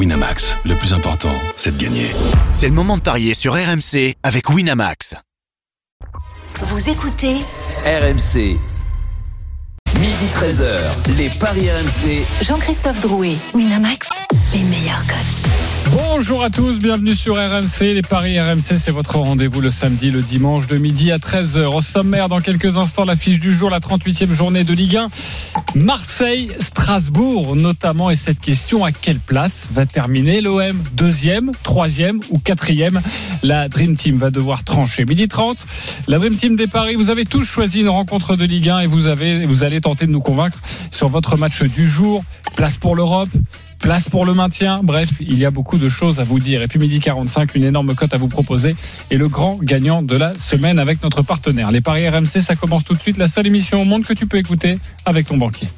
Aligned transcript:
Winamax, 0.00 0.56
le 0.64 0.74
plus 0.76 0.94
important, 0.94 1.28
c'est 1.56 1.76
de 1.76 1.84
gagner. 1.84 2.06
C'est 2.52 2.68
le 2.68 2.72
moment 2.72 2.96
de 2.96 3.02
parier 3.02 3.34
sur 3.34 3.52
RMC 3.52 4.14
avec 4.22 4.48
Winamax. 4.48 5.14
Vous 6.62 6.88
écoutez 6.88 7.36
RMC. 7.84 8.56
Midi 9.98 10.26
13h, 10.32 10.78
les 11.18 11.28
Paris 11.28 11.68
RMC. 11.70 12.24
Jean-Christophe 12.42 13.00
Drouet, 13.00 13.36
Winamax, 13.52 14.08
les 14.54 14.64
meilleurs 14.64 15.04
codes. 15.06 15.79
Bonjour 15.92 16.44
à 16.44 16.50
tous, 16.50 16.78
bienvenue 16.78 17.14
sur 17.14 17.34
RMC. 17.34 17.94
Les 17.94 18.02
Paris 18.02 18.38
RMC, 18.38 18.78
c'est 18.78 18.90
votre 18.90 19.16
rendez-vous 19.16 19.60
le 19.60 19.70
samedi, 19.70 20.10
le 20.10 20.22
dimanche 20.22 20.66
de 20.66 20.76
midi 20.76 21.10
à 21.10 21.16
13h. 21.16 21.64
Au 21.64 21.80
sommaire, 21.80 22.28
dans 22.28 22.38
quelques 22.38 22.76
instants, 22.76 23.04
l'affiche 23.04 23.40
du 23.40 23.52
jour, 23.52 23.70
la 23.70 23.80
38e 23.80 24.32
journée 24.32 24.62
de 24.62 24.72
Ligue 24.72 24.96
1. 24.96 25.08
Marseille, 25.74 26.52
Strasbourg 26.60 27.56
notamment. 27.56 28.10
Et 28.10 28.16
cette 28.16 28.38
question, 28.38 28.84
à 28.84 28.92
quelle 28.92 29.18
place 29.18 29.68
va 29.72 29.84
terminer 29.86 30.40
l'OM 30.40 30.78
Deuxième, 30.92 31.50
troisième 31.62 32.20
ou 32.30 32.38
quatrième? 32.38 33.00
La 33.42 33.68
Dream 33.68 33.96
Team 33.96 34.18
va 34.18 34.30
devoir 34.30 34.62
trancher. 34.62 35.04
Midi 35.04 35.26
30, 35.26 35.58
la 36.06 36.18
Dream 36.18 36.36
Team 36.36 36.54
des 36.54 36.68
Paris, 36.68 36.94
vous 36.94 37.10
avez 37.10 37.24
tous 37.24 37.44
choisi 37.44 37.80
une 37.80 37.88
rencontre 37.88 38.36
de 38.36 38.44
Ligue 38.44 38.68
1 38.68 38.80
et 38.80 38.86
vous, 38.86 39.06
avez, 39.06 39.44
vous 39.44 39.64
allez 39.64 39.80
tenter 39.80 40.06
de 40.06 40.12
nous 40.12 40.20
convaincre 40.20 40.58
sur 40.92 41.08
votre 41.08 41.36
match 41.36 41.62
du 41.64 41.88
jour. 41.88 42.22
Place 42.54 42.76
pour 42.76 42.94
l'Europe 42.94 43.30
place 43.80 44.08
pour 44.08 44.24
le 44.24 44.34
maintien. 44.34 44.80
Bref, 44.82 45.08
il 45.20 45.38
y 45.38 45.44
a 45.44 45.50
beaucoup 45.50 45.78
de 45.78 45.88
choses 45.88 46.20
à 46.20 46.24
vous 46.24 46.38
dire. 46.38 46.62
Et 46.62 46.68
puis 46.68 46.78
midi 46.78 47.00
45, 47.00 47.54
une 47.54 47.64
énorme 47.64 47.94
cote 47.94 48.14
à 48.14 48.16
vous 48.16 48.28
proposer 48.28 48.76
et 49.10 49.16
le 49.16 49.28
grand 49.28 49.58
gagnant 49.62 50.02
de 50.02 50.16
la 50.16 50.36
semaine 50.36 50.78
avec 50.78 51.02
notre 51.02 51.22
partenaire. 51.22 51.70
Les 51.70 51.80
paris 51.80 52.08
RMC, 52.08 52.40
ça 52.40 52.54
commence 52.54 52.84
tout 52.84 52.94
de 52.94 53.00
suite. 53.00 53.16
La 53.16 53.28
seule 53.28 53.46
émission 53.46 53.82
au 53.82 53.84
monde 53.84 54.04
que 54.04 54.12
tu 54.12 54.26
peux 54.26 54.38
écouter 54.38 54.78
avec 55.04 55.28
ton 55.28 55.36
banquier. 55.36 55.68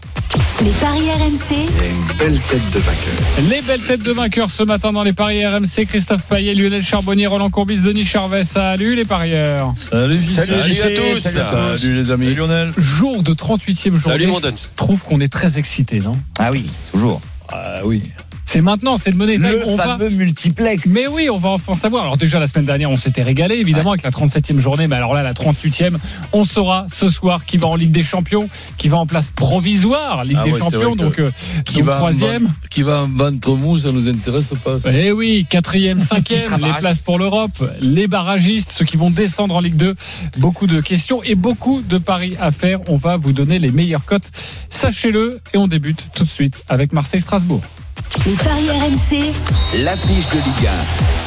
Les 0.63 0.71
paris 0.71 1.11
RMC, 1.11 1.57
une 1.57 2.17
belle 2.19 2.41
tête 2.41 2.71
de 2.73 2.79
vainqueur. 2.79 3.51
Les 3.51 3.63
belles 3.63 3.81
têtes 3.81 4.03
de 4.03 4.13
vainqueurs 4.13 4.51
ce 4.51 4.63
matin 4.63 4.93
dans 4.93 5.03
les 5.03 5.13
paris 5.13 5.45
RMC. 5.47 5.87
Christophe 5.87 6.23
Payet, 6.25 6.55
Lionel 6.55 6.83
Charbonnier, 6.83 7.27
Roland 7.27 7.51
Courbis, 7.51 7.83
Denis 7.83 8.05
Charvet. 8.05 8.45
Salut 8.45 8.95
les 8.95 9.05
parieurs. 9.05 9.73
Salut, 9.77 10.17
Salut, 10.17 10.81
à 10.83 10.91
tous. 10.91 11.19
Salut, 11.19 11.95
les 11.95 12.11
amis. 12.11 12.35
Lionel. 12.35 12.73
Jour 12.79 13.23
de 13.23 13.35
38e 13.35 13.97
journée. 13.97 14.01
Salut 14.01 14.27
mon 14.27 14.41
Je 14.41 14.69
trouve 14.77 15.03
qu'on 15.03 15.21
est 15.21 15.33
très 15.33 15.59
excité, 15.59 15.99
non 16.01 16.13
Ah 16.39 16.51
oui, 16.53 16.67
toujours. 16.93 17.21
Ah 17.55 17.83
oui. 17.85 18.03
C'est 18.45 18.61
maintenant, 18.61 18.97
c'est 18.97 19.11
le 19.11 19.17
money 19.17 19.35
time. 19.37 19.47
Le 19.47 19.67
On 19.67 19.77
va- 19.77 19.85
fameux 19.97 20.11
multiplex. 20.11 20.85
Mais 20.87 21.07
oui, 21.07 21.31
on 21.31 21.39
va 21.39 21.51
enfin 21.51 21.75
savoir. 21.75 22.03
Alors 22.03 22.17
déjà 22.17 22.39
la 22.41 22.47
semaine 22.47 22.65
dernière, 22.67 22.91
on 22.91 22.97
s'était 22.97 23.23
régalé 23.23 23.55
évidemment 23.55 23.91
avec 23.93 24.03
la 24.03 24.11
37e 24.11 24.59
journée, 24.59 24.87
mais 24.89 24.97
alors 24.97 25.15
là 25.15 25.23
la 25.23 25.33
38e, 25.33 25.97
on 26.33 26.45
saura 26.45 26.87
ce 26.93 27.09
soir 27.09 27.45
qui 27.45 27.57
va 27.57 27.69
en 27.69 27.77
Ligue 27.77 27.93
des 27.93 28.03
Champions, 28.03 28.49
qui 28.79 28.89
va 28.89 28.99
en 28.99 29.07
place 29.07 29.31
provisoire 29.31 30.25
Ligue 30.25 30.39
Ah 30.41 30.45
des 30.45 30.53
ouais, 30.53 30.59
Champions, 30.59 30.97
donc, 30.97 31.19
euh, 31.19 31.29
Qui 31.65 31.77
donc 31.79 31.85
va, 31.85 31.95
en 31.95 31.99
troisième. 31.99 32.49
qui 32.69 32.83
va 32.83 33.03
en 33.03 33.09
ventre 33.09 33.55
mou, 33.55 33.79
ça 33.79 33.93
nous 33.93 34.09
intéresse 34.09 34.53
pas. 34.63 34.79
ça. 34.79 34.91
Eh 34.93 35.13
oui, 35.13 35.47
quatrième, 35.49 35.99
Qui 36.01 36.07
cinquième, 36.07 36.57
les 36.65 36.73
places 36.79 37.01
pour 37.01 37.19
l'Europe, 37.19 37.63
les 37.81 38.07
barragistes, 38.09 38.73
ceux 38.73 38.85
qui 38.85 38.97
vont 38.97 39.11
descendre 39.11 39.55
en 39.55 39.61
Ligue 39.61 39.77
2. 39.77 39.95
Beaucoup 40.39 40.67
de 40.67 40.81
questions 40.81 41.23
et 41.23 41.35
beaucoup 41.37 41.81
de 41.81 41.99
paris 41.99 42.37
à 42.41 42.51
faire. 42.51 42.81
On 42.89 42.97
va 42.97 43.17
vous 43.17 43.33
donner 43.33 43.59
les 43.59 43.71
meilleures 43.71 44.05
cotes. 44.05 44.31
Sachez-le 44.69 45.41
et 45.55 45.59
on 45.59 45.69
débute 45.69 46.07
tout 46.15 46.25
de 46.25 46.29
suite 46.29 46.65
avec 46.69 46.93
Marseille-Strasbourg. 46.93 47.63
Les 48.27 48.35
paris 48.35 48.71
RMC, 48.71 49.83
L'affiche 49.83 50.29
de 50.29 50.35
Ligue 50.35 50.69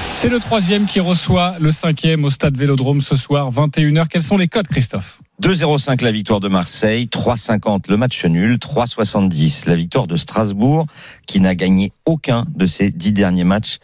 C'est 0.10 0.30
le 0.30 0.40
troisième 0.40 0.86
qui 0.86 1.02
reçoit 1.02 1.56
le 1.60 1.72
cinquième 1.72 2.24
au 2.24 2.30
stade 2.30 2.56
Vélodrome 2.56 3.02
ce 3.02 3.18
soir, 3.18 3.52
21h. 3.52 4.08
Quels 4.08 4.24
sont 4.24 4.38
les 4.38 4.48
codes, 4.48 4.68
Christophe? 4.68 5.20
2,05 5.42 6.02
la 6.04 6.12
victoire 6.14 6.40
de 6.40 6.48
Marseille, 6.48 7.10
3,50 7.12 7.90
le 7.90 7.98
match 7.98 8.24
nul, 8.24 8.56
3,70 8.56 9.68
la 9.68 9.76
victoire 9.76 10.08
de 10.08 10.16
Strasbourg, 10.16 10.86
qui 11.28 11.42
n'a 11.42 11.54
gagné 11.54 11.92
aucun 12.06 12.46
de 12.56 12.66
ses 12.66 12.92
dix 12.92 13.12
derniers 13.12 13.44
matchs 13.44 13.80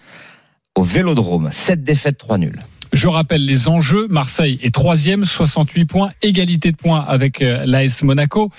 au 0.75 0.83
Vélodrome. 0.83 1.49
7 1.51 1.83
défaites, 1.83 2.17
3 2.17 2.37
nuls. 2.37 2.59
Je 2.93 3.07
rappelle 3.07 3.45
les 3.45 3.67
enjeux. 3.67 4.07
Marseille 4.09 4.59
est 4.63 4.73
troisième, 4.73 5.25
68 5.25 5.85
points, 5.85 6.11
égalité 6.21 6.71
de 6.71 6.77
points 6.77 7.01
avec 7.01 7.41
euh, 7.41 7.63
l'AS 7.65 8.03
Monaco. 8.03 8.51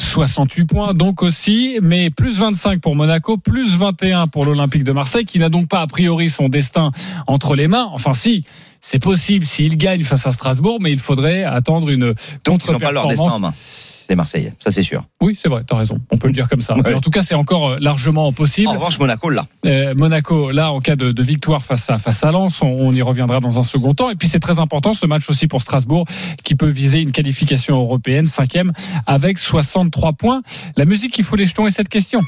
68 0.00 0.64
points 0.66 0.94
donc 0.94 1.22
aussi, 1.22 1.78
mais 1.82 2.10
plus 2.10 2.38
25 2.38 2.80
pour 2.80 2.96
Monaco, 2.96 3.36
plus 3.36 3.76
21 3.76 4.26
pour 4.26 4.44
l'Olympique 4.44 4.84
de 4.84 4.92
Marseille, 4.92 5.24
qui 5.24 5.38
n'a 5.38 5.48
donc 5.48 5.68
pas 5.68 5.80
a 5.80 5.86
priori 5.86 6.30
son 6.30 6.48
destin 6.48 6.90
entre 7.26 7.54
les 7.54 7.68
mains. 7.68 7.88
Enfin 7.92 8.14
si, 8.14 8.44
c'est 8.80 8.98
possible 8.98 9.44
s'il 9.44 9.76
gagne 9.76 10.04
face 10.04 10.26
à 10.26 10.30
Strasbourg, 10.30 10.78
mais 10.80 10.92
il 10.92 10.98
faudrait 10.98 11.44
attendre 11.44 11.90
une 11.90 12.14
Donc, 12.44 12.62
ils 12.66 12.72
n'ont 12.72 12.78
pas 12.78 12.92
leur 12.92 13.06
destin 13.06 13.24
en 13.24 13.28
contre-performance. 13.28 13.89
Main. 14.14 14.16
Les 14.16 14.16
Marseillais, 14.16 14.54
ça 14.58 14.70
c'est 14.70 14.82
sûr. 14.82 15.04
Oui, 15.20 15.38
c'est 15.40 15.48
vrai, 15.48 15.62
t'as 15.66 15.76
raison. 15.76 15.98
On 16.10 16.18
peut 16.18 16.26
le 16.26 16.32
dire 16.32 16.48
comme 16.48 16.60
ça. 16.60 16.74
Ouais. 16.74 16.82
Mais 16.84 16.94
en 16.94 17.00
tout 17.00 17.10
cas, 17.10 17.22
c'est 17.22 17.34
encore 17.34 17.70
euh, 17.70 17.78
largement 17.80 18.32
possible. 18.32 18.68
En 18.68 18.72
revanche, 18.72 18.98
Monaco, 18.98 19.30
là. 19.30 19.46
Euh, 19.66 19.94
Monaco, 19.94 20.50
là, 20.50 20.72
en 20.72 20.80
cas 20.80 20.96
de, 20.96 21.12
de 21.12 21.22
victoire 21.22 21.62
face 21.62 21.88
à, 21.90 21.98
face 21.98 22.24
à 22.24 22.32
Lens, 22.32 22.60
on, 22.62 22.66
on 22.66 22.92
y 22.92 23.02
reviendra 23.02 23.40
dans 23.40 23.58
un 23.58 23.62
second 23.62 23.94
temps. 23.94 24.10
Et 24.10 24.16
puis, 24.16 24.28
c'est 24.28 24.40
très 24.40 24.58
important, 24.58 24.92
ce 24.94 25.06
match 25.06 25.30
aussi 25.30 25.46
pour 25.46 25.62
Strasbourg, 25.62 26.06
qui 26.42 26.54
peut 26.54 26.68
viser 26.68 27.00
une 27.00 27.12
qualification 27.12 27.78
européenne, 27.78 28.26
cinquième, 28.26 28.72
avec 29.06 29.38
63 29.38 30.12
points. 30.14 30.42
La 30.76 30.84
musique 30.84 31.12
qui 31.12 31.22
fout 31.22 31.38
les 31.38 31.46
jetons 31.46 31.66
est 31.66 31.70
cette 31.70 31.88
question. 31.88 32.22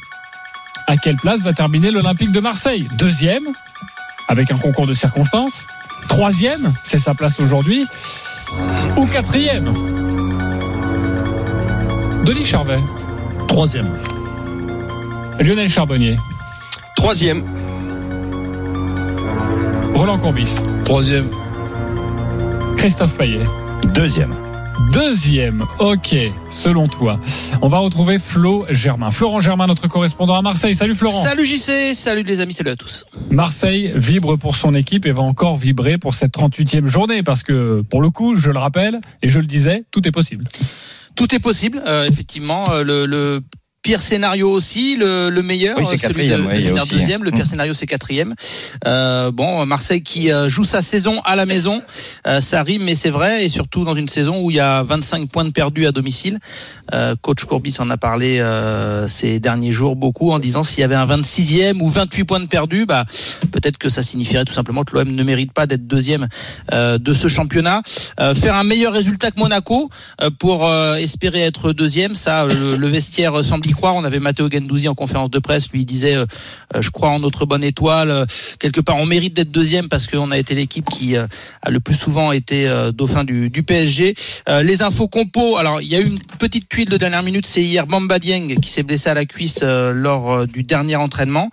À 0.87 0.97
quelle 0.97 1.17
place 1.17 1.41
va 1.41 1.53
terminer 1.53 1.91
l'Olympique 1.91 2.33
de 2.33 2.41
Marseille? 2.41 2.87
Deuxième, 2.99 3.45
avec 4.29 4.51
un 4.51 4.57
concours 4.57 4.87
de 4.87 4.95
circonstances. 4.95 5.67
Troisième, 6.09 6.73
c'est 6.85 6.99
sa 6.99 7.15
place 7.15 7.41
aujourd'hui. 7.41 7.87
Ou 8.97 9.07
quatrième? 9.07 9.73
Denis 12.25 12.45
Charvet, 12.45 12.79
Troisième. 13.49 13.89
Lionel 15.41 15.69
Charbonnier, 15.69 16.17
Troisième. 16.95 17.45
Roland 19.95 20.19
Courbis, 20.19 20.55
Troisième. 20.85 21.29
Christophe 22.77 23.17
Payet. 23.17 23.41
Deuxième. 23.95 24.33
Deuxième, 24.93 25.65
ok, 25.81 26.17
selon 26.49 26.87
toi. 26.87 27.19
On 27.61 27.69
va 27.69 27.79
retrouver 27.79 28.19
Flo 28.19 28.67
Germain. 28.71 29.11
Florent 29.11 29.41
Germain, 29.41 29.67
notre 29.67 29.89
correspondant 29.89 30.35
à 30.35 30.43
Marseille. 30.43 30.75
Salut 30.75 30.95
Florent. 30.95 31.25
Salut 31.25 31.45
JC, 31.45 31.93
salut 31.93 32.23
les 32.23 32.41
amis, 32.41 32.53
salut 32.53 32.71
à 32.71 32.77
tous. 32.77 33.05
Marseille 33.31 33.93
vibre 33.97 34.37
pour 34.37 34.55
son 34.55 34.75
équipe 34.75 35.07
et 35.07 35.13
va 35.13 35.23
encore 35.23 35.57
vibrer 35.57 35.99
pour 35.99 36.15
cette 36.15 36.33
38e 36.33 36.87
journée 36.87 37.23
parce 37.23 37.43
que, 37.43 37.83
pour 37.83 38.01
le 38.01 38.11
coup, 38.11 38.35
je 38.35 38.51
le 38.51 38.59
rappelle 38.59 39.01
et 39.23 39.29
je 39.29 39.41
le 39.41 39.47
disais, 39.47 39.85
tout 39.91 40.07
est 40.07 40.13
possible. 40.13 40.45
Tout 41.15 41.35
est 41.35 41.39
possible, 41.41 41.83
euh, 41.87 42.05
effectivement. 42.05 42.65
euh, 42.71 42.83
le, 42.83 43.07
le 43.07 43.41
pire 43.83 44.01
scénario 44.01 44.49
aussi, 44.49 44.97
le, 44.97 45.29
le 45.29 45.43
meilleur, 45.43 45.77
Oui, 45.77 45.85
celui 45.99 46.29
de, 46.29 46.41
ouais, 46.41 46.55
de 46.57 46.61
finir 46.63 46.83
aussi. 46.85 46.95
deuxième. 46.95 47.25
Le 47.25 47.33
pire 47.33 47.43
Mm. 47.45 47.49
scénario, 47.49 47.75
c'est 47.75 47.87
quatrième. 47.87 48.35
Euh, 48.87 49.33
bon, 49.33 49.67
Marseille 49.67 50.03
qui 50.03 50.31
euh, 50.31 50.49
joue 50.49 50.63
sa 50.65 50.81
saison 50.81 51.21
à 51.25 51.35
la 51.35 51.47
maison, 51.47 51.83
euh, 52.29 52.41
ça 52.41 52.63
rime, 52.63 52.85
mais 52.85 52.95
c'est 52.95 53.11
vrai, 53.11 53.45
et 53.45 53.49
surtout 53.49 53.85
dans 53.85 53.95
une 53.97 54.09
saison 54.09 54.41
où 54.41 54.51
il 54.53 54.57
y 54.57 54.61
a 54.61 54.85
25 54.85 55.29
points 55.29 55.45
de 55.45 55.51
perdus 55.51 55.87
à 55.87 55.93
domicile. 55.93 56.39
Euh, 56.95 57.17
Coach 57.21 57.45
Courbis 57.45 57.75
en 57.81 57.91
a 57.91 57.97
parlé 57.97 58.39
euh, 58.39 59.09
ces 59.09 59.41
derniers 59.41 59.73
jours 59.73 59.97
beaucoup 59.97 60.31
en 60.31 60.39
disant 60.39 60.63
s'il 60.63 60.81
y 60.81 60.85
avait 60.85 60.95
un 60.95 61.07
26e 61.07 61.81
ou 61.81 61.89
28 61.89 62.25
points 62.25 62.41
de 62.41 62.47
perdus, 62.47 62.87
bah 62.87 63.05
peut-être 63.51 63.79
que 63.79 63.89
ça 63.89 64.03
signifierait 64.03 64.45
tout 64.45 64.53
simplement 64.53 64.85
que 64.85 64.97
l'OM 64.97 65.09
ne 65.11 65.23
mérite 65.25 65.53
pas 65.53 65.67
d'être 65.67 65.87
deuxième 65.89 66.29
euh, 66.73 66.99
de 66.99 67.13
ce 67.13 67.27
championnat. 67.27 67.83
Euh, 68.21 68.35
faire 68.35 68.55
un 68.55 68.65
meilleur 68.65 68.93
résultat 68.93 69.33
que 69.33 69.41
Monaco 69.41 69.91
euh, 70.21 70.31
pour 70.39 70.69
euh, 70.69 70.95
espérer 70.97 71.41
être 71.41 71.73
deuxième, 71.73 72.15
ça 72.15 72.45
le, 72.47 72.77
le 72.77 72.89
vestiaire 72.89 73.45
semble 73.45 73.72
croire. 73.73 73.97
On 73.97 74.05
avait 74.05 74.21
Matteo 74.21 74.49
Gendouzi 74.51 74.89
en 74.89 74.95
conférence 74.95 75.31
de 75.31 75.39
presse, 75.39 75.71
lui 75.71 75.81
il 75.81 75.85
disait 75.85 76.17
euh, 76.17 76.27
euh, 76.75 76.83
je 76.83 76.91
crois 76.91 77.11
en 77.11 77.19
notre 77.19 77.47
bonne 77.47 77.65
étoile. 77.65 78.11
Euh, 78.11 78.27
quelque 78.59 78.81
part 78.81 78.97
on 78.97 79.07
mérite 79.07 79.35
d'être 79.35 79.51
deuxième 79.51 79.89
parce 79.89 80.07
qu'on 80.07 80.31
a 80.31 80.39
été 80.39 80.55
l'équipe 80.55 80.89
qui 80.91 81.17
euh, 81.17 81.27
a 81.63 81.71
le 81.71 81.81
plus 81.81 81.95
souvent 81.95 82.33
été 82.33 82.69
euh, 82.69 82.93
dauphin 82.93 83.25
du, 83.25 83.51
du 83.51 83.63
PSG. 83.63 84.15
Euh, 84.49 84.63
les 84.63 84.83
infos 84.83 85.09
compo, 85.09 85.57
alors 85.57 85.81
il 85.81 85.89
y 85.89 85.97
a 85.97 86.01
eu 86.01 86.07
une 86.07 86.19
petite 86.39 86.69
tuile 86.69 86.89
de 86.89 86.97
dernière 86.97 87.23
minute, 87.23 87.47
c'est 87.47 87.63
hier 87.63 87.87
Bamba 87.87 88.19
Dieng 88.19 88.57
qui 88.61 88.71
s'est 88.71 88.83
blessé 88.83 89.11
à 89.11 89.15
la 89.15 89.25
cuisse 89.25 89.63
lors 89.63 90.47
du 90.47 90.63
dernier 90.63 90.97
entraînement. 90.97 91.51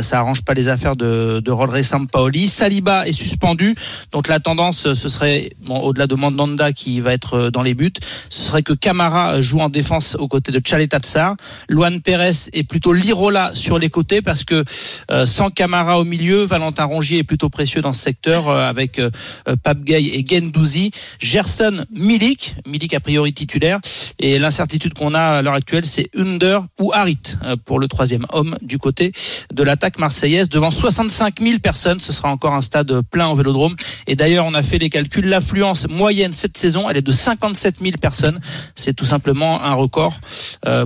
Ça 0.00 0.18
arrange 0.18 0.42
pas 0.42 0.54
les 0.54 0.68
affaires 0.68 0.96
de, 0.96 1.40
de 1.40 1.50
Rodri 1.50 1.84
Sampaoli. 1.84 2.48
Saliba 2.48 3.06
est 3.06 3.12
suspendu, 3.12 3.74
donc 4.12 4.28
la 4.28 4.40
tendance 4.40 4.94
ce 4.94 5.08
serait 5.08 5.50
bon, 5.66 5.78
au-delà 5.80 6.06
de 6.06 6.14
Mandanda 6.14 6.72
qui 6.72 7.00
va 7.00 7.12
être 7.12 7.50
dans 7.50 7.62
les 7.62 7.74
buts, 7.74 7.92
ce 8.28 8.42
serait 8.46 8.62
que 8.62 8.72
Camara 8.72 9.40
joue 9.40 9.60
en 9.60 9.68
défense 9.68 10.16
aux 10.18 10.28
côtés 10.28 10.52
de 10.52 10.60
Chaleta 10.64 10.98
Tsar. 10.98 11.36
Luan 11.68 12.00
Pérez 12.00 12.50
est 12.52 12.64
plutôt 12.64 12.92
Lirola 12.92 13.52
sur 13.54 13.78
les 13.78 13.90
côtés 13.90 14.22
parce 14.22 14.44
que 14.44 14.64
euh, 15.10 15.26
sans 15.26 15.50
Camara 15.50 15.98
au 15.98 16.04
milieu, 16.04 16.44
Valentin 16.44 16.84
Rongier 16.84 17.18
est 17.18 17.24
plutôt 17.24 17.48
précieux 17.48 17.80
dans 17.80 17.92
ce 17.92 18.02
secteur 18.02 18.48
euh, 18.48 18.68
avec 18.68 18.98
euh, 18.98 19.10
euh, 19.48 19.56
Pape 19.62 19.84
Gay 19.84 20.02
et 20.02 20.24
Gendouzi. 20.26 20.90
Gerson 21.18 21.84
Milik, 21.90 22.54
Milik 22.66 22.94
a 22.94 23.00
priori 23.00 23.32
titulaire 23.32 23.80
et 24.18 24.38
l'incertitude 24.38 24.94
qu'on 24.94 25.14
a 25.14 25.20
à 25.20 25.42
l'heure 25.42 25.54
actuelle 25.54 25.84
c'est 25.84 26.08
Under 26.16 26.62
ou 26.80 26.92
Harit 26.92 27.36
pour 27.64 27.78
le 27.78 27.88
troisième 27.88 28.26
homme 28.32 28.56
du 28.62 28.78
côté 28.78 29.12
de 29.52 29.62
l'attaque 29.62 29.98
marseillaise 29.98 30.48
devant 30.48 30.70
65 30.70 31.40
000 31.40 31.58
personnes. 31.58 32.00
Ce 32.00 32.12
sera 32.12 32.30
encore 32.30 32.54
un 32.54 32.62
stade 32.62 33.00
plein 33.10 33.28
au 33.28 33.34
Vélodrome. 33.34 33.76
Et 34.06 34.16
d'ailleurs, 34.16 34.46
on 34.46 34.54
a 34.54 34.62
fait 34.62 34.78
les 34.78 34.90
calculs. 34.90 35.26
L'affluence 35.26 35.88
moyenne 35.88 36.32
cette 36.32 36.56
saison, 36.56 36.88
elle 36.88 36.96
est 36.96 37.02
de 37.02 37.12
57 37.12 37.76
000 37.80 37.92
personnes. 38.00 38.40
C'est 38.74 38.94
tout 38.94 39.04
simplement 39.04 39.62
un 39.62 39.74
record 39.74 40.18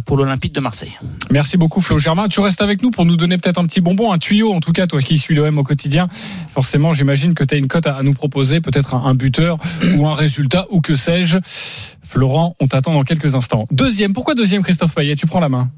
pour 0.04 0.16
l'Olympique 0.16 0.52
de 0.56 0.60
Marseille. 0.60 0.98
Merci 1.30 1.56
beaucoup 1.56 1.80
Flo 1.80 1.98
Germain. 1.98 2.28
Tu 2.28 2.40
restes 2.40 2.62
avec 2.62 2.82
nous 2.82 2.90
pour 2.90 3.04
nous 3.04 3.16
donner 3.16 3.36
peut-être 3.36 3.58
un 3.58 3.64
petit 3.66 3.80
bonbon, 3.80 4.10
un 4.10 4.18
tuyau 4.18 4.52
en 4.52 4.60
tout 4.60 4.72
cas, 4.72 4.86
toi 4.86 5.00
qui 5.02 5.18
suis 5.18 5.34
l'OM 5.34 5.58
au 5.58 5.62
quotidien. 5.62 6.08
Forcément, 6.54 6.94
j'imagine 6.94 7.34
que 7.34 7.44
tu 7.44 7.54
as 7.54 7.58
une 7.58 7.68
cote 7.68 7.86
à, 7.86 8.02
nous 8.02 8.14
proposer, 8.14 8.60
peut-être 8.60 8.94
un, 8.94 9.04
un 9.04 9.14
buteur 9.14 9.58
ou 9.94 10.08
un 10.08 10.14
résultat 10.14 10.66
ou 10.70 10.80
que 10.80 10.96
sais-je. 10.96 11.38
Florent, 12.02 12.56
on 12.58 12.66
t'attend 12.66 12.94
dans 12.94 13.04
quelques 13.04 13.34
instants. 13.34 13.66
Deuxième, 13.70 14.14
pourquoi 14.14 14.34
deuxième 14.34 14.62
Christophe 14.62 14.94
Payet? 14.94 15.14
Tu 15.16 15.26
prends 15.26 15.40
la 15.40 15.48
main. 15.48 15.70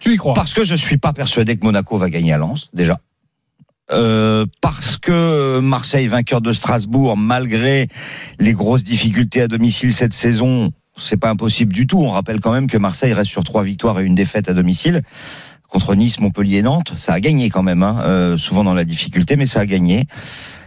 Tu 0.00 0.12
y 0.12 0.16
crois? 0.16 0.34
Parce 0.34 0.52
que 0.52 0.64
je 0.64 0.74
suis 0.74 0.98
pas 0.98 1.12
persuadé 1.12 1.56
que 1.56 1.64
Monaco 1.64 1.96
va 1.96 2.10
gagner 2.10 2.32
à 2.32 2.38
Lens, 2.38 2.70
déjà. 2.74 3.00
Euh, 3.92 4.46
parce 4.60 4.96
que 4.96 5.60
Marseille, 5.60 6.08
vainqueur 6.08 6.40
de 6.40 6.52
Strasbourg, 6.52 7.16
malgré 7.16 7.88
les 8.40 8.52
grosses 8.52 8.82
difficultés 8.82 9.42
à 9.42 9.48
domicile 9.48 9.92
cette 9.92 10.14
saison, 10.14 10.72
c'est 10.96 11.16
pas 11.16 11.30
impossible 11.30 11.72
du 11.72 11.86
tout. 11.86 12.00
On 12.00 12.10
rappelle 12.10 12.40
quand 12.40 12.52
même 12.52 12.66
que 12.66 12.78
Marseille 12.78 13.12
reste 13.12 13.30
sur 13.30 13.44
trois 13.44 13.62
victoires 13.62 14.00
et 14.00 14.04
une 14.04 14.14
défaite 14.14 14.48
à 14.48 14.54
domicile 14.54 15.02
contre 15.68 15.94
Nice, 15.94 16.20
Montpellier 16.20 16.58
et 16.58 16.62
Nantes. 16.62 16.94
Ça 16.96 17.12
a 17.12 17.20
gagné 17.20 17.50
quand 17.50 17.62
même, 17.62 17.82
hein, 17.82 18.00
euh, 18.04 18.38
souvent 18.38 18.64
dans 18.64 18.74
la 18.74 18.84
difficulté, 18.84 19.36
mais 19.36 19.46
ça 19.46 19.60
a 19.60 19.66
gagné. 19.66 20.06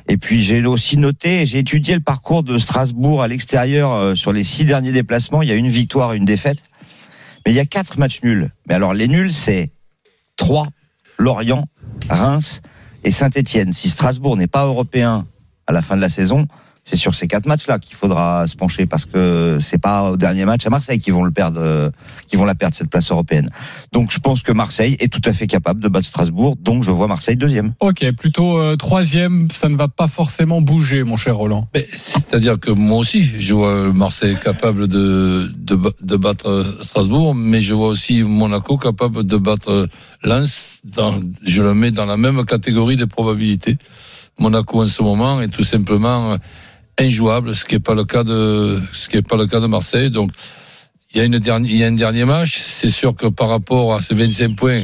Et 0.07 0.17
puis 0.17 0.43
j'ai 0.43 0.65
aussi 0.65 0.97
noté, 0.97 1.45
j'ai 1.45 1.59
étudié 1.59 1.93
le 1.93 2.01
parcours 2.01 2.43
de 2.43 2.57
Strasbourg 2.57 3.21
à 3.21 3.27
l'extérieur 3.27 3.93
euh, 3.93 4.15
sur 4.15 4.31
les 4.31 4.43
six 4.43 4.65
derniers 4.65 4.91
déplacements. 4.91 5.41
Il 5.41 5.49
y 5.49 5.51
a 5.51 5.55
une 5.55 5.69
victoire 5.69 6.13
et 6.13 6.17
une 6.17 6.25
défaite, 6.25 6.63
mais 7.45 7.51
il 7.51 7.55
y 7.55 7.59
a 7.59 7.65
quatre 7.65 7.97
matchs 7.97 8.21
nuls. 8.23 8.49
Mais 8.67 8.73
alors 8.73 8.93
les 8.93 9.07
nuls, 9.07 9.33
c'est 9.33 9.69
Troyes, 10.35 10.67
Lorient, 11.17 11.67
Reims 12.09 12.61
et 13.03 13.11
Saint-Étienne. 13.11 13.71
Si 13.73 13.89
Strasbourg 13.89 14.35
n'est 14.35 14.47
pas 14.47 14.65
européen 14.65 15.25
à 15.67 15.71
la 15.71 15.81
fin 15.81 15.95
de 15.95 16.01
la 16.01 16.09
saison, 16.09 16.47
c'est 16.89 16.95
sur 16.95 17.13
ces 17.13 17.27
quatre 17.27 17.45
matchs-là 17.45 17.77
qu'il 17.77 17.95
faudra 17.95 18.47
se 18.47 18.55
pencher 18.55 18.87
parce 18.87 19.05
que 19.05 19.59
c'est 19.61 19.77
pas 19.77 20.09
au 20.09 20.17
dernier 20.17 20.45
match 20.45 20.65
à 20.65 20.71
Marseille 20.71 20.97
qu'ils 20.97 21.13
vont 21.13 21.23
le 21.23 21.29
perdre, 21.29 21.61
euh, 21.61 21.91
qu'ils 22.27 22.39
vont 22.39 22.45
la 22.45 22.55
perdre 22.55 22.75
cette 22.75 22.89
place 22.89 23.11
européenne. 23.11 23.49
Donc 23.91 24.11
je 24.11 24.17
pense 24.17 24.41
que 24.41 24.51
Marseille 24.51 24.97
est 24.99 25.13
tout 25.13 25.21
à 25.25 25.33
fait 25.33 25.45
capable 25.45 25.81
de 25.81 25.87
battre 25.87 26.07
Strasbourg. 26.07 26.55
Donc 26.59 26.81
je 26.81 26.89
vois 26.89 27.05
Marseille 27.05 27.35
deuxième. 27.35 27.73
Ok, 27.79 28.03
plutôt 28.17 28.57
euh, 28.57 28.75
troisième, 28.75 29.51
ça 29.51 29.69
ne 29.69 29.75
va 29.75 29.87
pas 29.87 30.07
forcément 30.07 30.61
bouger, 30.61 31.03
mon 31.03 31.15
cher 31.15 31.37
Roland. 31.37 31.67
Mais 31.75 31.85
C'est-à-dire 31.85 32.59
que 32.59 32.71
moi 32.71 32.97
aussi, 32.97 33.23
je 33.39 33.53
vois 33.53 33.93
Marseille 33.93 34.37
capable 34.43 34.87
de, 34.87 35.51
de, 35.55 35.79
de 36.01 36.15
battre 36.15 36.77
Strasbourg, 36.81 37.35
mais 37.35 37.61
je 37.61 37.75
vois 37.75 37.89
aussi 37.89 38.23
Monaco 38.23 38.77
capable 38.77 39.23
de 39.25 39.37
battre 39.37 39.87
Lens. 40.23 40.79
Dans, 40.83 41.19
je 41.45 41.61
le 41.61 41.75
mets 41.75 41.91
dans 41.91 42.07
la 42.07 42.17
même 42.17 42.45
catégorie 42.45 42.95
des 42.95 43.05
probabilités. 43.05 43.77
Monaco 44.39 44.81
en 44.81 44.87
ce 44.87 45.03
moment 45.03 45.41
est 45.41 45.49
tout 45.49 45.65
simplement 45.65 46.37
injouable, 46.99 47.55
ce 47.55 47.65
qui 47.65 47.75
n'est 47.75 47.79
pas 47.79 47.95
le 47.95 48.05
cas 48.05 48.23
de 48.23 48.79
ce 48.93 49.09
qui 49.09 49.21
pas 49.21 49.37
le 49.37 49.47
cas 49.47 49.59
de 49.59 49.67
Marseille. 49.67 50.09
Donc 50.09 50.31
il 51.11 51.17
y 51.17 51.21
a 51.21 51.23
une 51.23 51.39
dernière, 51.39 51.71
il 51.71 51.77
y 51.77 51.83
a 51.83 51.87
un 51.87 51.91
dernier 51.91 52.25
match. 52.25 52.57
C'est 52.57 52.89
sûr 52.89 53.15
que 53.15 53.27
par 53.27 53.49
rapport 53.49 53.95
à 53.95 54.01
ces 54.01 54.15
25 54.15 54.55
points, 54.55 54.83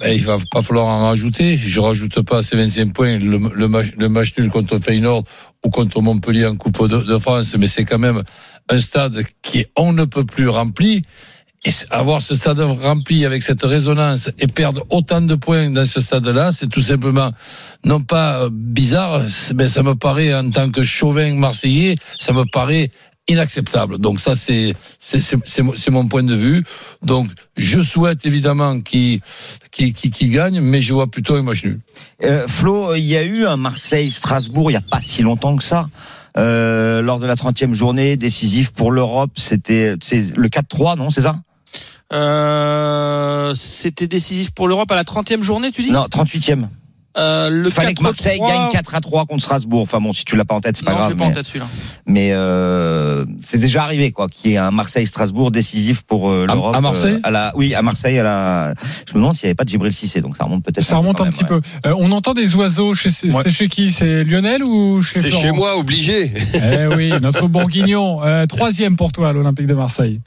ben, 0.00 0.10
il 0.12 0.24
va 0.24 0.38
pas 0.50 0.62
falloir 0.62 0.86
en 0.86 1.06
rajouter. 1.08 1.56
Je 1.56 1.80
rajoute 1.80 2.22
pas 2.22 2.38
à 2.38 2.42
ces 2.42 2.56
25 2.56 2.92
points 2.92 3.18
le, 3.18 3.38
le 3.38 4.08
match, 4.08 4.32
nul 4.36 4.50
contre 4.50 4.78
Feyenoord 4.78 5.24
ou 5.64 5.70
contre 5.70 6.00
Montpellier 6.00 6.46
en 6.46 6.56
Coupe 6.56 6.88
de, 6.88 7.18
France, 7.18 7.54
mais 7.56 7.68
c'est 7.68 7.84
quand 7.84 8.00
même 8.00 8.22
un 8.68 8.80
stade 8.80 9.22
qui 9.42 9.64
on 9.76 9.92
ne 9.92 10.04
peut 10.04 10.24
plus 10.24 10.48
rempli. 10.48 11.02
Et 11.64 11.70
avoir 11.90 12.20
ce 12.20 12.34
stade 12.34 12.58
rempli 12.58 13.24
avec 13.24 13.42
cette 13.42 13.62
résonance 13.62 14.30
et 14.40 14.48
perdre 14.48 14.84
autant 14.90 15.20
de 15.20 15.36
points 15.36 15.70
dans 15.70 15.84
ce 15.84 16.00
stade-là, 16.00 16.50
c'est 16.50 16.66
tout 16.68 16.80
simplement 16.80 17.30
non 17.84 18.00
pas 18.00 18.42
euh, 18.42 18.50
bizarre, 18.50 19.22
mais 19.54 19.68
ça 19.68 19.84
me 19.84 19.94
paraît 19.94 20.34
en 20.34 20.50
tant 20.50 20.70
que 20.70 20.82
chauvin 20.82 21.32
marseillais, 21.34 21.94
ça 22.18 22.32
me 22.32 22.44
paraît 22.50 22.90
inacceptable. 23.28 23.98
Donc 23.98 24.18
ça, 24.18 24.34
c'est 24.34 24.74
c'est 24.98 25.20
c'est 25.20 25.90
mon- 25.90 26.08
point 26.08 26.24
de 26.24 26.34
vue. 26.34 26.64
Donc 27.02 27.28
je 27.56 27.80
souhaite 27.80 28.26
évidemment 28.26 28.80
qu'il 28.80 29.20
qu'il 29.70 29.92
qu'il 29.92 30.10
qu'il 30.10 30.32
gagne, 30.32 30.60
mais 30.60 30.80
je 30.80 30.92
vois 30.92 31.06
plutôt 31.06 31.36
un 31.36 31.42
match 31.42 31.62
nul. 31.62 31.78
Euh, 32.24 32.48
Flo, 32.48 32.96
il 32.96 33.04
y 33.04 33.16
a 33.16 33.22
eu 33.22 33.46
un 33.46 33.56
Marseille-Strasbourg 33.56 34.70
il 34.70 34.74
n'y 34.74 34.78
a 34.78 34.80
pas 34.80 35.00
si 35.00 35.22
longtemps 35.22 35.56
que 35.56 35.62
ça. 35.62 35.88
Euh, 36.38 37.02
lors 37.02 37.20
de 37.20 37.26
la 37.26 37.36
30e 37.36 37.74
journée 37.74 38.16
décisive 38.16 38.72
pour 38.72 38.90
l'Europe, 38.90 39.32
c'était 39.36 39.92
le 39.92 40.48
4-3, 40.48 40.96
non, 40.96 41.10
c'est 41.10 41.22
ça? 41.22 41.36
Euh, 42.12 43.54
C'était 43.54 44.06
décisif 44.06 44.50
pour 44.50 44.68
l'Europe 44.68 44.90
à 44.90 44.94
la 44.96 45.04
30e 45.04 45.42
journée, 45.42 45.70
tu 45.72 45.82
dis? 45.82 45.90
Non, 45.90 46.06
38e. 46.06 46.68
Euh, 47.18 47.50
Le 47.50 47.68
Il 47.68 47.72
fallait 47.72 47.94
que 47.94 48.00
4-3. 48.00 48.02
Marseille 48.04 48.40
gagne 48.40 48.70
4 48.72 48.94
à 48.94 49.00
3 49.00 49.26
contre 49.26 49.42
Strasbourg. 49.42 49.82
Enfin 49.82 50.00
bon, 50.00 50.12
si 50.12 50.24
tu 50.24 50.36
l'as 50.36 50.44
pas 50.44 50.54
en 50.54 50.60
tête, 50.60 50.76
c'est 50.76 50.84
pas 50.84 50.92
non, 50.92 50.98
grave. 50.98 51.10
je 51.10 51.14
l'ai 51.14 51.18
pas 51.18 51.24
en 51.24 51.28
mais 51.28 51.34
tête 51.34 51.46
celui-là. 51.46 51.66
mais, 52.06 52.30
euh, 52.32 53.24
c'est 53.42 53.58
déjà 53.58 53.82
arrivé 53.82 54.12
quoi, 54.12 54.28
qu'il 54.28 54.50
y 54.52 54.54
ait 54.54 54.58
un 54.58 54.70
Marseille-Strasbourg 54.70 55.50
décisif 55.50 56.02
pour 56.02 56.30
euh, 56.30 56.46
l'Europe. 56.48 56.74
à 56.74 56.80
Marseille 56.80 57.14
euh, 57.14 57.20
à 57.24 57.30
la, 57.30 57.52
oui, 57.56 57.74
à 57.74 57.82
Marseille. 57.82 58.18
À 58.18 58.22
la. 58.22 58.74
Je 59.06 59.12
me 59.14 59.18
demande 59.18 59.36
s'il 59.36 59.46
n'y 59.46 59.50
avait 59.50 59.54
pas 59.56 59.64
de 59.64 59.68
Gibril 59.68 59.92
Cissé, 59.92 60.20
donc 60.20 60.36
ça 60.36 60.44
remonte 60.44 60.64
peut-être. 60.64 60.84
Ça 60.84 60.96
remonte 60.96 61.20
un 61.20 61.24
même, 61.24 61.32
petit 61.32 61.42
ouais. 61.44 61.48
peu. 61.48 61.60
Euh, 61.86 61.94
on 61.98 62.10
entend 62.12 62.32
des 62.34 62.54
oiseaux. 62.56 62.94
Chez, 62.94 63.10
c'est 63.10 63.32
Ouais. 63.34 63.50
chez 63.50 63.68
qui? 63.68 63.92
C'est 63.92 64.24
Lionel 64.24 64.62
ou 64.64 65.02
chez 65.02 65.20
C'est 65.20 65.30
chez 65.30 65.50
moi, 65.52 65.76
obligé. 65.78 66.32
Eh 66.54 66.86
oui, 66.96 67.12
notre 67.20 67.46
bourguignon. 67.48 68.16
Euh, 68.22 68.46
troisième 68.46 68.96
pour 68.96 69.12
toi 69.12 69.28
à 69.30 69.32
l'Olympique 69.32 69.66
de 69.66 69.74
Marseille. 69.74 70.20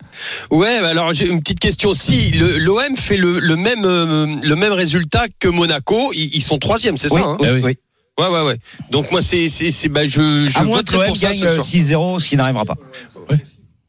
Ouais, 0.52 0.82
bah 0.82 0.90
alors 0.90 1.14
j'ai 1.14 1.28
une 1.28 1.40
petite 1.42 1.60
question. 1.60 1.94
Si 1.94 2.32
l'OM 2.32 2.96
fait 2.96 3.18
le, 3.18 3.40
le 3.40 3.56
même 3.56 3.84
euh, 3.86 4.28
le 4.44 4.56
même 4.56 4.74
résultat 4.74 5.26
que 5.40 5.48
Monaco, 5.48 6.12
ils, 6.14 6.30
ils 6.36 6.42
sont 6.42 6.58
troisième, 6.76 6.98
c'est 6.98 7.12
Oui, 7.12 7.20
ça 7.22 7.28
hein 7.28 7.38
oui, 7.40 7.48
Eh 7.50 7.52
oui. 7.54 7.62
oui. 7.64 7.78
Ouais, 8.18 8.30
ouais, 8.30 8.42
ouais. 8.46 8.58
Donc 8.92 9.12
moi, 9.12 9.22
c'est 9.22 9.50
c'est 9.50 9.72
c'est 9.72 9.90
bah 9.90 10.04
je 10.08 10.46
je 10.50 10.58
À 10.60 10.64
moins 10.64 10.82
que 10.84 10.92
voterai 10.92 11.08
pour 11.08 11.18
ça 11.18 11.30
gagne 11.32 11.40
ce 11.40 11.46
euh, 11.46 11.62
soir. 11.62 11.66
6-0, 11.66 12.20
ce 12.22 12.30
qui 12.30 12.38
n'arrivera 12.38 12.64
pas. 12.66 12.78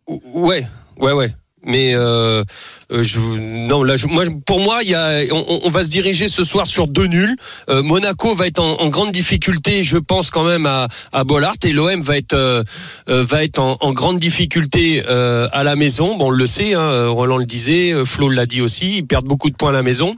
Ouais, 0.09 0.67
ouais, 0.99 1.13
ouais. 1.13 1.31
Mais 1.69 1.95
euh, 1.97 2.45
euh, 2.93 3.03
je, 3.03 3.19
non, 3.19 3.83
là, 3.83 3.97
je- 3.97 4.07
moi, 4.07 4.23
pour 4.47 4.61
moi, 4.61 4.81
il 4.85 4.91
y 4.91 4.95
a, 4.95 5.23
on, 5.33 5.63
on 5.65 5.71
va 5.71 5.83
se 5.83 5.89
diriger 5.91 6.29
ce 6.29 6.45
soir 6.45 6.65
sur 6.69 6.87
deux 6.87 7.07
nuls. 7.07 7.35
Euh, 7.69 7.83
Monaco 7.83 8.37
va 8.37 8.47
être 8.47 8.61
en, 8.61 8.81
en 8.81 8.89
grande 8.89 9.11
difficulté, 9.11 9.83
je 9.83 9.99
pense 9.99 10.31
quand 10.31 10.45
même 10.45 10.67
à, 10.67 10.87
à 11.13 11.25
Bollard, 11.25 11.57
et 11.65 11.73
l'OM 11.73 12.03
va 12.03 12.17
être 12.19 12.35
euh, 12.35 12.63
va 13.09 13.43
être 13.43 13.59
en, 13.59 13.79
en 13.81 13.93
grande 13.93 14.21
difficulté 14.21 15.03
euh, 15.09 15.49
à 15.53 15.65
la 15.65 15.75
maison. 15.75 16.17
Bon, 16.17 16.27
on 16.27 16.31
le 16.31 16.47
sait, 16.47 16.75
hein, 16.75 17.09
Roland 17.09 17.37
le 17.39 17.47
disait, 17.47 17.93
Flo 18.05 18.29
l'a 18.29 18.47
dit 18.47 18.61
aussi, 18.61 18.99
ils 18.99 19.07
perdent 19.07 19.27
beaucoup 19.27 19.51
de 19.51 19.57
points 19.57 19.71
à 19.71 19.73
la 19.73 19.83
maison. 19.83 20.15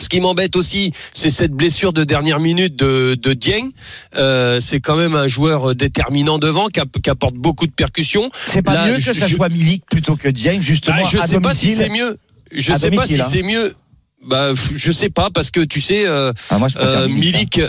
Ce 0.00 0.08
qui 0.08 0.20
m'embête 0.20 0.56
aussi, 0.56 0.92
c'est 1.12 1.30
cette 1.30 1.52
blessure 1.52 1.92
de 1.92 2.02
dernière 2.04 2.40
minute 2.40 2.74
de, 2.74 3.14
de 3.14 3.32
Dieng. 3.32 3.70
Euh, 4.16 4.58
c'est 4.58 4.80
quand 4.80 4.96
même 4.96 5.14
un 5.14 5.28
joueur 5.28 5.74
déterminant 5.74 6.38
devant, 6.38 6.66
qui, 6.68 6.80
app- 6.80 7.00
qui 7.02 7.10
apporte 7.10 7.34
beaucoup 7.34 7.66
de 7.66 7.72
percussions. 7.72 8.30
C'est 8.46 8.62
pas 8.62 8.74
Là, 8.74 8.86
mieux 8.88 8.94
que 8.96 9.00
je- 9.00 9.12
ça 9.12 9.26
je- 9.28 9.36
soit 9.36 9.48
Milik 9.48 9.84
plutôt 9.88 10.16
que 10.16 10.28
Dieng, 10.28 10.60
justement. 10.60 10.96
Bah, 10.96 11.08
je 11.10 11.18
à 11.18 11.26
sais 11.26 11.38
pas 11.40 11.54
si 11.54 11.70
c'est 11.74 11.88
mieux. 11.90 12.18
Je 12.50 12.72
À 12.72 12.76
sais 12.76 12.90
pas 12.90 13.06
si 13.06 13.20
hein. 13.20 13.26
c'est 13.30 13.42
mieux. 13.42 13.74
Bah, 14.26 14.52
je 14.74 14.90
sais 14.90 15.10
pas 15.10 15.28
parce 15.30 15.50
que 15.50 15.60
tu 15.60 15.80
sais, 15.80 16.06
euh, 16.06 16.32
Ah, 16.50 16.58
moi, 16.58 16.68
je 16.68 16.74
préfère 16.74 17.00
euh, 17.00 17.08
Milik. 17.08 17.58
hein. 17.58 17.68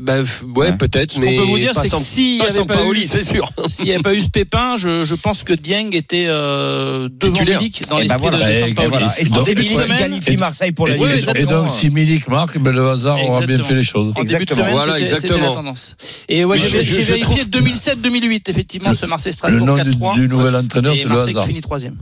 Bah, 0.00 0.14
ouais, 0.20 0.26
Ouais. 0.56 0.72
peut-être, 0.76 1.12
Ce 1.12 1.20
qu'on 1.20 1.26
peut 1.26 1.42
vous 1.42 1.58
dire, 1.58 1.72
c'est 1.74 1.88
que 1.90 1.96
s'il 2.02 2.34
y 2.34 2.38
pas 2.38 2.46
avait 2.46 2.64
pas 2.64 2.74
Paoli, 2.76 3.02
eu- 3.02 3.06
c'est 3.06 3.22
sûr. 3.22 3.48
S'il 3.68 3.84
n'y 3.86 3.92
avait 3.92 4.02
pas 4.02 4.14
eu 4.14 4.20
ce 4.20 4.28
pépin, 4.30 4.76
je, 4.76 5.04
je 5.04 5.14
pense 5.14 5.42
que 5.44 5.52
Dieng 5.52 5.90
était 5.92 6.26
euh, 6.28 7.08
devant 7.10 7.34
Titulaire. 7.34 7.60
Milik 7.60 7.82
dans 7.88 7.98
Et 8.00 8.08
ben 8.08 8.16
l'esprit 8.16 8.30
voilà. 8.30 8.38
de, 8.38 8.42
de 8.44 8.50
Et 8.56 8.60
Sampaoli. 8.60 8.88
voilà. 8.90 9.14
Et 9.20 9.24
Donc, 9.24 9.98
qualifie 9.98 10.36
Marseille 10.36 10.72
pour 10.72 10.86
la 10.86 10.94
Et, 10.94 10.98
Ligue 10.98 11.46
donc, 11.46 11.70
si 11.70 11.90
Milik 11.90 12.26
marque, 12.28 12.58
ben, 12.58 12.72
le 12.74 12.88
hasard 12.88 13.22
aura 13.28 13.46
bien 13.46 13.62
fait 13.62 13.74
les 13.74 13.84
choses. 13.84 14.12
En 14.16 14.24
début 14.24 14.44
de 14.44 14.52
Exactement. 14.52 14.58
semaine, 14.60 14.72
Voilà, 14.74 14.92
la 14.94 15.00
exactement. 15.00 15.54
tendance. 15.54 15.96
Et 16.28 16.44
ouais, 16.44 16.58
j'ai 16.58 16.78
vérifié 16.80 17.20
trouve- 17.22 17.48
2007-2008, 17.50 18.48
effectivement, 18.48 18.94
ce 18.94 19.04
Le 19.04 19.10
Marseille-Strasbourg 19.10 19.66
nom 19.66 19.74
du, 19.76 19.90
4-3. 19.90 20.14
du 20.14 20.28
nouvel 20.28 20.56
entraîneur, 20.56 20.94
c'est 20.96 21.02
le 21.04 21.08
Marseille 21.10 21.26
qui 21.26 21.38
hasard. 21.38 21.46
finit 21.46 21.60
troisième. 21.60 21.96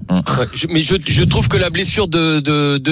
Je- 0.55 0.67
mais 0.69 0.81
je, 0.81 0.95
je 1.07 1.23
trouve 1.25 1.49
que 1.49 1.57
la 1.57 1.71
blessure 1.71 2.09
de, 2.09 2.41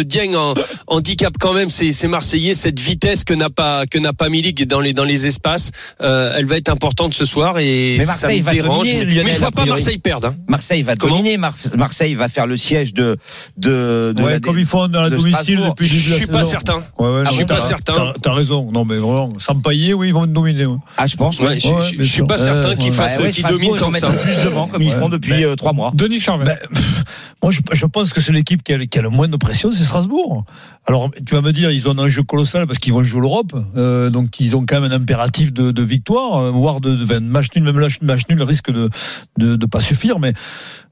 Dieng 0.03 0.35
en, 0.35 0.55
handicap 0.87 1.35
quand 1.41 1.53
même 1.55 1.71
ces, 1.71 1.93
ces 1.93 2.09
Marseillais, 2.09 2.55
cette 2.55 2.81
vitesse 2.81 3.25
que 3.25 3.35
n'a 3.35 3.51
pas 3.51 3.87
que 3.87 3.99
n'a 3.99 4.13
pas 4.13 4.29
Milik 4.29 4.67
dans 4.67 4.81
les 4.81 4.88
dans 4.93 5.05
les 5.05 5.27
espaces, 5.27 5.71
euh, 6.03 6.33
elle 6.37 6.47
va 6.47 6.57
être 6.57 6.69
importante 6.69 7.15
ce 7.15 7.25
soir 7.25 7.59
et 7.59 7.97
Mais 7.99 8.05
ça 8.05 8.13
Marseille 8.13 8.41
me 8.41 8.45
va 8.45 8.53
dérange. 8.53 8.79
dominer, 8.89 8.99
mais, 8.99 9.05
Lionel, 9.07 9.25
mais 9.27 9.31
je 9.33 9.39
vois 9.39 9.51
pas. 9.51 9.65
Marseille 9.67 9.99
perdre. 9.99 10.29
hein. 10.29 10.35
Marseille 10.49 10.83
va 10.83 10.97
Comment 10.97 11.17
dominer. 11.17 11.37
Mar- 11.39 11.55
Marseille 11.77 12.15
va 12.15 12.29
faire 12.29 12.47
le 12.47 12.57
siège 12.57 12.95
de 12.95 13.17
de, 13.57 14.13
de 14.17 14.23
Ouais, 14.23 14.33
la- 14.35 14.41
comme 14.41 14.59
ils 14.59 14.67
font 14.67 14.89
dans 14.89 15.03
la 15.03 15.11
de 15.11 15.17
domicile 15.17 15.61
depuis 15.69 15.89
Je 15.89 16.15
suis 16.15 16.27
pas 16.27 16.45
certain. 16.45 16.83
Ouais, 16.99 17.09
ouais, 17.09 17.25
Je 17.25 17.31
non, 17.31 17.37
suis 17.37 17.45
pas 17.45 17.61
certain. 17.61 18.13
T'as 18.23 18.33
raison. 18.33 18.71
Non, 18.73 18.85
mais 18.85 18.97
vraiment, 18.97 19.33
sans 19.39 19.55
pailler, 19.57 19.95
oui, 19.95 20.09
ils 20.09 20.15
vont 20.15 20.27
dominer. 20.27 20.67
ouais. 20.67 20.77
Ah, 20.97 21.07
je 21.07 21.17
pense. 21.17 21.39
Ouais, 21.41 21.59
je, 21.59 21.69
je- 21.69 22.03
je 22.03 22.03
suis 22.05 22.23
pas 22.25 22.39
certain 22.39 22.75
qu'ils 22.77 22.93
fassent 22.93 23.19
qu'ils 23.33 23.45
dominent 23.47 23.77
comme 23.79 23.97
ça. 23.97 24.11
plus 24.11 24.45
devant, 24.45 24.67
comme 24.67 24.83
ils 24.83 24.93
font 24.93 25.09
depuis 25.09 25.45
euh, 25.45 25.55
trois 25.57 25.73
mois. 25.73 25.91
Denis 25.95 26.21
Charvet. 26.21 26.45
Ben, 26.45 26.59
moi, 27.43 27.53
je, 27.53 27.61
je 27.73 27.87
pense 27.87 28.13
que 28.13 28.21
c'est 28.21 28.33
l'équipe 28.33 28.63
qui 28.63 28.73
a, 28.73 28.87
qui 28.87 28.99
a 28.99 29.03
le 29.03 29.11
moins 29.11 29.29
de 29.29 29.37
pression, 29.37 29.71
c'est 29.73 29.85
Strasbourg. 29.85 30.45
Alors, 30.87 31.11
tu 31.27 31.35
vas 31.35 31.41
me 31.41 31.53
dire, 31.53 31.71
ils 31.71 31.87
ont 31.89 31.93
un 31.93 31.99
enjeu 32.05 32.23
colossal 32.23 32.67
parce 32.67 32.79
qu'ils 32.79 32.93
vont 32.93 33.05
jouer 33.05 33.21
l'Europe, 33.21 33.53
euh, 33.77 34.11
donc 34.11 34.41
ils 34.41 34.57
ont 34.57 34.65
quand 34.67 34.78
un 34.85 34.91
impératif 34.91 35.53
de, 35.53 35.83
victoire, 35.83 36.39
euh, 36.39 36.51
voire 36.51 36.81
de, 36.81 36.97
de, 36.97 37.05
de 37.05 37.19
match 37.19 37.49
nul, 37.55 37.65
même 37.65 37.89
match, 38.03 38.23
nul 38.29 38.43
risque 38.43 38.71
de, 38.71 38.89
de 39.37 39.67
pas 39.67 39.81
suffire, 39.81 40.19
mais 40.19 40.35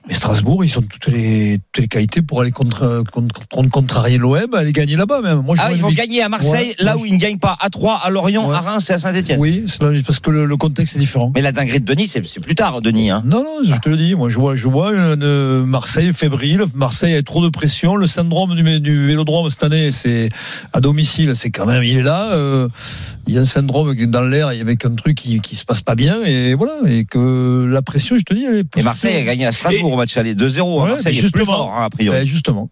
Mais 0.09 0.15
Strasbourg, 0.15 0.65
ils 0.65 0.79
ont 0.79 0.83
toutes 0.83 1.09
les, 1.09 1.59
toutes 1.73 1.83
les 1.83 1.89
qualités 1.89 2.23
pour 2.23 2.41
aller 2.41 2.53
contre, 2.53 3.03
contre, 3.13 3.71
contrarier 3.71 4.19
l'OM, 4.19 4.55
aller 4.55 4.71
gagner 4.73 4.95
là-bas 4.95 5.21
même. 5.21 5.43
Moi, 5.43 5.57
je 5.57 5.61
Ah, 5.65 5.73
ils 5.73 5.83
vont 5.83 5.91
gagner 5.91 6.23
à 6.23 6.29
Marseille, 6.29 6.75
Ouais, 6.79 6.85
là 6.85 6.97
où 6.97 7.05
ils 7.05 7.13
ne 7.13 7.19
gagnent 7.19 7.39
pas 7.41 7.57
à 7.61 7.71
Troyes, 7.71 7.99
à 8.03 8.09
Lorient, 8.11 8.49
Ouais. 8.49 8.55
à 8.55 8.61
Reims 8.61 8.89
et 8.89 8.93
à 8.93 8.99
Saint-Etienne. 9.01 9.41
Oui, 9.41 9.65
c'est 9.67 9.81
parce 10.05 10.21
que 10.21 10.31
le, 10.31 10.45
le 10.47 10.57
contexte 10.57 10.95
est 10.97 11.01
différent. 11.01 11.33
Mais 11.35 11.43
la 11.43 11.51
dinguerie 11.51 11.81
de 11.81 11.85
Denis, 11.85 12.09
c'est 12.09 12.21
plus 12.41 12.55
tard, 12.55 12.83
Denis. 12.83 13.11
Hein. 13.11 13.23
Non, 13.25 13.43
non, 13.43 13.59
je 13.65 13.75
te 13.81 13.89
le 13.89 13.97
dis. 13.97 14.15
Moi, 14.15 14.29
je 14.31 14.39
vois, 14.39 14.55
je 14.55 14.69
vois 14.69 14.93
euh, 14.93 15.65
Marseille 15.65 16.13
fébrile. 16.13 16.65
Marseille 16.75 17.15
a 17.17 17.23
trop 17.23 17.43
de 17.43 17.49
pression. 17.49 17.97
Le 17.97 18.07
syndrome 18.07 18.55
du, 18.55 18.81
du 18.81 19.07
Vélodrome 19.09 19.51
cette 19.51 19.65
année, 19.65 19.91
c'est 19.91 20.29
à 20.73 20.81
domicile, 20.81 21.33
c'est 21.35 21.51
quand 21.51 21.67
même, 21.67 21.83
il 21.83 21.97
est 21.99 22.03
là. 22.03 22.31
euh, 22.33 22.69
il 23.29 23.35
y 23.35 23.39
a 23.39 23.41
un 23.41 23.45
syndrome 23.45 23.93
dans 24.07 24.23
l'air, 24.23 24.53
il 24.53 24.59
y 24.59 24.61
avait 24.61 24.77
un 24.87 24.95
truc 24.95 25.17
qui, 25.17 25.41
qui 25.41 25.57
se 25.57 25.65
passe 25.65 25.83
pas 25.83 25.97
bien, 25.97 26.23
et 26.25 26.55
voilà, 26.55 26.75
et 26.87 27.05
que 27.05 27.69
la 27.69 27.83
pression, 27.83 28.17
je 28.17 28.23
te 28.23 28.33
dis, 28.35 28.45
elle 28.45 28.59
est 28.59 28.77
Et 28.77 28.83
Marseille 28.85 29.17
a 29.17 29.23
gagné 29.23 29.47
à 29.47 29.51
Strasbourg 29.53 29.96
match 29.97 30.17
aller 30.17 30.35
2-0. 30.35 30.61
hein. 30.61 30.85
Ouais, 30.85 30.91
Marseille 30.91 31.19
est 31.19 31.33
plus 31.33 31.45
fort, 31.45 31.73
hein, 31.75 31.85
a 31.87 31.91
priori. 31.91 32.19
Eh, 32.23 32.27
justement. 32.27 32.69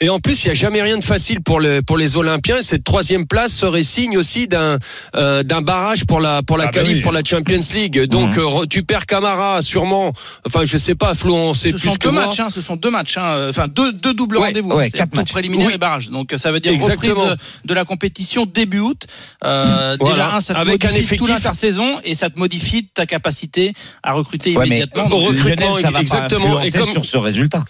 Et 0.00 0.08
en 0.08 0.18
plus, 0.20 0.44
il 0.44 0.48
n'y 0.48 0.50
a 0.52 0.54
jamais 0.54 0.82
rien 0.82 0.98
de 0.98 1.04
facile 1.04 1.40
pour, 1.42 1.60
le, 1.60 1.80
pour 1.82 1.96
les 1.96 2.16
Olympiens. 2.16 2.56
Cette 2.62 2.84
troisième 2.84 3.26
place 3.26 3.52
serait 3.52 3.82
signe 3.84 4.16
aussi 4.16 4.46
d'un 4.48 4.78
euh, 5.16 5.42
d'un 5.42 5.60
barrage 5.62 6.04
pour 6.04 6.20
la 6.20 6.42
pour 6.42 6.56
la 6.58 6.66
Ah 6.66 6.70
bah 6.72 6.80
oui. 6.86 7.00
pour 7.00 7.12
la 7.12 7.22
Champions 7.24 7.60
League. 7.74 8.02
Donc 8.06 8.36
Mhm. 8.36 8.42
euh, 8.62 8.66
tu 8.68 8.82
perds 8.82 9.06
Camara, 9.06 9.62
sûrement. 9.62 10.12
Enfin, 10.46 10.60
je 10.64 10.76
sais 10.78 10.94
pas, 10.94 11.14
Flo, 11.14 11.34
on 11.34 11.54
sait 11.54 11.70
Ce 11.72 11.76
plus 11.76 11.88
sont 11.90 11.94
que 11.94 12.08
deux 12.08 12.10
moi. 12.10 12.26
matchs, 12.26 12.40
hein, 12.40 12.48
ce 12.50 12.60
sont 12.60 12.76
deux 12.76 12.90
matchs, 12.90 13.16
hein, 13.18 13.46
enfin 13.48 13.68
deux, 13.68 13.92
deux 13.92 14.14
doubles 14.14 14.38
Ouais, 14.38 14.46
rendez-vous, 14.48 14.70
ouais, 14.72 14.84
C'est 14.86 14.98
quatre 14.98 15.14
matchs. 15.16 15.30
préliminaire 15.32 15.68
Oui. 15.68 15.74
et 15.74 15.78
barrage. 15.78 16.10
Donc 16.10 16.34
ça 16.36 16.50
veut 16.52 16.60
dire 16.60 16.72
Exactement. 16.72 17.14
reprise 17.14 17.36
de, 17.64 17.68
de 17.68 17.74
la 17.74 17.84
compétition 17.84 18.46
début 18.46 18.80
août. 18.80 19.06
Euh, 19.44 19.96
Voilà. 20.00 20.14
Déjà 20.14 20.36
un, 20.36 20.40
ça 20.40 20.54
te 20.54 20.58
Avec 20.58 20.84
un 20.84 20.88
modifie 20.88 21.16
tout 21.16 21.24
effectif- 21.24 21.34
l'intersaison 21.34 22.00
et 22.04 22.14
ça 22.14 22.30
te 22.30 22.38
modifie 22.38 22.88
ta 22.92 23.06
capacité 23.06 23.72
à 24.02 24.12
recruter 24.12 24.56
Ouais, 24.56 24.66
immédiatement. 24.66 25.06
au 25.10 25.18
recrutement, 25.18 25.76
ça 25.80 25.90
va 25.90 26.00
exactement. 26.00 26.56
Pas 26.56 26.66
Et 26.66 26.70
comme- 26.72 26.90
sur 26.90 27.04
ce 27.04 27.16
résultat. 27.16 27.64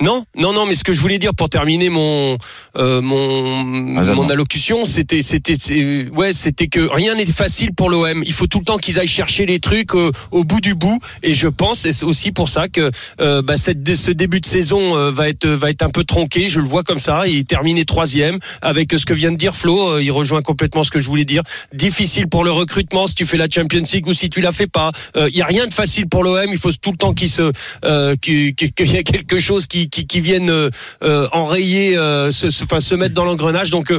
Non, 0.00 0.22
non, 0.36 0.52
non, 0.52 0.64
mais 0.64 0.76
ce 0.76 0.84
que 0.84 0.92
je 0.92 1.00
voulais 1.00 1.18
dire 1.18 1.34
pour 1.34 1.48
terminer 1.48 1.88
mon 1.88 2.38
euh, 2.76 3.00
mon 3.00 3.98
Raisonnement. 3.98 4.22
mon 4.22 4.30
allocution, 4.30 4.84
c'était 4.84 5.22
c'était 5.22 6.08
ouais, 6.14 6.32
c'était 6.32 6.68
que 6.68 6.80
rien 6.80 7.16
n'est 7.16 7.26
facile 7.26 7.74
pour 7.74 7.90
l'OM. 7.90 8.22
Il 8.24 8.32
faut 8.32 8.46
tout 8.46 8.60
le 8.60 8.64
temps 8.64 8.78
qu'ils 8.78 9.00
aillent 9.00 9.08
chercher 9.08 9.44
les 9.44 9.58
trucs 9.58 9.96
euh, 9.96 10.12
au 10.30 10.44
bout 10.44 10.60
du 10.60 10.76
bout. 10.76 11.00
Et 11.24 11.34
je 11.34 11.48
pense, 11.48 11.84
et 11.84 11.92
c'est 11.92 12.04
aussi 12.04 12.30
pour 12.30 12.48
ça 12.48 12.68
que 12.68 12.92
euh, 13.20 13.42
bah, 13.42 13.56
cette, 13.56 13.96
ce 13.96 14.12
début 14.12 14.40
de 14.40 14.46
saison 14.46 14.96
euh, 14.96 15.10
va 15.10 15.28
être 15.28 15.48
va 15.48 15.70
être 15.70 15.82
un 15.82 15.90
peu 15.90 16.04
tronqué. 16.04 16.46
Je 16.46 16.60
le 16.60 16.68
vois 16.68 16.84
comme 16.84 17.00
ça. 17.00 17.26
Il 17.26 17.44
terminé 17.44 17.84
troisième 17.84 18.38
avec 18.62 18.92
ce 18.92 19.04
que 19.04 19.14
vient 19.14 19.32
de 19.32 19.36
dire 19.36 19.56
Flo. 19.56 19.98
il 19.98 20.12
rejoint 20.12 20.42
complètement 20.42 20.84
ce 20.84 20.92
que 20.92 21.00
je 21.00 21.08
voulais 21.08 21.24
dire. 21.24 21.42
Difficile 21.74 22.28
pour 22.28 22.44
le 22.44 22.52
recrutement 22.52 23.08
si 23.08 23.16
tu 23.16 23.26
fais 23.26 23.36
la 23.36 23.48
Champions 23.48 23.82
League 23.92 24.06
ou 24.06 24.14
si 24.14 24.30
tu 24.30 24.40
la 24.40 24.52
fais 24.52 24.68
pas. 24.68 24.92
Il 25.16 25.36
y 25.36 25.42
a 25.42 25.46
rien 25.46 25.66
de 25.66 25.74
facile 25.74 26.08
pour 26.08 26.22
l'OM. 26.22 26.46
Il 26.48 26.58
faut 26.58 26.70
tout 26.70 26.92
le 26.92 26.96
temps 26.96 27.14
qu'il 27.14 27.28
se 27.28 27.50
euh, 27.84 28.16
qu'il 28.16 28.54
y 28.80 28.96
ait 28.96 29.02
quelque 29.02 29.38
chose 29.38 29.66
qui 29.66 29.87
qui, 29.88 30.06
qui 30.06 30.20
vienne 30.20 30.50
euh, 30.50 30.70
euh, 31.02 31.28
enrayer, 31.32 31.96
euh, 31.96 32.30
se, 32.30 32.50
se, 32.50 32.64
enfin, 32.64 32.80
se 32.80 32.94
mettre 32.94 33.14
dans 33.14 33.24
l'engrenage. 33.24 33.70
Donc 33.70 33.92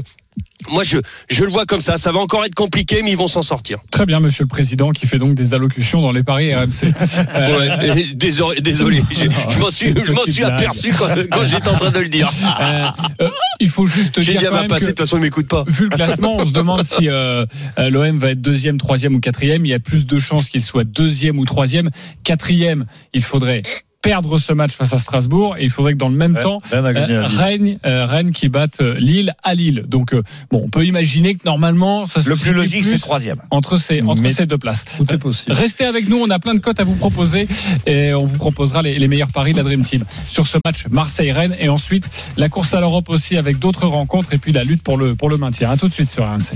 moi 0.70 0.84
je 0.84 0.98
je 1.30 1.44
le 1.44 1.52
vois 1.52 1.66
comme 1.66 1.82
ça. 1.82 1.98
Ça 1.98 2.12
va 2.12 2.20
encore 2.20 2.46
être 2.46 2.56
compliqué, 2.56 3.02
mais 3.04 3.12
ils 3.12 3.18
vont 3.18 3.28
s'en 3.28 3.42
sortir. 3.42 3.80
Très 3.92 4.06
bien, 4.06 4.20
monsieur 4.20 4.44
le 4.44 4.48
président, 4.48 4.92
qui 4.92 5.08
fait 5.08 5.20
donc 5.20 5.36
des 5.36 5.54
allocutions 5.54 6.02
dans 6.02 6.12
les 6.12 6.24
paris 6.24 6.54
RMC. 6.54 6.68
Euh, 6.84 7.50
Ouais, 7.60 8.06
désolé, 8.14 8.62
désolé. 8.62 9.02
Je, 9.12 9.26
je 9.50 9.60
m'en 9.60 9.70
suis, 9.70 9.94
je 10.06 10.12
m'en 10.12 10.26
suis 10.26 10.44
aperçu 10.44 10.94
quand, 10.94 11.08
quand 11.32 11.46
j'étais 11.46 11.70
en 11.70 11.76
train 11.76 11.92
de 11.92 12.00
le 12.00 12.10
dire. 12.10 12.32
euh, 12.62 12.88
euh, 13.22 13.30
il 13.60 13.70
faut 13.70 13.88
juste 13.88 14.22
J'ai 14.22 14.34
dire 14.34 14.42
dit 14.42 14.48
à 14.48 14.52
ma 14.62 14.64
passée, 14.66 14.86
de 14.86 14.90
toute 14.92 15.00
façon, 15.00 15.18
il 15.18 15.22
m'écoute 15.22 15.48
pas. 15.48 15.64
vu 15.68 15.86
le 15.86 15.90
classement, 15.90 16.38
on 16.38 16.46
se 16.46 16.52
demande 16.52 16.84
si 16.84 17.08
l'OM 17.08 18.18
va 18.20 18.32
être 18.32 18.42
deuxième, 18.42 18.78
troisième 18.78 19.16
ou 19.16 19.20
quatrième. 19.20 19.66
Il 19.66 19.70
y 19.70 19.74
a 19.74 19.80
plus 19.80 20.06
de 20.06 20.20
chances 20.20 20.48
qu'il 20.48 20.62
soit 20.62 20.84
deuxième 20.84 21.40
ou 21.40 21.46
troisième. 21.46 21.90
Quatrième, 22.24 22.86
il 23.14 23.24
faudrait 23.24 23.62
perdre 24.02 24.38
ce 24.38 24.54
match 24.54 24.72
face 24.72 24.94
à 24.94 24.98
Strasbourg 24.98 25.58
et 25.58 25.64
il 25.64 25.70
faudrait 25.70 25.94
que 25.94 25.98
dans 25.98 26.10
le 26.10 26.16
même 26.16 26.36
Ouais, 26.36 26.42
temps 26.44 26.60
Rennes 26.72 26.96
euh. 27.12 27.26
Rennes, 27.28 27.80
euh, 27.86 28.06
Rennes 28.06 28.32
qui 28.32 28.48
batte 28.50 28.82
euh, 28.82 28.96
Lille 29.00 29.34
à 29.44 29.54
Lille. 29.54 29.84
Donc 29.88 30.14
euh, 30.14 30.24
bon, 30.52 30.62
on 30.66 30.70
peut 30.70 30.86
imaginer 30.86 31.36
que 31.36 31.42
normalement 31.46 32.06
ça 32.08 32.24
se 32.24 32.30
Le 32.30 32.36
plus 32.36 32.54
logique, 32.54 32.86
c'est 32.86 32.98
troisième. 33.00 33.42
entre 33.52 33.78
ces 33.78 34.02
entre 34.02 34.22
Mais- 34.22 34.32
ces 34.32 34.46
deux 34.46 34.58
places. 34.58 34.86
Tout 34.98 35.12
est 35.14 35.18
possible. 35.18 35.52
Restez 35.54 35.86
avec 35.86 36.08
nous, 36.08 36.18
on 36.18 36.30
a 36.30 36.40
plein 36.40 36.54
de 36.54 36.60
cotes 36.60 36.80
à 36.80 36.84
vous 36.84 36.96
proposer 36.96 37.48
et 37.86 38.14
on 38.14 38.26
vous 38.26 38.38
proposera 38.38 38.82
les, 38.82 38.98
les 39.00 39.08
meilleurs 39.08 39.32
paris 39.34 39.52
de 39.52 39.58
la 39.58 39.64
Dream 39.64 39.82
Team 39.84 40.04
sur 40.26 40.48
ce 40.48 40.58
match 40.66 40.86
Marseille-Rennes 40.90 41.56
et 41.60 41.68
ensuite 41.70 42.10
la 42.38 42.48
course 42.50 42.74
à 42.74 42.80
l'Europe 42.80 43.10
aussi 43.10 43.36
avec 43.38 43.60
d'autres 43.60 43.88
rencontres 43.88 44.34
et 44.34 44.38
puis 44.38 44.52
la 44.54 44.64
lutte 44.64 44.82
pour 44.84 44.98
le, 44.98 45.16
pour 45.16 45.30
le 45.30 45.38
maintien. 45.38 45.70
À 45.72 45.78
tout 45.78 45.88
de 45.90 45.94
suite 45.94 46.10
sur 46.10 46.24
RMC. 46.26 46.54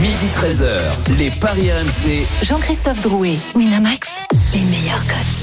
Midi 0.00 0.14
13h, 0.34 1.18
les 1.18 1.30
Paris 1.30 1.68
RMC. 1.70 2.24
Jean-Christophe 2.46 3.02
Drouet, 3.02 3.36
Winamax, 3.54 4.08
les 4.54 4.64
meilleurs 4.64 5.04
cotes. 5.06 5.39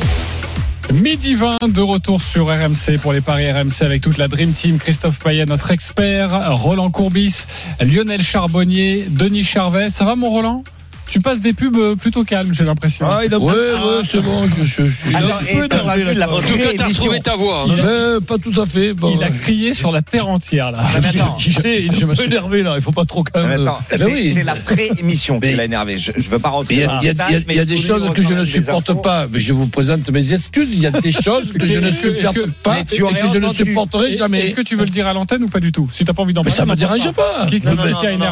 Midi 0.94 1.36
20 1.36 1.58
de 1.74 1.82
retour 1.82 2.22
sur 2.22 2.48
RMC 2.48 2.98
pour 3.02 3.12
les 3.12 3.20
paris 3.20 3.52
RMC 3.52 3.82
avec 3.82 4.02
toute 4.02 4.18
la 4.18 4.28
Dream 4.28 4.54
Team. 4.54 4.78
Christophe 4.78 5.20
Payet, 5.20 5.46
notre 5.46 5.72
expert, 5.72 6.30
Roland 6.56 6.90
Courbis, 6.92 7.46
Lionel 7.82 8.22
Charbonnier, 8.22 9.06
Denis 9.10 9.44
Charvet. 9.44 9.90
Ça 9.90 10.06
va 10.06 10.16
mon 10.16 10.30
Roland? 10.30 10.64
Tu 11.10 11.20
passes 11.20 11.42
des 11.42 11.54
pubs 11.54 11.76
euh, 11.78 11.96
plutôt 11.96 12.24
calmes, 12.24 12.54
j'ai 12.54 12.64
l'impression. 12.66 13.08
Ah, 13.10 13.22
il 13.26 13.34
a 13.34 13.38
Ouais, 13.40 13.54
ouais, 13.54 14.04
c'est 14.10 14.22
bon, 14.22 14.48
je, 14.48 14.64
je, 14.64 14.84
je- 14.88 15.16
Attends, 15.16 15.26
un 15.40 15.64
et 15.64 15.68
t'as 15.68 15.96
la 16.14 16.30
En 16.34 16.40
tout 16.42 16.58
cas, 16.58 16.64
t'as 16.76 16.88
retrouvé 16.88 17.20
ta 17.20 17.36
voix. 17.36 17.66
hein. 17.70 17.74
Mais 17.78 18.26
pas 18.26 18.38
tout 18.38 18.60
à 18.60 18.66
fait. 18.66 18.94
Bon. 18.94 19.16
Il 19.18 19.24
a 19.24 19.30
crié 19.30 19.74
sur 19.74 19.92
la 19.92 20.02
terre 20.02 20.28
entière 20.28 20.72
là. 20.72 20.80
Ah, 20.84 21.00
mais 21.02 21.08
attends. 21.08 21.36
Je 21.38 21.52
sais, 21.52 21.82
il 21.84 21.94
est 21.94 22.04
un 22.04 22.08
peu 22.08 22.24
énervé 22.24 22.64
là, 22.64 22.74
il 22.76 22.82
faut 22.82 22.92
pas 22.92 23.06
trop 23.06 23.24
quand 23.24 23.42
même. 23.44 23.62
Eh 23.92 23.98
ben 23.98 23.98
c'est 23.98 24.06
oui. 24.06 24.38
la 24.46 24.56
pré-émission 24.56 25.40
qui 25.40 25.48
Mais- 25.48 25.56
l'a 25.56 25.66
énervé. 25.66 25.98
Je, 25.98 26.12
je 26.18 26.30
veux 26.30 26.40
pas 26.40 26.50
rentrer 26.50 26.76
Il 26.76 26.80
y 26.82 26.84
a, 26.84 27.00
y 27.04 27.10
a- 27.10 27.14
y 27.32 27.60
a- 27.60 27.64
y 27.64 27.66
des 27.66 27.78
choses 27.78 28.12
que 28.14 28.22
je 28.22 28.34
ne 28.34 28.44
supporte 28.46 29.02
pas. 29.02 29.28
Mais 29.32 29.40
je 29.40 29.54
vous 29.54 29.68
présente 29.68 30.10
mes 30.10 30.34
excuses. 30.34 30.70
Il 30.72 30.80
y 30.80 30.88
a 30.88 30.92
des 30.92 31.12
choses 31.24 31.54
que 31.54 31.66
je 31.66 31.80
ne 31.80 31.92
supporte 31.92 32.52
pas 32.64 32.80
et 32.80 32.84
que 32.86 32.96
je 33.34 33.38
ne 33.38 33.54
supporterai 33.54 34.18
jamais. 34.18 34.48
Est-ce 34.48 34.56
que 34.56 34.62
tu 34.62 34.76
veux 34.76 34.84
le 34.86 34.90
dire 34.92 35.08
à 35.08 35.14
l'antenne 35.14 35.44
ou 35.44 35.48
pas 35.48 35.60
du 35.60 35.72
tout 35.72 35.90
Si 35.94 36.04
t'as 36.06 36.14
pas 36.14 36.24
envie 36.24 36.34
d'en 36.34 36.42
Mais 36.42 36.52
parler. 36.52 36.58
ça 36.58 36.66
me 36.66 36.76
dérange 36.76 37.12
pas. 37.12 37.48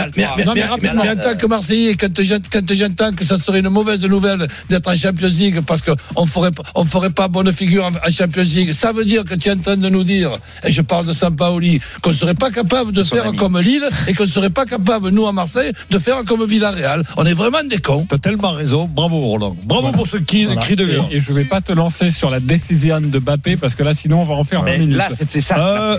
en 1.10 1.16
tant 1.16 1.36
que 1.38 1.46
Marseillais, 1.46 1.94
quand 1.94 2.08
j'ent- 2.22 2.36
quand 2.52 2.73
j'entends 2.73 3.12
que 3.12 3.25
ça 3.25 3.38
serait 3.38 3.61
une 3.61 3.69
mauvaise 3.69 4.05
nouvelle 4.05 4.47
d'être 4.69 4.88
en 4.90 4.97
Champions 4.97 5.28
League 5.28 5.61
parce 5.67 5.83
qu'on 5.83 6.26
ferait, 6.26 6.50
on 6.75 6.85
ferait 6.85 7.11
pas 7.11 7.28
bonne 7.28 7.52
figure 7.52 7.85
en, 7.87 7.90
en 7.90 8.11
Champions 8.11 8.43
League, 8.43 8.73
ça 8.73 8.93
veut 8.93 9.05
dire 9.05 9.25
que 9.25 9.35
tu 9.35 9.49
es 9.49 9.52
en 9.52 9.59
train 9.59 9.76
de 9.76 9.88
nous 9.88 10.05
dire, 10.05 10.33
et 10.64 10.73
je 10.73 10.83
parle 10.83 11.07
de 11.07 11.12
Sampaoli, 11.12 11.81
qu'on 12.02 12.12
serait 12.12 12.35
pas 12.35 12.50
capable 12.50 12.93
de 12.93 13.02
Son 13.02 13.14
faire 13.17 13.26
ami. 13.28 13.37
comme 13.37 13.59
Lille 13.61 13.87
et 14.07 14.14
qu'on 14.14 14.26
serait 14.26 14.50
pas 14.50 14.64
capable, 14.67 15.11
nous, 15.11 15.26
à 15.26 15.33
Marseille, 15.33 15.73
de 15.90 15.99
faire 15.99 16.25
comme 16.25 16.45
Villarreal. 16.45 17.02
On 17.17 17.25
est 17.26 17.33
vraiment 17.35 17.62
des 17.64 17.78
cons. 17.78 18.07
T'as 18.09 18.19
tellement 18.19 18.52
raison, 18.52 18.87
bravo 18.93 19.19
Roland. 19.21 19.57
Bravo 19.64 19.93
pour 19.93 20.07
ce 20.07 20.17
cri, 20.17 20.45
Voilà. 20.47 20.61
cri 20.61 20.76
de 20.76 20.85
guerre. 20.87 21.09
Et, 21.11 21.17
et 21.17 21.21
je 21.21 21.33
vais 21.33 21.45
pas 21.45 21.61
te 21.61 21.73
lancer 21.73 22.11
sur 22.11 22.31
la 22.31 22.40
décision 22.40 23.00
de 23.00 23.19
Bappé 23.19 23.57
parce 23.57 23.75
que 23.75 23.83
là 23.83 23.93
sinon 23.95 24.23
on 24.23 24.25
va 24.25 24.35
en 24.35 24.45
faire 24.45 24.62
Mais 24.62 24.73
20 24.73 24.78
minutes. 24.78 24.97
là, 24.97 25.09
c'était 25.17 25.40
ça. 25.40 25.97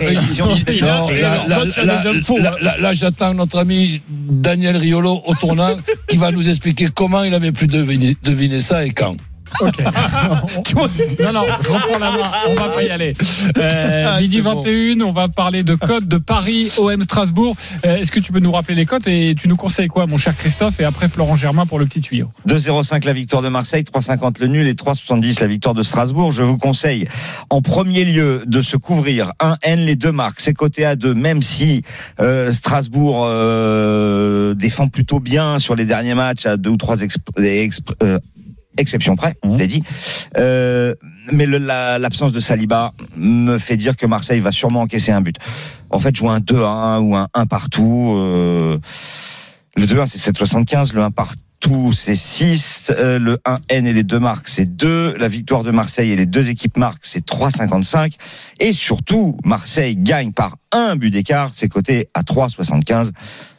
là, 2.80 2.92
j'attends 2.92 3.34
notre 3.34 3.58
ami 3.58 4.00
Daniel 4.08 4.76
Riolo 4.76 5.22
au 5.26 5.34
tournant 5.34 5.74
qui 6.08 6.16
va 6.16 6.30
nous 6.30 6.39
expliquer 6.48 6.88
comment 6.94 7.22
il 7.24 7.34
avait 7.34 7.52
pu 7.52 7.66
deviner, 7.66 8.16
deviner 8.22 8.60
ça 8.60 8.84
et 8.84 8.90
quand. 8.90 9.16
Ok. 9.60 9.78
non, 11.20 11.32
non, 11.32 11.44
je 11.62 11.68
reprends 11.68 11.98
la 11.98 12.10
main. 12.10 12.30
On 12.48 12.54
va 12.54 12.68
pas 12.68 12.82
y 12.82 12.90
aller. 12.90 13.14
Euh, 13.58 14.04
Ah, 14.08 14.20
midi 14.20 14.36
c'est 14.36 14.42
bon. 14.42 14.62
21, 14.62 15.00
on 15.06 15.12
va 15.12 15.28
parler 15.28 15.62
de 15.62 15.74
codes 15.74 16.08
de 16.08 16.16
Paris, 16.18 16.70
OM 16.78 17.02
Strasbourg. 17.02 17.56
Euh, 17.84 17.96
Est-ce 17.98 18.10
que 18.10 18.20
tu 18.20 18.32
peux 18.32 18.40
nous 18.40 18.52
rappeler 18.52 18.74
les 18.74 18.86
cotes 18.86 19.06
et 19.06 19.34
tu 19.38 19.48
nous 19.48 19.56
conseilles 19.56 19.88
quoi, 19.88 20.06
mon 20.06 20.16
cher 20.18 20.36
Christophe? 20.36 20.80
Et 20.80 20.84
après 20.84 21.08
Florent 21.08 21.36
Germain 21.36 21.66
pour 21.66 21.78
le 21.78 21.86
petit 21.86 22.00
tuyau. 22.00 22.28
2,05 22.48 23.04
la 23.04 23.12
victoire 23.12 23.42
de 23.42 23.48
Marseille, 23.48 23.82
3,50 23.84 24.40
le 24.40 24.46
nul 24.46 24.66
et 24.68 24.74
3,70 24.74 25.40
la 25.40 25.46
victoire 25.46 25.74
de 25.74 25.82
Strasbourg. 25.82 26.32
Je 26.32 26.42
vous 26.42 26.58
conseille 26.58 27.06
en 27.50 27.60
premier 27.62 28.04
lieu 28.04 28.44
de 28.46 28.62
se 28.62 28.76
couvrir 28.76 29.32
un 29.40 29.56
N 29.62 29.80
les 29.80 29.96
deux 29.96 30.12
marques. 30.12 30.40
C'est 30.40 30.54
côté 30.54 30.84
à 30.84 30.96
2 30.96 31.14
même 31.14 31.42
si 31.42 31.82
euh, 32.20 32.52
Strasbourg 32.52 33.26
euh, 33.28 34.54
défend 34.54 34.88
plutôt 34.88 35.20
bien 35.20 35.58
sur 35.58 35.74
les 35.74 35.84
derniers 35.84 36.14
matchs 36.14 36.46
à 36.46 36.56
deux 36.56 36.70
ou 36.70 36.76
trois 36.76 36.96
exp- 36.96 37.18
exp- 37.38 38.18
exceptions 38.76 39.16
près, 39.16 39.36
je 39.44 39.56
l'ai 39.56 39.66
dit. 39.66 39.82
Euh, 40.38 40.94
mais 41.32 41.46
l'absence 41.46 42.32
de 42.32 42.40
Saliba 42.40 42.92
me 43.16 43.58
fait 43.58 43.76
dire 43.76 43.96
que 43.96 44.06
Marseille 44.06 44.40
va 44.40 44.52
sûrement 44.52 44.82
encaisser 44.82 45.12
un 45.12 45.20
but. 45.20 45.36
En 45.90 46.00
fait, 46.00 46.14
jouer 46.14 46.30
un 46.30 46.38
2-1 46.38 47.00
ou 47.00 47.16
un 47.16 47.28
1 47.34 47.46
partout. 47.46 48.14
euh, 48.16 48.78
le 49.76 49.86
2-1, 49.86 50.06
c'est 50.06 50.32
7,75. 50.32 50.94
Le 50.94 51.02
1 51.02 51.10
partout, 51.10 51.92
c'est 51.92 52.14
6. 52.14 52.92
Euh, 52.96 53.18
le 53.18 53.38
1N 53.46 53.86
et 53.86 53.92
les 53.92 54.02
deux 54.02 54.18
marques, 54.18 54.48
c'est 54.48 54.64
2. 54.64 55.16
La 55.16 55.28
victoire 55.28 55.62
de 55.62 55.70
Marseille 55.70 56.10
et 56.10 56.16
les 56.16 56.26
deux 56.26 56.48
équipes 56.48 56.76
marques, 56.76 57.02
c'est 57.04 57.24
3,55. 57.24 58.14
Et 58.58 58.72
surtout, 58.72 59.36
Marseille 59.44 59.96
gagne 59.96 60.32
par 60.32 60.56
un 60.72 60.96
but 60.96 61.10
d'écart. 61.10 61.50
C'est 61.54 61.68
coté 61.68 62.08
à 62.14 62.22
3,75. 62.22 63.10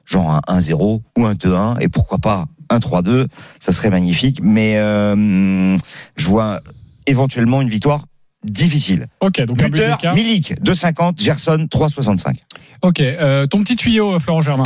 Genre 0.06 0.42
un 0.48 0.60
1-0 0.60 1.02
ou 1.18 1.26
un 1.26 1.34
2-1. 1.34 1.80
Et 1.82 1.88
pourquoi 1.88 2.18
pas 2.18 2.46
un 2.72 2.80
3-2. 2.80 3.28
Ça 3.60 3.72
serait 3.72 3.90
magnifique. 3.90 4.40
Mais 4.42 4.78
euh, 4.78 5.76
je 6.16 6.28
vois 6.28 6.62
éventuellement 7.08 7.62
une 7.62 7.70
victoire 7.70 8.06
difficile. 8.44 9.08
Ok, 9.20 9.40
donc 9.42 9.62
un 9.62 9.70
but 9.70 9.82
Buteur. 9.84 10.16
Milik, 10.16 10.54
2,50. 10.62 11.22
Gerson, 11.22 11.68
3,65. 11.72 12.36
Ok, 12.82 13.00
euh, 13.00 13.46
ton 13.46 13.62
petit 13.64 13.76
tuyau, 13.76 14.18
Florent 14.20 14.42
Germain. 14.42 14.66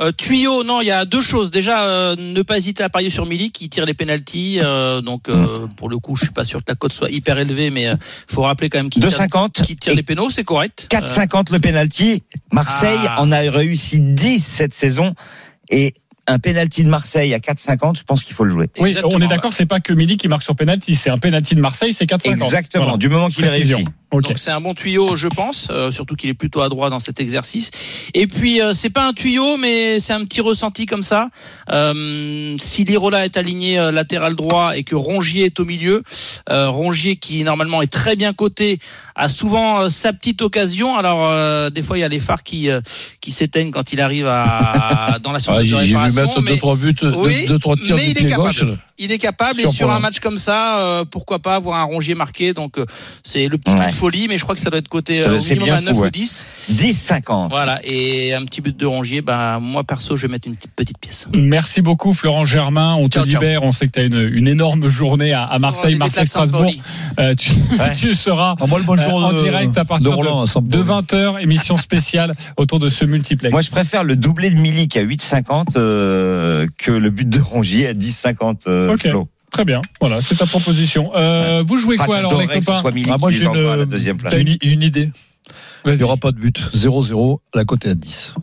Euh, 0.00 0.10
tuyau, 0.10 0.64
non, 0.64 0.80
il 0.80 0.86
y 0.88 0.90
a 0.90 1.04
deux 1.04 1.22
choses. 1.22 1.52
Déjà, 1.52 1.84
euh, 1.84 2.16
ne 2.18 2.42
pas 2.42 2.56
hésiter 2.56 2.82
à 2.82 2.88
parier 2.88 3.10
sur 3.10 3.26
Milik 3.26 3.52
qui 3.52 3.68
tire 3.68 3.86
les 3.86 3.94
pénalties. 3.94 4.58
euh, 4.60 5.00
donc, 5.00 5.28
euh, 5.28 5.68
pour 5.76 5.88
le 5.88 5.98
coup, 5.98 6.16
je 6.16 6.24
suis 6.24 6.32
pas 6.32 6.44
sûr 6.44 6.58
que 6.60 6.64
la 6.68 6.74
cote 6.74 6.92
soit 6.92 7.10
hyper 7.10 7.38
élevée, 7.38 7.70
mais 7.70 7.86
euh, 7.88 7.94
faut 8.28 8.42
rappeler 8.42 8.68
quand 8.68 8.78
même 8.78 8.90
qu'il 8.90 9.02
tire, 9.06 9.18
2,50 9.20 9.62
qu'il 9.62 9.76
tire 9.76 9.94
les 9.94 10.02
pénaux, 10.02 10.30
c'est 10.30 10.42
correct. 10.42 10.88
Euh, 10.92 10.98
4,50 10.98 11.52
le 11.52 11.60
penalty. 11.60 12.24
Marseille 12.52 12.98
Ah. 13.06 13.22
en 13.22 13.30
a 13.30 13.38
réussi 13.38 14.00
10 14.00 14.40
cette 14.44 14.74
saison 14.74 15.14
et 15.70 15.94
un 16.26 16.38
penalty 16.38 16.84
de 16.84 16.88
Marseille 16.88 17.34
à 17.34 17.38
4,50, 17.38 17.98
je 17.98 18.02
pense 18.04 18.22
qu'il 18.22 18.34
faut 18.34 18.44
le 18.44 18.50
jouer. 18.50 18.68
Oui, 18.78 18.88
Exactement, 18.88 19.14
on 19.16 19.20
est 19.20 19.28
d'accord, 19.28 19.52
c'est 19.52 19.66
pas 19.66 19.80
que 19.80 19.92
Mili 19.92 20.16
qui 20.16 20.28
marque 20.28 20.42
sur 20.42 20.56
penalty, 20.56 20.94
c'est 20.94 21.10
un 21.10 21.18
penalty 21.18 21.54
de 21.54 21.60
Marseille, 21.60 21.92
c'est 21.92 22.06
4,50. 22.06 22.32
Exactement, 22.44 22.84
Voilà. 22.84 22.96
du 22.98 23.08
moment 23.08 23.28
qu'il 23.28 23.44
est 23.44 23.48
Précision. 23.48 23.76
réussi. 23.78 23.90
Ok. 24.10 24.22
Donc 24.28 24.38
c'est 24.38 24.52
un 24.52 24.60
bon 24.60 24.74
tuyau, 24.74 25.16
je 25.16 25.26
pense, 25.26 25.66
euh, 25.70 25.90
surtout 25.90 26.14
qu'il 26.14 26.30
est 26.30 26.34
plutôt 26.34 26.60
adroit 26.62 26.88
dans 26.88 27.00
cet 27.00 27.20
exercice. 27.20 27.72
Et 28.14 28.28
puis 28.28 28.62
euh, 28.62 28.72
c'est 28.72 28.88
pas 28.90 29.08
un 29.08 29.12
tuyau, 29.12 29.56
mais 29.56 29.98
c'est 29.98 30.12
un 30.12 30.24
petit 30.24 30.40
ressenti 30.40 30.86
comme 30.86 31.02
ça. 31.02 31.30
Euh, 31.72 32.54
si 32.60 32.84
Lirola 32.84 33.24
est 33.24 33.36
aligné 33.36 33.78
euh, 33.78 33.90
latéral 33.90 34.36
droit 34.36 34.76
et 34.76 34.84
que 34.84 34.94
Rongier 34.94 35.46
est 35.46 35.58
au 35.58 35.64
milieu, 35.64 36.02
euh, 36.50 36.68
Rongier 36.68 37.16
qui 37.16 37.42
normalement 37.42 37.82
est 37.82 37.92
très 37.92 38.14
bien 38.14 38.32
coté, 38.32 38.78
a 39.16 39.28
souvent 39.28 39.82
euh, 39.82 39.88
sa 39.88 40.12
petite 40.12 40.42
occasion. 40.42 40.96
Alors 40.96 41.26
euh, 41.28 41.70
des 41.70 41.82
fois 41.82 41.98
il 41.98 42.02
y 42.02 42.04
a 42.04 42.08
les 42.08 42.20
phares 42.20 42.44
qui 42.44 42.70
euh, 42.70 42.80
qui 43.20 43.32
s'éteignent 43.32 43.72
quand 43.72 43.92
il 43.92 44.00
arrive 44.00 44.28
à 44.28 45.18
dans 45.22 45.32
la 45.32 45.36
Ah, 45.36 45.40
surface 45.40 45.62
de 45.62 45.82
J'ai 45.84 45.96
mettre 46.14 46.40
mais- 46.42 46.50
deux 46.52 46.56
trois 46.58 46.76
buts, 46.76 46.94
deux- 47.00 47.12
Oui, 47.16 47.46
deux 47.46 47.58
trois 47.58 47.76
tirs 47.76 47.96
mais 47.96 48.04
du 48.04 48.08
il 48.08 48.10
est 48.12 48.14
pied 48.14 48.28
capable. 48.30 48.48
gauche. 48.48 48.62
là. 48.62 48.74
il 48.98 49.10
est 49.12 49.18
capable 49.18 49.60
et 49.60 49.66
sur 49.66 49.90
un 49.90 49.98
match 49.98 50.20
comme 50.20 50.38
ça, 50.38 50.78
euh, 50.78 51.04
pourquoi 51.04 51.40
pas 51.40 51.56
avoir 51.56 51.78
un 51.80 51.84
Rongier 51.84 52.14
marqué. 52.14 52.52
Donc 52.54 52.78
euh, 52.78 52.86
c'est 53.24 53.48
le 53.48 53.58
petit 53.58 53.72
Ouais. 53.72 53.80
but 53.80 53.86
de 53.86 53.92
folie, 53.92 54.26
mais 54.28 54.38
je 54.38 54.42
crois 54.44 54.54
que 54.54 54.60
ça 54.60 54.70
doit 54.70 54.78
être 54.78 54.88
côté 54.88 55.22
Ça, 55.22 55.30
euh, 55.30 55.38
au 55.38 55.40
c'est 55.40 55.54
minimum 55.54 55.66
bien 55.66 55.76
à 55.78 55.80
9 55.80 55.94
fou, 55.94 56.00
ou 56.00 56.02
ouais. 56.04 56.10
10. 56.10 56.46
10,50. 56.70 57.48
Voilà, 57.50 57.80
et 57.84 58.34
un 58.34 58.44
petit 58.44 58.60
but 58.60 58.76
de 58.76 58.86
Rongier, 58.86 59.20
bah, 59.20 59.58
moi 59.60 59.82
perso, 59.84 60.16
je 60.16 60.22
vais 60.26 60.32
mettre 60.32 60.46
une 60.48 60.54
petite, 60.56 60.72
petite 60.76 60.98
pièce. 60.98 61.26
Merci 61.36 61.82
beaucoup 61.82 62.14
Florent 62.14 62.44
Germain, 62.44 62.94
on 62.94 63.08
te 63.08 63.14
Ciao, 63.18 63.26
ciao. 63.26 63.40
libère, 63.40 63.62
on 63.64 63.72
sait 63.72 63.86
que 63.86 63.92
tu 63.92 64.00
as 64.00 64.04
une, 64.04 64.18
une 64.32 64.46
énorme 64.48 64.86
journée 64.88 65.32
à, 65.32 65.44
à 65.44 65.58
Marseille, 65.58 65.92
Des 65.94 65.98
Marseille, 65.98 66.24
déplacements 66.24 66.42
de 66.42 66.48
Strasbourg. 66.48 66.72
Pauli. 66.72 66.82
Euh, 67.20 67.34
tu, 67.34 67.50
Ouais. 67.78 67.92
tu 67.98 68.14
seras 68.14 68.54
moi, 68.68 68.78
le 68.78 68.84
bonjour 68.84 69.20
euh, 69.22 69.26
en 69.26 69.32
de- 69.32 69.42
direct 69.42 69.76
à 69.76 69.82
de 69.82 69.88
partir 69.88 70.10
de, 70.10 70.14
Roland 70.14 70.46
Saint-Paul. 70.46 70.68
de 70.70 70.82
20h, 70.82 71.42
émission 71.42 71.76
spéciale 71.76 72.34
autour 72.56 72.78
de 72.78 72.88
ce 72.88 73.04
multiplex. 73.04 73.52
Moi, 73.52 73.62
je 73.62 73.70
préfère 73.70 74.04
le 74.04 74.16
doublé 74.16 74.50
de 74.50 74.58
Milik 74.58 74.96
à 74.96 75.02
8,50 75.02 75.76
euh, 76.04 76.66
que 76.78 76.90
le 76.90 77.10
but 77.10 77.28
de 77.28 77.40
Rongier 77.40 77.86
à 77.88 77.92
10,50. 77.94 78.62
Euh, 78.66 78.92
Ok. 78.92 79.08
Flo. 79.08 79.28
Très 79.50 79.64
bien, 79.64 79.80
voilà, 80.00 80.20
c'est 80.20 80.34
ta 80.34 80.46
proposition. 80.46 81.12
Euh, 81.14 81.62
Vous 81.64 81.76
jouez 81.78 81.94
Ah, 82.00 82.06
quoi 82.06 82.16
alors 82.16 82.32
les 82.32 82.38
j'adorerais 82.40 82.58
que 82.58 82.64
ce 82.64 82.82
copains 82.82 83.12
Ah, 83.12 83.16
moi, 83.20 83.30
j'ai 83.30 83.44
une, 83.46 83.84
deuxième 83.84 84.16
place. 84.16 84.34
j'ai 84.34 84.40
une, 84.40 84.56
une 84.62 84.82
idée. 84.82 85.10
Il 85.86 85.92
n'y 85.92 86.02
aura 86.02 86.16
pas 86.16 86.32
de 86.32 86.38
but. 86.38 86.58
0-0, 86.74 87.38
la 87.54 87.64
cote 87.64 87.84
est 87.86 87.90
à 87.90 87.94
10. 87.94 88.34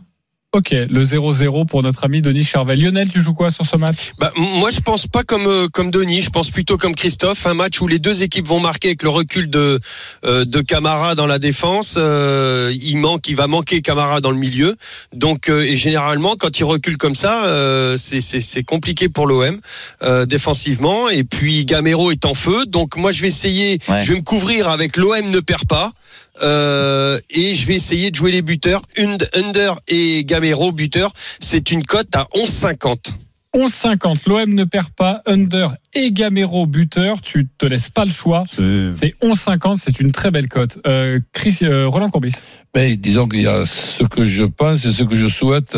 Ok, 0.54 0.72
le 0.72 1.02
0-0 1.02 1.66
pour 1.66 1.82
notre 1.82 2.04
ami 2.04 2.22
Denis 2.22 2.44
Charvet. 2.44 2.76
Lionel, 2.76 3.08
tu 3.08 3.24
joues 3.24 3.34
quoi 3.34 3.52
sur 3.52 3.66
ce 3.66 3.78
match? 3.78 4.12
Bah, 4.20 4.34
moi, 4.36 4.70
je 4.70 4.82
pense 4.82 5.08
pas 5.08 5.24
comme 5.24 5.48
euh, 5.48 5.70
comme 5.72 5.92
Denis. 5.92 6.20
Je 6.24 6.30
pense 6.30 6.50
plutôt 6.50 6.78
comme 6.78 6.94
Christophe. 6.94 7.48
Un 7.48 7.54
match 7.54 7.80
où 7.80 7.88
les 7.88 8.00
deux 8.00 8.22
équipes 8.22 8.48
vont 8.48 8.60
marquer 8.60 8.90
avec 8.90 9.04
le 9.04 9.08
recul 9.08 9.50
de 9.50 9.80
euh, 10.26 10.44
de 10.44 10.60
Camara 10.60 11.16
dans 11.16 11.26
la 11.26 11.40
défense. 11.40 11.96
Euh, 11.98 12.74
il 12.82 12.98
manque, 12.98 13.30
il 13.30 13.38
va 13.38 13.48
manquer 13.48 13.82
Camara 13.82 14.20
dans 14.20 14.32
le 14.32 14.36
milieu. 14.36 14.76
Donc, 15.14 15.48
euh, 15.48 15.62
et 15.62 15.78
généralement, 15.78 16.36
quand 16.38 16.60
il 16.60 16.66
recule 16.66 16.98
comme 16.98 17.16
ça, 17.16 17.46
euh, 17.46 17.96
c'est 17.96 18.20
c'est 18.20 18.42
c'est 18.42 18.64
compliqué 18.64 19.08
pour 19.08 19.28
l'OM 19.28 19.58
euh, 20.04 20.26
défensivement. 20.26 21.08
Et 21.08 21.24
puis 21.24 21.64
Gamero 21.64 22.12
est 22.12 22.26
en 22.26 22.34
feu. 22.34 22.66
Donc, 22.66 22.98
moi, 22.98 23.14
je 23.14 23.22
vais 23.22 23.30
essayer. 23.30 23.80
Ouais. 23.88 24.02
Je 24.02 24.12
vais 24.12 24.20
me 24.20 24.24
couvrir 24.24 24.70
avec 24.70 24.98
l'OM 24.98 25.30
ne 25.30 25.40
perd 25.40 25.66
pas. 25.66 25.94
Euh, 26.42 27.20
et 27.30 27.56
je 27.56 27.66
vais 27.68 27.76
essayer 27.76 28.12
de 28.12 28.16
jouer 28.16 28.32
les 28.32 28.42
buteurs. 28.42 28.82
Und- 28.98 29.28
Under 29.36 29.76
et 29.88 30.24
Gamero 30.24 30.72
buteur. 30.72 31.12
C'est 31.40 31.72
une 31.72 31.84
cote 31.84 32.16
à 32.16 32.28
11,50. 32.34 33.14
11-50, 33.54 34.28
l'OM 34.30 34.54
ne 34.54 34.64
perd 34.64 34.88
pas, 34.92 35.22
Under 35.26 35.76
et 35.94 36.14
Gamero 36.14 36.66
buteur, 36.68 37.20
tu 37.22 37.50
te 37.58 37.66
laisses 37.66 37.90
pas 37.90 38.06
le 38.06 38.12
choix. 38.12 38.44
C'est 38.50 38.92
C'est 38.98 39.16
11-50, 39.22 39.76
c'est 39.76 40.00
une 40.00 40.14
très 40.14 40.32
belle 40.32 40.48
cote. 40.48 40.80
Euh, 40.88 41.20
Chris, 41.34 41.58
euh, 41.64 41.86
Roland 41.90 42.10
Courbis. 42.10 42.32
Mais 42.74 42.96
disons 42.96 43.28
qu'il 43.28 43.42
y 43.42 43.48
a 43.48 43.66
ce 43.66 44.04
que 44.06 44.24
je 44.26 44.46
pense 44.46 44.86
et 44.86 44.92
ce 44.92 45.04
que 45.04 45.18
je 45.18 45.28
souhaite. 45.28 45.78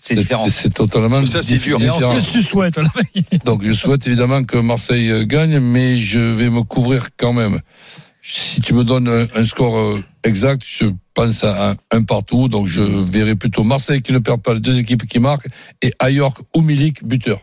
C'est 0.00 0.14
différent. 0.14 0.46
C'est 0.48 0.72
totalement 0.72 1.24
Ça, 1.26 1.42
c'est 1.42 1.58
dur. 1.58 1.76
différent. 1.78 2.14
Qu'est-ce 2.14 2.28
que 2.28 2.32
tu 2.32 2.42
souhaites 2.42 2.80
Donc 3.44 3.62
je 3.64 3.72
souhaite 3.72 4.06
évidemment 4.06 4.42
que 4.44 4.56
Marseille 4.56 5.10
euh, 5.10 5.24
gagne, 5.26 5.58
mais 5.60 5.98
je 6.00 6.20
vais 6.20 6.48
me 6.48 6.62
couvrir 6.62 7.08
quand 7.18 7.34
même. 7.34 7.60
Si 8.26 8.62
tu 8.62 8.72
me 8.72 8.84
donnes 8.84 9.06
un, 9.06 9.26
un 9.38 9.44
score 9.44 9.76
euh, 9.76 10.02
exact, 10.24 10.62
je 10.66 10.86
pense 11.12 11.44
à 11.44 11.72
un, 11.72 11.76
un 11.92 12.02
partout. 12.04 12.48
Donc 12.48 12.66
je 12.68 12.80
verrai 12.82 13.34
plutôt 13.36 13.64
Marseille 13.64 14.00
qui 14.00 14.12
ne 14.12 14.18
perd 14.18 14.40
pas, 14.40 14.54
les 14.54 14.60
deux 14.60 14.78
équipes 14.78 15.06
qui 15.06 15.18
marquent, 15.18 15.46
et 15.82 15.92
Ayork 15.98 16.38
ou 16.54 16.62
Milik 16.62 17.04
buteur. 17.04 17.38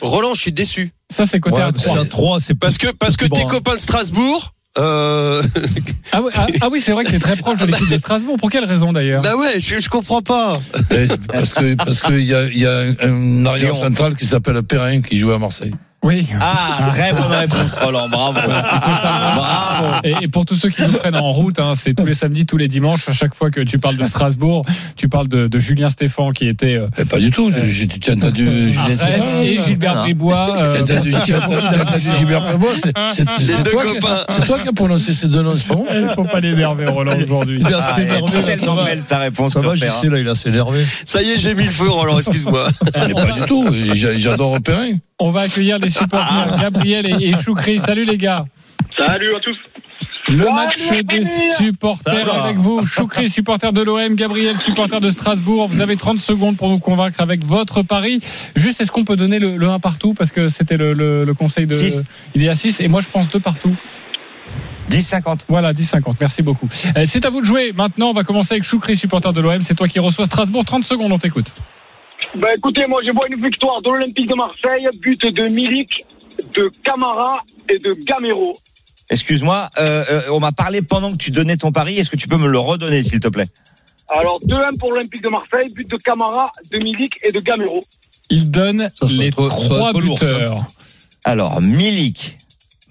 Roland, 0.00 0.34
je 0.34 0.40
suis 0.40 0.52
déçu. 0.52 0.92
Ça, 1.10 1.26
c'est 1.26 1.40
côté 1.40 1.56
Ouais, 1.56 1.62
à 1.62 1.72
mais 1.72 1.78
C'est 1.80 1.88
3. 1.88 2.00
à 2.00 2.04
3, 2.04 2.40
c'est 2.40 2.54
Parce 2.54 2.78
que, 2.78 2.92
parce 2.92 3.16
que 3.16 3.26
Bon, 3.26 3.34
tes 3.34 3.42
hein. 3.42 3.46
copains 3.48 3.74
de 3.74 3.80
Strasbourg, 3.80 4.54
euh, 4.78 5.42
Ah, 6.12 6.22
ouais, 6.22 6.30
ah, 6.36 6.46
ah 6.60 6.68
oui, 6.70 6.80
c'est 6.80 6.92
vrai 6.92 7.04
que 7.04 7.10
tu 7.10 7.16
es 7.16 7.18
très 7.20 7.36
proche 7.36 7.58
de 7.58 7.66
l'équipe 7.66 7.88
de 7.90 7.98
Strasbourg. 7.98 8.36
Pour 8.38 8.50
quelle 8.50 8.64
raison 8.64 8.92
d'ailleurs? 8.92 9.22
Bah 9.22 9.36
ouais, 9.36 9.58
je, 9.58 9.80
je 9.80 9.88
comprends 9.88 10.22
pas. 10.22 10.60
Et 10.92 11.08
Parce 11.26 11.52
que 11.52 11.74
parce 11.74 12.02
qu'il 12.02 12.20
y 12.24 12.34
a, 12.34 12.44
il 12.46 12.58
y 12.58 12.66
a 12.66 12.78
un, 12.78 12.94
un 13.00 13.46
arrière 13.46 13.74
central 13.74 14.14
qui 14.16 14.26
s'appelle 14.26 14.62
Perrin 14.62 15.00
qui 15.00 15.18
jouait 15.18 15.34
à 15.34 15.38
Marseille. 15.38 15.72
Oui. 16.04 16.26
Ah, 16.38 16.86
très 16.88 17.12
bonne 17.14 17.32
réponse, 17.32 17.72
Roland. 17.82 18.08
Bravo. 18.10 18.38
Bravo. 18.42 19.86
Et, 20.04 20.14
et 20.24 20.28
pour 20.28 20.44
tous 20.44 20.54
ceux 20.56 20.68
qui 20.68 20.82
nous 20.82 20.92
prennent 20.98 21.16
en 21.16 21.32
route, 21.32 21.58
hein, 21.58 21.72
c'est 21.76 21.94
tous 21.94 22.04
les 22.04 22.12
samedis, 22.14 22.44
tous 22.46 22.56
les 22.58 22.68
dimanches. 22.68 23.08
À 23.08 23.12
chaque 23.12 23.34
fois 23.34 23.50
que 23.50 23.60
tu 23.62 23.78
parles 23.78 23.96
de 23.96 24.06
Strasbourg, 24.06 24.64
tu 24.96 25.08
parles 25.08 25.28
de, 25.28 25.48
de 25.48 25.58
Julien 25.58 25.88
Stéphan 25.88 26.32
qui 26.32 26.46
était 26.46 26.76
euh, 26.76 26.88
Mais 26.98 27.04
pas 27.06 27.18
du 27.18 27.30
tout. 27.30 27.50
Tu 28.00 28.10
as 28.10 28.14
entendu 28.14 28.72
Julien 28.72 28.96
Stéphane 28.96 29.38
et 29.42 29.58
Gilbert. 29.58 30.02
Bribois. 30.02 30.52
Tu 30.54 30.60
euh, 30.60 30.70
as 30.70 30.82
entendu 30.94 31.14
tu 31.24 31.32
as 31.34 31.98
Gilbert 32.18 32.44
Perbois 32.44 32.70
C'est 32.74 33.22
toi, 33.62 33.82
qui- 33.84 34.00
copains. 34.00 34.24
c'est 34.28 34.46
toi 34.46 34.58
qui 34.58 34.68
as 34.68 34.72
prononcé 34.72 35.14
ces 35.14 35.28
deux 35.28 35.42
noms, 35.42 35.54
c'est 35.56 35.66
pas 35.66 35.74
Il 35.94 36.08
faut 36.14 36.24
pas 36.24 36.40
l'énerver, 36.40 36.84
Roland, 36.86 37.16
aujourd'hui. 37.18 37.58
Il 37.60 37.66
est 37.66 37.72
Ah, 37.74 37.78
assez 37.78 38.02
elle 38.02 38.08
est 38.12 38.18
énervé. 38.18 38.42
là, 38.42 38.42
ça 38.42 38.56
tellement 38.56 38.74
va. 38.74 38.84
belle 38.84 39.02
sa 39.02 39.18
réponse. 39.18 39.52
Ça 39.54 39.60
va, 39.60 39.74
je 39.74 39.84
hein. 39.86 39.88
sais, 39.88 40.08
là, 40.08 40.18
il 40.18 40.26
est 40.26 40.30
assez 40.30 40.48
énervé. 40.50 40.84
Ça 41.06 41.22
y 41.22 41.30
est, 41.30 41.38
j'ai 41.38 41.54
mis 41.54 41.64
le 41.64 41.70
feu, 41.70 41.88
Roland, 41.88 42.18
excuse-moi. 42.18 42.66
Pas 42.92 43.06
du 43.32 43.40
tout. 43.46 43.64
J'a- 43.94 44.18
J'adore 44.18 44.60
Perrin. 44.60 44.92
On 45.18 45.30
va 45.30 45.42
accueillir 45.42 45.78
les 45.78 45.90
supporters 45.90 46.58
Gabriel 46.60 47.06
et, 47.06 47.28
et 47.28 47.32
Choukri. 47.34 47.78
Salut 47.78 48.04
les 48.04 48.16
gars. 48.18 48.44
Salut 48.96 49.34
à 49.36 49.40
tous. 49.40 49.56
Le 50.26 50.44
match 50.50 50.88
des 51.04 51.24
supporters 51.56 52.34
avec 52.44 52.56
vous. 52.56 52.84
Choukri, 52.86 53.28
supporter 53.28 53.72
de 53.72 53.82
l'OM. 53.82 54.14
Gabriel, 54.14 54.56
supporter 54.56 55.00
de 55.00 55.10
Strasbourg. 55.10 55.68
Vous 55.68 55.80
avez 55.82 55.96
30 55.96 56.18
secondes 56.18 56.56
pour 56.56 56.68
nous 56.70 56.78
convaincre 56.78 57.20
avec 57.20 57.44
votre 57.44 57.82
pari. 57.82 58.20
Juste, 58.56 58.80
est-ce 58.80 58.90
qu'on 58.90 59.04
peut 59.04 59.16
donner 59.16 59.38
le, 59.38 59.56
le 59.56 59.68
1 59.68 59.80
partout? 59.80 60.14
Parce 60.14 60.32
que 60.32 60.48
c'était 60.48 60.78
le, 60.78 60.94
le- 60.94 61.24
le 61.24 61.34
conseil 61.34 61.66
de. 61.66 61.74
Six. 61.74 62.04
Il 62.34 62.42
y 62.42 62.48
a 62.48 62.54
6 62.56 62.80
et 62.80 62.88
moi 62.88 63.00
je 63.02 63.10
pense 63.10 63.28
2 63.28 63.38
partout. 63.38 63.74
10,50. 64.90 65.40
Voilà, 65.48 65.72
10-50. 65.72 66.14
Merci 66.20 66.42
beaucoup. 66.42 66.68
Euh, 66.96 67.02
C'est 67.06 67.24
à 67.24 67.30
vous 67.30 67.40
de 67.40 67.46
jouer. 67.46 67.72
Maintenant, 67.74 68.08
on 68.08 68.12
va 68.14 68.22
commencer 68.24 68.54
avec 68.54 68.64
Choukri, 68.64 68.96
supporter 68.96 69.32
de 69.32 69.40
l'OM. 69.40 69.60
C'est 69.62 69.74
toi 69.74 69.88
qui 69.88 69.98
reçois 69.98 70.24
Strasbourg. 70.24 70.64
30 70.64 70.84
secondes, 70.84 71.12
on 71.12 71.18
t'écoute. 71.18 71.52
Ben 72.36 72.48
écoutez, 72.56 72.86
moi 72.88 73.00
je 73.06 73.12
vois 73.12 73.26
une 73.30 73.40
victoire 73.42 73.80
de 73.82 73.90
l'Olympique 73.90 74.28
de 74.28 74.34
Marseille, 74.34 74.88
but 75.00 75.20
de 75.24 75.48
Milik, 75.48 75.88
de 76.56 76.70
Camara 76.82 77.36
et 77.68 77.78
de 77.78 77.94
Gamero. 78.06 78.56
Excuse-moi, 79.10 79.68
euh, 79.78 80.02
euh, 80.10 80.20
on 80.32 80.40
m'a 80.40 80.52
parlé 80.52 80.82
pendant 80.82 81.12
que 81.12 81.16
tu 81.16 81.30
donnais 81.30 81.56
ton 81.56 81.70
pari. 81.72 81.98
Est-ce 81.98 82.10
que 82.10 82.16
tu 82.16 82.26
peux 82.26 82.38
me 82.38 82.48
le 82.48 82.58
redonner, 82.58 83.02
s'il 83.02 83.20
te 83.20 83.28
plaît? 83.28 83.48
Alors 84.08 84.38
2-1 84.44 84.76
pour 84.78 84.92
l'Olympique 84.92 85.22
de 85.22 85.28
Marseille, 85.28 85.66
but 85.74 85.88
de 85.88 85.96
Camara, 85.96 86.50
de 86.70 86.78
Milik 86.78 87.12
et 87.22 87.30
de 87.32 87.40
Gamero. 87.40 87.84
Il 88.30 88.50
donne 88.50 88.90
Ça, 89.00 89.06
les 89.10 89.30
trois 89.30 89.92
lourd, 89.92 90.14
buteurs. 90.16 90.64
Alors, 91.24 91.60
Milik, 91.60 92.38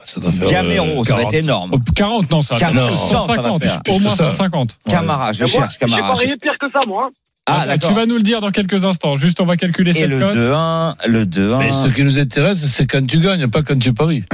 Ça 0.06 0.20
doit 0.22 0.32
faire, 0.32 0.50
Gamero, 0.50 1.02
euh, 1.02 1.04
ça 1.06 1.16
va 1.16 1.22
40. 1.22 1.34
être 1.34 1.40
énorme. 1.44 1.72
Oh, 1.74 1.80
40, 1.96 2.32
non, 2.32 2.42
ça. 2.42 2.56
Quarante, 2.56 2.76
non, 2.76 2.96
100, 2.96 3.08
ça 3.08 3.18
va 3.18 3.26
150. 3.36 3.64
faire. 3.64 3.78
Au 3.78 3.82
Plus 3.98 4.00
moins 4.04 4.16
ça. 4.16 4.32
150. 4.32 4.80
Camara, 4.88 5.34
je 5.34 5.40
moi, 5.44 5.48
cherche 5.52 5.74
J'ai 5.74 5.80
Camara. 5.80 6.14
parié 6.14 6.34
pire 6.42 6.58
que 6.60 6.72
ça, 6.72 6.80
moi. 6.88 7.10
Hein. 7.48 7.54
Ah, 7.56 7.62
tu 7.64 7.68
d'accord. 7.80 7.94
vas 7.96 8.06
nous 8.06 8.16
le 8.16 8.22
dire 8.24 8.42
dans 8.42 8.52
quelques 8.52 8.86
instants. 8.86 9.16
Juste, 9.16 9.40
on 9.42 9.46
va 9.46 9.58
calculer 9.58 9.92
Et 9.92 9.94
cette 9.94 10.10
le 10.10 10.20
cote. 10.20 10.36
2-1, 10.36 10.96
le 11.08 11.26
2-1. 11.26 11.58
Mais 11.60 11.72
ce 11.72 11.88
qui 11.88 12.04
nous 12.04 12.20
intéresse, 12.20 12.60
c'est 12.66 12.86
quand 12.88 13.06
tu 13.06 13.20
gagnes, 13.20 13.48
pas 13.48 13.62
quand 13.62 13.78
tu 13.80 13.94
paries. 13.94 14.24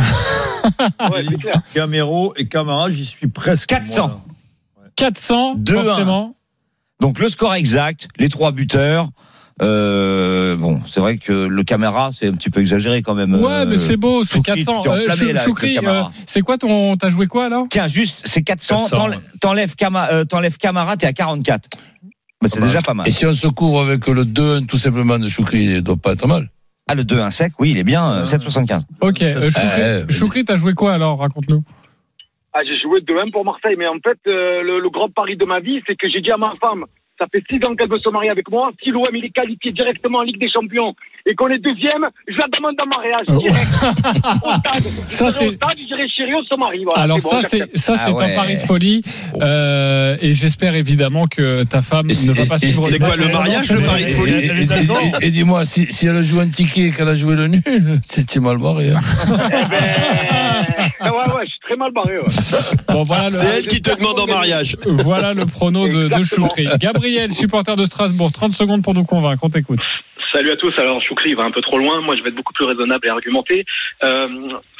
Ouais, 1.12 1.26
c'est 1.30 1.38
clair. 1.38 1.62
Gamero 1.74 2.34
et 2.36 2.48
Camara, 2.48 2.90
j'y 2.92 3.06
suis 3.06 3.28
presque. 3.28 3.70
400. 3.70 4.08
moi, 4.78 4.86
400, 4.96 5.56
2-1. 5.58 5.84
forcément. 5.86 6.36
Donc 7.00 7.18
le 7.20 7.30
score 7.30 7.54
exact, 7.56 8.08
les 8.18 8.28
trois 8.30 8.52
buteurs. 8.52 9.08
Euh, 9.62 10.56
bon, 10.58 10.82
c'est 10.86 11.00
vrai 11.00 11.18
que 11.18 11.32
le 11.34 11.64
caméra, 11.64 12.12
c'est 12.18 12.28
un 12.28 12.34
petit 12.34 12.50
peu 12.50 12.60
exagéré 12.62 13.02
quand 13.02 13.16
même. 13.16 13.34
Ouais, 13.36 13.50
Euh, 13.52 13.66
mais 13.68 13.78
c'est 13.78 13.98
beau, 13.98 14.24
c'est 14.24 14.36
Choukri, 14.36 14.64
400. 14.66 14.78
tu 14.78 14.84
t'es 14.84 14.90
enflammé, 14.90 15.16
Chou- 15.18 15.26
là, 15.26 15.30
avec 15.32 15.44
Choukri, 15.44 15.74
le 15.76 15.82
Camara. 15.82 16.08
euh, 16.08 16.22
c'est 16.26 16.42
quoi 16.42 16.58
ton. 16.58 16.96
T'as 16.98 17.10
joué 17.10 17.28
quoi 17.28 17.46
alors 17.46 17.66
Tiens, 17.70 17.88
juste, 17.88 18.20
c'est 18.26 18.42
400, 18.42 18.82
400, 18.82 18.98
t'enlè- 18.98 19.16
ouais. 19.16 19.22
t'enlèves 19.42 19.76
Cama- 19.76 20.10
euh, 20.12 20.24
t'enlèves 20.26 20.58
Camara, 20.58 20.96
t'es 20.98 21.08
à 21.08 21.14
44. 21.14 21.70
Bah, 22.42 22.48
c'est 22.48 22.62
déjà 22.62 22.82
pas 22.82 22.94
mal. 22.94 23.08
Et 23.08 23.12
si 23.12 23.26
on 23.26 23.34
se 23.34 23.48
couvre 23.48 23.82
avec 23.82 24.08
le 24.08 24.24
2-1 24.24 24.66
tout 24.66 24.78
simplement 24.78 25.20
de 25.20 25.28
Choukri, 25.28 25.64
il 25.66 25.82
doit 25.82 25.98
pas 25.98 26.14
être 26.14 26.28
mal. 26.28 26.50
Ah, 26.88 26.96
le 26.96 27.04
2-1 27.04 27.32
sec, 27.32 27.54
oui, 27.60 27.72
il 27.72 27.78
est 27.78 27.84
bien, 27.84 28.12
euh, 28.12 28.26
7,75. 28.26 28.82
Ok, 29.02 29.22
euh, 29.22 29.52
Choukri, 29.52 29.82
Euh, 29.82 30.06
Choukri, 30.10 30.46
t'as 30.46 30.58
joué 30.58 30.74
quoi 30.74 30.94
alors 30.94 31.20
Raconte-nous. 31.20 31.64
Ah, 32.54 32.62
j'ai 32.66 32.80
joué 32.80 33.02
2-1 33.02 33.32
pour 33.32 33.46
Marseille, 33.46 33.76
mais 33.78 33.88
en 33.88 34.00
fait, 34.04 34.18
euh, 34.28 34.64
le, 34.64 34.80
le 34.80 34.90
grand 34.90 35.10
pari 35.10 35.38
de 35.38 35.46
ma 35.46 35.60
vie, 35.60 35.82
c'est 35.86 35.96
que 35.96 36.10
j'ai 36.10 36.22
dit 36.22 36.32
à 36.32 36.38
ma 36.38 36.54
femme, 36.60 36.86
ça 37.20 37.26
fait 37.32 37.44
six 37.50 37.64
ans 37.66 37.76
qu'elle 37.76 37.90
veut 37.90 38.00
se 38.00 38.10
marier 38.10 38.30
avec 38.32 38.50
moi. 38.50 38.72
Si 38.82 38.90
l'OM 38.90 39.06
il 39.14 39.26
est 39.26 39.30
qualifié 39.30 39.72
directement 39.72 40.20
en 40.20 40.22
Ligue 40.24 40.40
des 40.40 40.50
Champions 40.50 40.96
et 41.26 41.36
qu'on 41.36 41.50
est 41.50 41.60
deuxième, 41.60 42.08
je 42.28 42.38
la 42.38 42.48
demande 42.56 42.76
en 42.82 42.88
mariage 42.88 43.28
direct. 43.40 43.68
au 44.44 44.52
stade. 44.54 44.84
Ça, 45.10 45.26
Je 45.28 45.32
c'est- 45.32 45.48
Au 45.50 45.54
stade, 45.54 45.78
je 45.80 45.86
dirais 45.86 46.08
chérie, 46.08 46.34
on 46.36 46.44
se 46.44 46.56
marie. 46.58 46.84
Voilà, 46.86 47.02
Alors 47.04 47.20
bon, 47.20 47.30
ça 47.30 47.42
c'est 47.42 47.58
j'accepte. 47.60 47.78
ça 47.78 47.98
c'est 47.98 48.10
Ah 48.10 48.14
ouais. 48.14 48.32
un 48.32 48.36
pari 48.36 48.56
de 48.56 48.62
folie 48.62 49.04
euh, 49.42 50.16
et 50.22 50.34
j'espère 50.34 50.74
évidemment 50.76 51.28
que 51.28 51.64
ta 51.66 51.82
femme 51.82 52.08
Et 52.10 52.28
ne 52.28 52.32
va 52.34 52.46
pas 52.46 52.58
suivre 52.58 52.84
c'est 52.84 53.00
quoi, 53.00 53.16
le 53.18 53.28
mariage, 53.28 53.72
le 53.72 53.84
pari 53.84 54.06
de 54.06 54.10
folie 54.12 54.32
Et, 54.34 54.46
et- 54.46 55.24
et- 55.24 55.28
et 55.28 55.32
dis-moi, 55.32 55.66
si, 55.66 55.86
si 55.92 56.08
elle 56.08 56.16
a 56.18 56.24
joué 56.24 56.42
un 56.42 56.48
ticket 56.50 56.86
et 56.88 56.92
qu'elle 56.92 57.10
a 57.10 57.16
joué 57.16 57.36
le 57.36 57.48
nul, 57.48 57.62
c'est 58.08 58.30
c'est 58.30 58.40
mal 58.40 58.58
barré. 58.58 58.92
Hein. 58.92 59.02
Ben, 61.00 61.12
ouais, 61.12 61.18
ouais, 61.18 61.46
je 61.46 61.52
suis 61.52 61.60
très 61.62 61.76
mal 61.76 61.92
barré. 61.94 62.18
Ouais. 62.20 62.26
Bon 62.94 63.04
voilà 63.04 63.26
le 63.26 63.30
C'est 63.30 63.46
elle 63.46 63.68
qui 63.68 63.82
te 63.82 63.96
demande 63.96 64.20
en 64.20 64.28
mariage. 64.28 64.76
voilà 64.86 65.34
le 65.34 65.46
prono 65.46 65.88
de, 65.88 66.08
de. 66.08 66.78
Gabriel, 66.78 67.34
supporter 67.34 67.76
de 67.76 67.86
Strasbourg, 67.86 68.32
30 68.32 68.52
secondes 68.52 68.84
pour 68.84 68.94
nous 68.94 69.06
convaincre. 69.06 69.42
On 69.44 69.50
t'écoute. 69.50 69.80
Salut 70.50 70.58
à 70.58 70.72
tous. 70.72 70.80
Alors 70.80 71.00
Choukri 71.00 71.36
va 71.36 71.44
un 71.44 71.52
peu 71.52 71.62
trop 71.62 71.78
loin. 71.78 72.02
Moi, 72.02 72.16
je 72.16 72.24
vais 72.24 72.30
être 72.30 72.36
beaucoup 72.36 72.54
plus 72.54 72.66
raisonnable 72.66 73.06
et 73.06 73.10
argumenté. 73.12 73.66
Euh, 74.02 74.26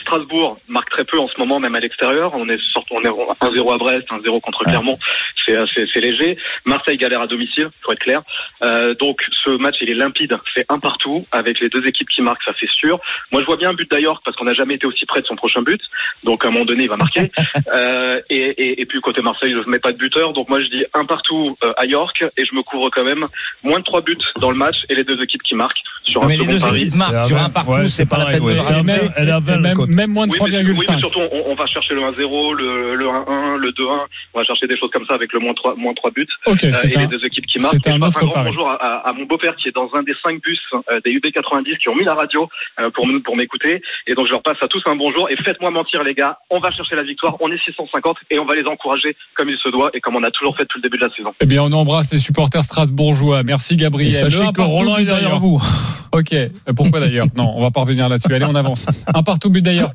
Strasbourg 0.02 0.58
marque 0.68 0.90
très 0.90 1.06
peu 1.06 1.20
en 1.20 1.28
ce 1.28 1.40
moment, 1.40 1.60
même 1.60 1.76
à 1.76 1.80
l'extérieur. 1.80 2.32
On 2.34 2.50
est 2.50 2.60
surtout 2.60 2.96
on 2.96 3.02
est 3.02 3.08
1-0 3.08 3.74
à 3.74 3.78
Brest, 3.78 4.08
1-0 4.10 4.42
contre 4.42 4.64
Clermont. 4.64 4.98
C'est 5.46 5.56
assez 5.56 5.86
c'est 5.94 6.00
léger. 6.00 6.36
Marseille 6.66 6.98
galère 6.98 7.22
à 7.22 7.28
domicile, 7.28 7.70
faut 7.82 7.92
être 7.92 8.00
clair. 8.00 8.24
Euh, 8.64 8.96
donc 8.96 9.24
ce 9.44 9.52
match 9.58 9.76
il 9.82 9.92
est 9.92 9.94
limpide. 9.94 10.36
C'est 10.56 10.66
un 10.70 10.80
partout 10.80 11.24
avec 11.32 11.60
les 11.60 11.70
deux 11.70 11.86
équipes 11.86 12.10
qui 12.10 12.24
marquent, 12.24 12.42
ça 12.42 12.52
c'est 12.60 12.72
sûr. 12.72 13.00
Moi, 13.32 13.42
je 13.42 13.46
vois 13.46 13.58
bien 13.58 13.70
un 13.70 13.74
but 13.74 13.88
d'Ayork 13.92 14.24
parce 14.26 14.36
qu'on 14.38 14.46
n'a 14.46 14.54
jamais 14.54 14.74
été 14.74 14.88
aussi 14.88 15.06
près 15.06 15.22
de 15.22 15.28
son 15.28 15.36
prochain 15.36 15.62
but. 15.62 15.82
Donc 16.24 16.44
à 16.46 16.48
un 16.48 16.52
moment 16.52 16.66
donné, 16.66 16.84
il 16.84 16.90
va 16.90 16.98
marquer. 16.98 17.30
Euh, 17.72 18.20
et, 18.30 18.38
et, 18.38 18.82
et 18.82 18.86
puis 18.86 19.00
côté 19.00 19.22
Marseille, 19.22 19.54
je 19.54 19.60
ne 19.60 19.66
mets 19.66 19.80
pas 19.80 19.92
de 19.92 19.98
buteur. 19.98 20.34
Donc 20.34 20.50
moi, 20.50 20.60
je 20.60 20.66
dis 20.68 20.84
un 20.94 21.04
partout 21.04 21.56
euh, 21.64 21.72
à 21.78 21.86
York 21.86 22.24
et 22.36 22.46
je 22.46 22.56
me 22.56 22.64
couvre 22.64 22.90
quand 22.90 23.04
même 23.04 23.26
moins 23.64 23.80
de 23.80 23.84
trois 23.84 24.02
buts 24.02 24.18
dans 24.40 24.50
le 24.50 24.58
match 24.58 24.78
et 24.90 24.96
les 24.96 25.04
deux 25.04 25.22
équipes 25.22 25.44
qui 25.44 25.56
marquent 25.56 25.59
sur 26.04 26.22
Non, 26.22 26.26
un 26.26 26.30
mais 26.30 26.38
les 26.38 26.44
second 26.46 26.54
deux 26.56 26.60
pari. 26.62 26.82
équipes 26.82 26.96
marquent 26.96 27.26
sur 27.28 27.38
un 27.38 27.50
partout, 27.50 27.88
c'est 27.90 28.06
pas 28.08 28.18
la 28.18 28.26
peine 28.26 28.44
de 28.44 28.50
le 28.50 28.84
même, 28.84 29.12
elle 29.18 29.30
a 29.32 29.40
20 29.40 29.56
le 29.58 29.86
même, 29.88 30.12
moins 30.12 30.28
de 30.28 30.32
Oui, 30.34 30.40
mais, 30.52 30.58
oui, 30.60 30.64
mais 30.66 30.74
3,5. 30.74 31.00
surtout, 31.00 31.20
on, 31.20 31.44
on 31.52 31.56
va 31.56 31.66
chercher 31.68 31.94
le 31.94 32.02
1-0, 32.02 32.54
le, 32.56 32.96
le 32.96 33.06
1-1, 33.06 33.58
le 33.58 33.72
2-1. 33.72 34.06
On 34.34 34.40
va 34.40 34.44
chercher 34.46 34.68
des 34.68 34.78
choses 34.78 34.90
comme 34.92 35.06
ça 35.06 35.14
avec 35.16 35.32
le 35.34 35.40
moins 35.40 35.54
3, 35.54 35.76
moins 35.76 35.94
3 35.94 36.12
buts. 36.12 36.28
Ok, 36.46 36.64
Euh, 36.64 36.72
c'est 36.74 36.90
et 36.94 36.98
un- 36.98 37.02
les 37.02 37.08
deux 37.08 37.24
équipes 37.26 37.46
qui 37.46 37.60
marquent. 37.60 37.76
un 37.88 37.96
je 37.96 38.00
passe 38.00 38.10
autre 38.10 38.18
un 38.20 38.26
grand 38.26 38.34
pari. 38.34 38.46
bonjour 38.48 38.70
à, 38.70 38.76
à- 38.76 39.10
à 39.10 39.14
mon 39.14 39.26
beau-père 39.26 39.56
qui 39.56 39.68
est 39.70 39.76
dans 39.76 39.90
un 39.94 40.04
des 40.04 40.14
cinq 40.24 40.42
bus 40.42 40.60
euh, 40.92 41.00
des 41.06 41.12
UB90 41.12 41.78
qui 41.78 41.90
ont 41.90 41.96
mis 41.96 42.06
la 42.06 42.16
radio 42.16 42.48
euh, 42.80 42.90
pour, 42.92 43.08
nous- 43.08 43.22
pour 43.22 43.36
m'écouter. 43.36 43.82
Et 44.08 44.16
donc 44.16 44.26
je 44.28 44.32
leur 44.32 44.42
passe 44.42 44.58
à 44.62 44.68
tous 44.68 44.82
un 44.86 44.96
bonjour. 44.96 45.30
Et 45.30 45.36
faites-moi 45.38 45.72
mentir 45.72 46.04
les 46.04 46.14
gars, 46.14 46.38
on 46.50 46.58
va 46.58 46.72
chercher 46.72 46.96
la 46.96 47.04
victoire. 47.04 47.36
On 47.40 47.52
est 47.52 47.62
650 47.66 48.18
et 48.32 48.40
on 48.40 48.46
va 48.46 48.56
les 48.56 48.66
encourager 48.66 49.16
comme 49.36 49.50
il 49.50 49.58
se 49.58 49.70
doit 49.70 49.90
et 49.94 50.00
comme 50.02 50.16
on 50.16 50.24
a 50.24 50.32
toujours 50.32 50.56
fait 50.58 50.64
depuis 50.64 50.78
le 50.80 50.84
début 50.84 50.98
de 50.98 51.06
la 51.06 51.14
saison. 51.16 51.34
Eh 51.42 51.46
bien, 51.46 51.64
on 51.64 51.72
embrasse 51.72 52.12
les 52.14 52.20
supporters 52.20 52.64
strasbourgeois. 52.64 53.44
Merci 53.44 53.76
Gabriel. 53.76 54.12
Sachez 54.14 54.52
que 54.56 54.62
Roland 54.62 54.98
est 54.98 55.06
derrière. 55.06 55.39
Vous. 55.40 55.62
Ok. 56.12 56.34
Euh, 56.34 56.50
Pourquoi 56.76 57.00
d'ailleurs? 57.02 57.28
Non, 57.36 57.54
on 57.56 57.62
va 57.62 57.70
pas 57.70 57.82
revenir 57.82 58.10
là-dessus. 58.10 58.34
Allez, 58.34 58.46
on 58.46 58.56
avance. 58.56 58.88
Un 59.14 59.22
partout 59.22 59.52
but 59.52 59.62
d'ailleurs. 59.62 59.94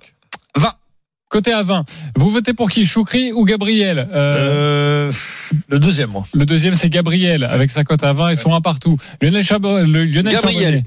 20. 0.56 0.72
Côté 1.28 1.52
à 1.52 1.64
20. 1.64 1.84
Vous 2.16 2.30
votez 2.30 2.54
pour 2.54 2.70
qui? 2.70 2.86
Choukri 2.86 3.32
ou 3.32 3.44
Gabriel? 3.44 3.98
Euh, 4.12 5.08
Euh, 5.10 5.12
le 5.68 5.80
deuxième, 5.80 6.10
moi. 6.10 6.24
Le 6.32 6.46
deuxième, 6.46 6.74
c'est 6.74 6.88
Gabriel, 6.88 7.42
avec 7.42 7.72
sa 7.72 7.82
cote 7.82 8.04
à 8.04 8.12
20 8.12 8.28
et 8.30 8.36
son 8.36 8.54
un 8.54 8.60
partout. 8.60 8.96
Lionel, 9.20 9.42
Chabo- 9.42 9.80
le, 9.84 10.04
Lionel 10.04 10.32
Gabriel. 10.32 10.82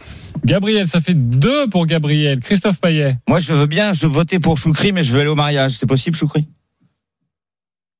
Gabriel, 0.45 0.87
ça 0.87 1.01
fait 1.01 1.13
deux 1.13 1.67
pour 1.67 1.85
Gabriel. 1.87 2.39
Christophe 2.39 2.79
Payet. 2.79 3.17
Moi, 3.27 3.39
je 3.39 3.53
veux 3.53 3.65
bien, 3.67 3.91
je 3.91 4.03
veux 4.07 4.13
voter 4.13 4.39
pour 4.39 4.57
Choukri, 4.57 4.93
mais 4.93 5.03
je 5.03 5.11
veux 5.13 5.19
aller 5.19 5.29
au 5.29 5.35
mariage. 5.35 5.73
C'est 5.73 5.87
possible, 5.87 6.15
Choukri? 6.15 6.47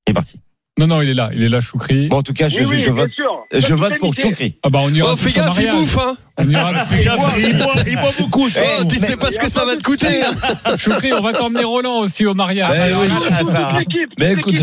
Il 0.08 0.12
est 0.12 0.13
parti. 0.13 0.39
Non, 0.80 0.88
non, 0.88 1.02
il 1.02 1.10
est 1.10 1.13
là. 1.13 1.30
Il 1.34 1.43
est 1.43 1.50
là, 1.50 1.60
Choukri. 1.60 2.08
Bon, 2.08 2.17
en 2.20 2.24
tout 2.24 2.34
cas, 2.34 2.48
je, 2.48 2.60
Oui, 2.60 2.65
oui, 2.70 2.78
je 2.78 2.86
bien 2.86 2.93
vote, 2.93 3.12
sûr. 3.12 3.30
Je 3.53 3.73
vote 3.73 3.93
pour. 3.99 4.13
Choukri. 4.13 4.55
Ah 4.63 4.69
bah, 4.69 4.79
on 4.83 4.93
ira 4.93 5.13
Oh, 5.13 5.15
fais 5.15 5.31
gaffe, 5.31 5.57
il 5.62 5.69
bouffe, 5.69 5.97
hein. 5.97 6.15
On 6.39 6.49
ira 6.49 6.71
Il 6.99 7.05
boit, 7.05 7.29
il 7.38 7.57
boit- 7.57 7.73
il 7.88 7.95
boit 7.95 8.12
beaucoup. 8.19 8.47
Oh, 8.47 8.83
tu 8.89 8.97
sais 8.97 9.15
pas 9.17 9.31
ce 9.31 9.39
que 9.39 9.49
ça 9.49 9.65
va 9.65 9.75
te 9.75 9.83
coûter. 9.83 10.21
hein. 10.23 10.77
Choukri, 10.77 11.12
on 11.13 11.21
va 11.21 11.33
t'emmener 11.33 11.63
Roland 11.63 11.99
aussi 11.99 12.25
au 12.25 12.33
mariage. 12.33 12.67
Eh 12.75 12.93
oui. 12.93 13.07
Toute 13.10 14.10
Mais 14.19 14.33
écoute. 14.33 14.60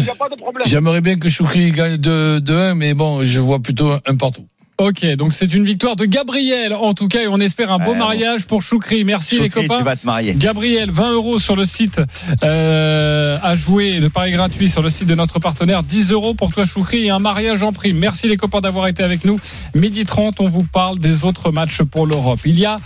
J'aimerais 0.67 1.01
bien 1.01 1.17
que 1.17 1.29
Choukri 1.29 1.71
gagne 1.73 1.97
2-1, 1.97 2.75
mais 2.75 2.95
bon, 2.95 3.25
je 3.25 3.41
vois 3.41 3.59
plutôt 3.61 3.93
un 4.07 4.17
partout. 4.17 4.47
Ok, 4.77 5.07
donc 5.15 5.35
c'est 5.35 5.55
une 5.55 5.65
victoire 5.65 5.95
de 5.95 6.05
Gabriel 6.05 6.75
en 6.75 6.95
tout 6.95 7.07
cas 7.07 7.23
et 7.23 7.29
on 7.29 7.39
espère 7.39 7.71
un 7.71 7.79
beau 7.79 7.93
Ouais, 7.93 7.99
mariage 7.99 8.47
pour 8.47 8.61
Choukri. 8.61 9.05
Merci 9.05 9.39
les 9.39 9.49
copains. 9.49 9.79
tu 9.79 9.85
vas 9.85 9.95
te 9.95 10.05
marier. 10.05 10.35
Gabriel, 10.35 10.91
20 10.91 11.13
euros 11.13 11.39
sur 11.39 11.55
le 11.55 11.65
site 11.65 12.01
euh, 12.43 13.39
à 13.41 13.55
jouer 13.55 14.01
de 14.01 14.09
paris 14.09 14.33
gratuit 14.33 14.69
sur 14.69 14.83
le 14.83 14.91
site 14.91 15.07
de 15.07 15.15
notre 15.15 15.39
partenaire. 15.39 15.85
10 15.85 16.11
euros 16.11 16.35
pour 16.35 16.53
toi 16.53 16.65
Choukri 16.65 17.07
et 17.07 17.11
un 17.11 17.21
mariage 17.21 17.63
en 17.63 17.73
prime. 17.73 17.99
Merci 17.99 18.27
les 18.27 18.37
copains 18.37 18.61
d'avoir 18.61 18.89
été 18.89 19.05
avec 19.05 19.25
nous. 19.25 19.39
Midi 19.77 20.05
30, 20.05 20.41
on 20.41 20.47
vous 20.47 20.65
parle 20.65 20.99
des 20.99 21.25
autres 21.25 21.53
matchs 21.53 21.83
pour 21.83 22.07
l'Europe. 22.09 22.41
Il 22.45 22.59
y 22.59 22.67
a 22.67 22.79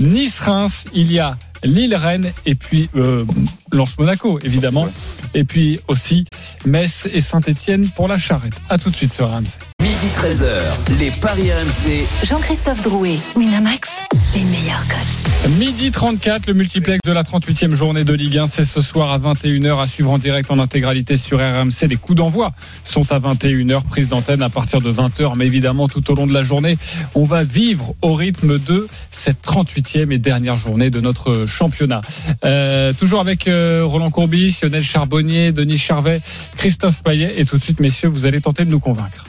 Nice-Reims, 0.00 0.86
il 0.94 1.12
y 1.12 1.20
a 1.20 1.36
Lille-Rennes 1.64 2.32
et 2.44 2.54
puis 2.54 2.88
euh, 2.96 3.24
Lens-Monaco 3.72 4.38
évidemment. 4.42 4.88
Et 5.34 5.44
puis 5.44 5.80
aussi 5.88 6.24
Metz 6.64 7.08
et 7.12 7.20
Saint-Etienne 7.20 7.88
pour 7.90 8.08
la 8.08 8.18
charrette. 8.18 8.54
À 8.68 8.78
tout 8.78 8.90
de 8.90 8.96
suite 8.96 9.12
sur 9.12 9.30
RMC. 9.30 9.58
Midi 9.82 10.06
13h, 10.14 10.98
les 10.98 11.10
Paris 11.10 11.50
RMC. 11.52 12.26
Jean-Christophe 12.26 12.82
Drouet, 12.82 13.18
Winamax, 13.34 13.90
les 14.34 14.44
meilleurs 14.44 14.86
codes. 14.88 15.26
Midi 15.58 15.92
34, 15.92 16.48
le 16.48 16.54
multiplex 16.54 16.98
de 17.06 17.12
la 17.12 17.22
38e 17.22 17.74
journée 17.74 18.02
de 18.02 18.12
Ligue 18.12 18.36
1, 18.36 18.46
c'est 18.48 18.64
ce 18.64 18.80
soir 18.80 19.12
à 19.12 19.18
21h 19.18 19.80
à 19.80 19.86
suivre 19.86 20.10
en 20.10 20.18
direct 20.18 20.50
en 20.50 20.58
intégralité 20.58 21.16
sur 21.16 21.38
RMC. 21.38 21.86
Les 21.88 21.96
coups 21.96 22.16
d'envoi 22.16 22.52
sont 22.82 23.10
à 23.12 23.20
21h, 23.20 23.84
prise 23.84 24.08
d'antenne 24.08 24.42
à 24.42 24.50
partir 24.50 24.80
de 24.80 24.92
20h, 24.92 25.34
mais 25.36 25.46
évidemment 25.46 25.86
tout 25.86 26.10
au 26.10 26.14
long 26.14 26.26
de 26.26 26.34
la 26.34 26.42
journée, 26.42 26.76
on 27.14 27.22
va 27.22 27.44
vivre 27.44 27.94
au 28.02 28.14
rythme 28.14 28.58
de 28.58 28.88
cette 29.10 29.40
38e 29.42 30.10
et 30.10 30.18
dernière 30.18 30.56
journée 30.56 30.90
de 30.90 31.00
notre 31.00 31.45
championnat. 31.46 32.00
Euh, 32.44 32.92
toujours 32.92 33.20
avec 33.20 33.48
euh, 33.48 33.84
Roland 33.84 34.10
Courbis, 34.10 34.58
Lionel 34.62 34.82
Charbonnier, 34.82 35.52
Denis 35.52 35.78
Charvet, 35.78 36.20
Christophe 36.56 37.02
Payet 37.02 37.40
et 37.40 37.44
tout 37.44 37.56
de 37.56 37.62
suite 37.62 37.80
messieurs, 37.80 38.08
vous 38.08 38.26
allez 38.26 38.40
tenter 38.40 38.64
de 38.64 38.70
nous 38.70 38.80
convaincre. 38.80 39.24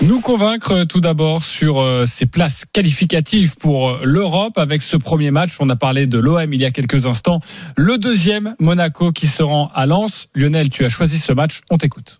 Nous 0.00 0.20
convaincre 0.20 0.72
euh, 0.72 0.84
tout 0.84 1.00
d'abord 1.00 1.42
sur 1.42 1.84
ces 2.06 2.26
places 2.26 2.64
qualificatives 2.72 3.56
pour 3.56 3.98
l'Europe 4.04 4.56
avec 4.58 4.82
ce 4.82 4.96
premier 4.96 5.30
match. 5.30 5.56
On 5.60 5.68
a 5.68 5.76
parlé 5.76 6.06
de 6.06 6.18
l'OM 6.18 6.52
il 6.52 6.60
y 6.60 6.64
a 6.64 6.70
quelques 6.70 7.06
instants. 7.06 7.40
Le 7.76 7.98
deuxième, 7.98 8.54
Monaco 8.60 9.12
qui 9.12 9.26
se 9.26 9.42
rend 9.42 9.70
à 9.74 9.86
Lens. 9.86 10.28
Lionel, 10.34 10.70
tu 10.70 10.84
as 10.84 10.88
choisi 10.88 11.18
ce 11.18 11.32
match. 11.32 11.60
On 11.70 11.78
t'écoute. 11.78 12.17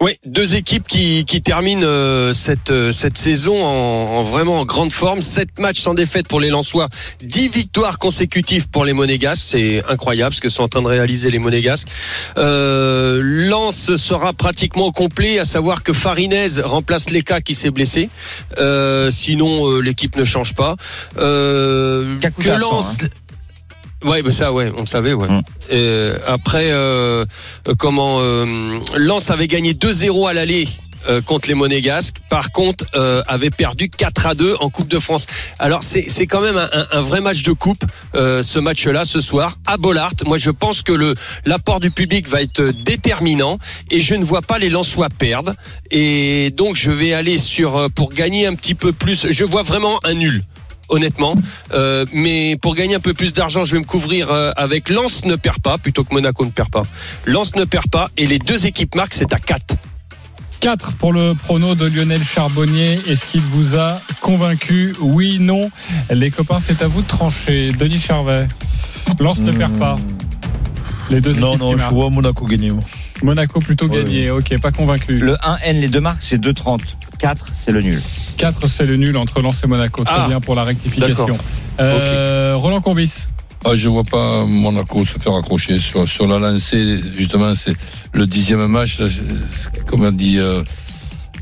Oui, 0.00 0.18
deux 0.26 0.56
équipes 0.56 0.86
qui, 0.86 1.24
qui 1.24 1.40
terminent 1.40 1.82
euh, 1.82 2.34
cette, 2.34 2.70
euh, 2.70 2.92
cette 2.92 3.16
saison 3.16 3.64
en, 3.64 4.18
en 4.18 4.22
vraiment 4.24 4.60
en 4.60 4.64
grande 4.66 4.92
forme. 4.92 5.22
Sept 5.22 5.58
matchs 5.58 5.80
sans 5.80 5.94
défaite 5.94 6.28
pour 6.28 6.38
les 6.38 6.50
Lensois, 6.50 6.88
dix 7.22 7.48
victoires 7.48 7.98
consécutives 7.98 8.68
pour 8.68 8.84
les 8.84 8.92
Monégasques. 8.92 9.44
C'est 9.46 9.82
incroyable 9.88 10.34
ce 10.34 10.42
que 10.42 10.50
sont 10.50 10.64
en 10.64 10.68
train 10.68 10.82
de 10.82 10.86
réaliser 10.86 11.30
les 11.30 11.38
Monégasques. 11.38 11.88
Euh, 12.36 13.20
Lens 13.22 13.96
sera 13.96 14.34
pratiquement 14.34 14.92
complet, 14.92 15.38
à 15.38 15.46
savoir 15.46 15.82
que 15.82 15.94
Farinez 15.94 16.60
remplace 16.62 17.08
Leka 17.08 17.40
qui 17.40 17.54
s'est 17.54 17.70
blessé. 17.70 18.10
Euh, 18.58 19.10
sinon, 19.10 19.66
euh, 19.66 19.80
l'équipe 19.80 20.14
ne 20.16 20.26
change 20.26 20.54
pas. 20.54 20.76
Euh, 21.16 22.18
que 22.20 22.50
Lens... 22.50 22.98
Ouais, 24.06 24.22
bah 24.22 24.32
ça, 24.32 24.52
ouais, 24.52 24.72
on 24.76 24.80
le 24.80 24.86
savait, 24.86 25.12
ouais. 25.12 25.28
Mm. 25.28 25.42
Euh, 25.72 26.18
après, 26.26 26.68
euh, 26.70 27.24
euh, 27.68 27.74
comment 27.78 28.18
euh, 28.20 28.78
Lens 28.96 29.30
avait 29.30 29.48
gagné 29.48 29.74
2-0 29.74 30.28
à 30.28 30.32
l'aller. 30.32 30.68
euh, 31.08 31.20
contre 31.20 31.46
les 31.46 31.54
Monégasques, 31.54 32.16
par 32.28 32.50
contre, 32.50 32.84
euh, 32.96 33.22
avait 33.28 33.50
perdu 33.50 33.88
4 33.88 34.26
à 34.26 34.34
2 34.34 34.56
en 34.58 34.70
Coupe 34.70 34.88
de 34.88 34.98
France. 34.98 35.26
Alors 35.60 35.84
c'est 35.84 36.06
c'est 36.08 36.26
quand 36.26 36.40
même 36.40 36.56
un, 36.56 36.68
un- 36.72 36.86
un 36.98 37.00
vrai 37.00 37.20
match 37.20 37.44
de 37.44 37.52
coupe, 37.52 37.84
euh, 38.16 38.42
ce 38.42 38.58
match-là 38.58 39.04
ce 39.04 39.20
soir 39.20 39.54
à 39.66 39.76
Bollard. 39.76 40.14
Moi, 40.26 40.36
je 40.36 40.50
pense 40.50 40.82
que 40.82 40.90
le 40.92 41.14
l'apport 41.44 41.78
du 41.78 41.92
public 41.92 42.26
va 42.28 42.42
être 42.42 42.60
déterminant 42.82 43.58
et 43.92 44.00
je 44.00 44.16
ne 44.16 44.24
vois 44.24 44.42
pas 44.42 44.58
les 44.58 44.68
Lensois 44.68 45.08
perdre. 45.16 45.52
Et 45.92 46.50
donc, 46.56 46.74
je 46.74 46.90
vais 46.90 47.12
aller 47.12 47.38
sur 47.38 47.88
pour 47.94 48.12
gagner 48.12 48.46
un 48.48 48.54
petit 48.56 48.74
peu 48.74 48.92
plus. 48.92 49.28
Je 49.30 49.44
vois 49.44 49.62
vraiment 49.62 50.00
un 50.02 50.14
nul 50.14 50.42
honnêtement. 50.88 51.34
Euh, 51.72 52.04
mais 52.12 52.56
pour 52.60 52.74
gagner 52.74 52.94
un 52.94 53.00
peu 53.00 53.14
plus 53.14 53.32
d'argent, 53.32 53.64
je 53.64 53.72
vais 53.76 53.80
me 53.80 53.84
couvrir 53.86 54.30
euh, 54.30 54.52
avec 54.56 54.88
Lens 54.88 55.24
ne 55.24 55.36
perd 55.36 55.58
pas 55.60 55.78
plutôt 55.78 56.04
que 56.04 56.12
Monaco 56.14 56.44
ne 56.44 56.50
perd 56.50 56.70
pas. 56.70 56.84
Lens 57.26 57.54
ne 57.56 57.64
perd 57.64 57.88
pas 57.88 58.08
et 58.16 58.26
les 58.26 58.38
deux 58.38 58.66
équipes 58.66 58.94
marquent, 58.94 59.14
c'est 59.14 59.32
à 59.32 59.38
4. 59.38 59.76
4 60.60 60.92
pour 60.94 61.12
le 61.12 61.34
prono 61.34 61.74
de 61.74 61.86
Lionel 61.86 62.22
Charbonnier. 62.24 62.98
Est-ce 63.06 63.26
qu'il 63.26 63.42
vous 63.42 63.76
a 63.76 64.00
convaincu? 64.20 64.94
Oui, 65.00 65.38
non. 65.38 65.70
Les 66.10 66.30
copains, 66.30 66.60
c'est 66.60 66.82
à 66.82 66.86
vous 66.88 67.02
de 67.02 67.06
trancher. 67.06 67.72
Denis 67.72 67.98
Charvet. 67.98 68.48
Lens 69.20 69.38
ne 69.40 69.52
perd 69.52 69.78
pas. 69.78 69.96
Les 71.10 71.20
deux 71.20 71.34
Non, 71.34 71.50
équipes 71.52 71.60
non, 71.60 71.74
qui 71.76 71.82
je 71.82 71.88
vois 71.90 72.10
Monaco 72.10 72.46
gagner. 72.46 72.72
Monaco 73.22 73.60
plutôt 73.60 73.86
Ouais, 73.86 74.02
gagné. 74.02 74.30
Ok, 74.30 74.58
pas 74.58 74.72
convaincu. 74.72 75.18
Le 75.18 75.34
1N, 75.34 75.80
les 75.80 75.88
deux 75.88 76.00
marques, 76.00 76.22
c'est 76.22 76.40
2,30. 76.40 76.80
4, 77.18 77.46
c'est 77.54 77.72
le 77.72 77.80
nul. 77.82 78.00
4, 78.36 78.66
c'est 78.68 78.84
le 78.84 78.96
nul 78.96 79.16
entre 79.16 79.40
Lens 79.40 79.62
et 79.64 79.66
Monaco. 79.66 80.04
Très 80.04 80.14
Ah, 80.18 80.28
bien 80.28 80.40
pour 80.40 80.54
la 80.54 80.64
rectification. 80.64 81.26
d'accord. 81.26 81.44
Euh, 81.80 82.56
Roland 82.56 82.80
Courbis. 82.80 83.12
Ah, 83.64 83.70
je 83.74 83.88
vois 83.88 84.04
pas 84.04 84.44
Monaco 84.44 85.04
se 85.04 85.18
faire 85.18 85.34
accrocher 85.34 85.78
sur, 85.78 86.08
sur 86.08 86.26
la 86.26 86.38
lancée. 86.38 87.00
Justement, 87.16 87.54
c'est 87.54 87.74
le 88.12 88.26
dixième 88.26 88.64
match. 88.66 89.00
là, 89.00 89.06
Comme 89.86 90.04
a 90.04 90.10
dit 90.12 90.38
euh, 90.38 90.62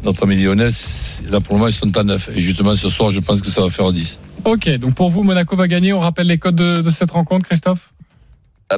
notre 0.05 0.23
ami 0.23 0.37
lyonnais, 0.37 0.71
là 1.31 1.41
pour 1.41 1.55
le 1.55 1.59
moment, 1.59 1.69
ils 1.69 1.73
sont 1.73 1.95
à 1.97 2.03
9. 2.03 2.31
Et 2.37 2.41
justement, 2.41 2.77
ce 2.77 2.89
soir, 2.89 3.11
je 3.11 3.21
pense 3.21 3.41
que 3.43 3.51
ça 3.51 3.61
va 3.63 3.69
faire 3.69 3.93
10. 3.93 4.19
Ok, 4.45 4.69
donc 4.79 4.95
pour 4.95 5.11
vous, 5.11 5.23
Monaco 5.23 5.57
va 5.57 5.69
gagner. 5.69 5.93
On 5.93 6.01
rappelle 6.01 6.27
les 6.29 6.39
codes 6.39 6.57
de, 6.57 6.81
de 6.81 6.91
cette 6.91 7.11
rencontre, 7.11 7.47
Christophe? 7.47 7.93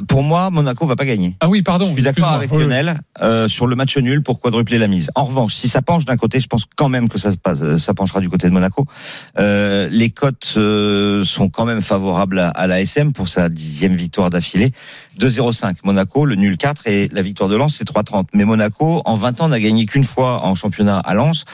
Pour 0.07 0.21
moi, 0.23 0.49
Monaco 0.49 0.85
va 0.85 0.95
pas 0.95 1.05
gagner. 1.05 1.35
Ah 1.39 1.47
oui, 1.49 1.61
pardon. 1.61 1.87
Je 1.89 1.93
suis 1.93 2.03
d'accord 2.03 2.29
avec. 2.31 2.51
Lionel 2.53 2.99
euh, 3.21 3.47
sur 3.47 3.67
le 3.67 3.75
match 3.75 3.97
nul 3.97 4.21
pour 4.21 4.39
quadrupler 4.39 4.77
la 4.77 4.87
mise. 4.87 5.09
En 5.15 5.23
revanche, 5.23 5.53
si 5.55 5.69
ça 5.69 5.81
penche 5.81 6.05
d'un 6.05 6.17
côté, 6.17 6.39
je 6.39 6.47
pense 6.47 6.65
quand 6.75 6.89
même 6.89 7.09
que 7.09 7.17
ça, 7.17 7.31
se 7.31 7.37
passe- 7.37 7.61
euh, 7.61 7.77
ça 7.77 7.93
penchera 7.93 8.19
du 8.19 8.29
côté 8.29 8.47
de 8.47 8.53
Monaco. 8.53 8.85
Euh, 9.39 9.87
les 9.91 10.09
cotes 10.09 10.53
euh, 10.57 11.23
sont 11.23 11.49
quand 11.49 11.65
même 11.65 11.81
favorables 11.81 12.39
à, 12.39 12.49
à 12.49 12.67
la 12.67 12.81
SM 12.81 13.13
pour 13.13 13.29
sa 13.29 13.49
dixième 13.49 13.95
victoire 13.95 14.29
d'affilée. 14.29 14.71
2-0-5 15.19 15.75
Monaco, 15.83 16.25
le 16.25 16.35
nul 16.35 16.57
4 16.57 16.87
et 16.87 17.09
la 17.11 17.21
victoire 17.21 17.49
de 17.49 17.55
Lens 17.55 17.75
c'est 17.77 17.87
3-30. 17.89 18.27
Mais 18.33 18.45
Monaco, 18.45 19.01
en 19.05 19.15
20 19.15 19.41
ans, 19.41 19.49
n'a 19.49 19.59
gagné 19.59 19.85
qu'une 19.85 20.03
fois 20.03 20.45
en 20.45 20.55
championnat 20.55 20.99
à 20.99 21.13
Lens. 21.13 21.45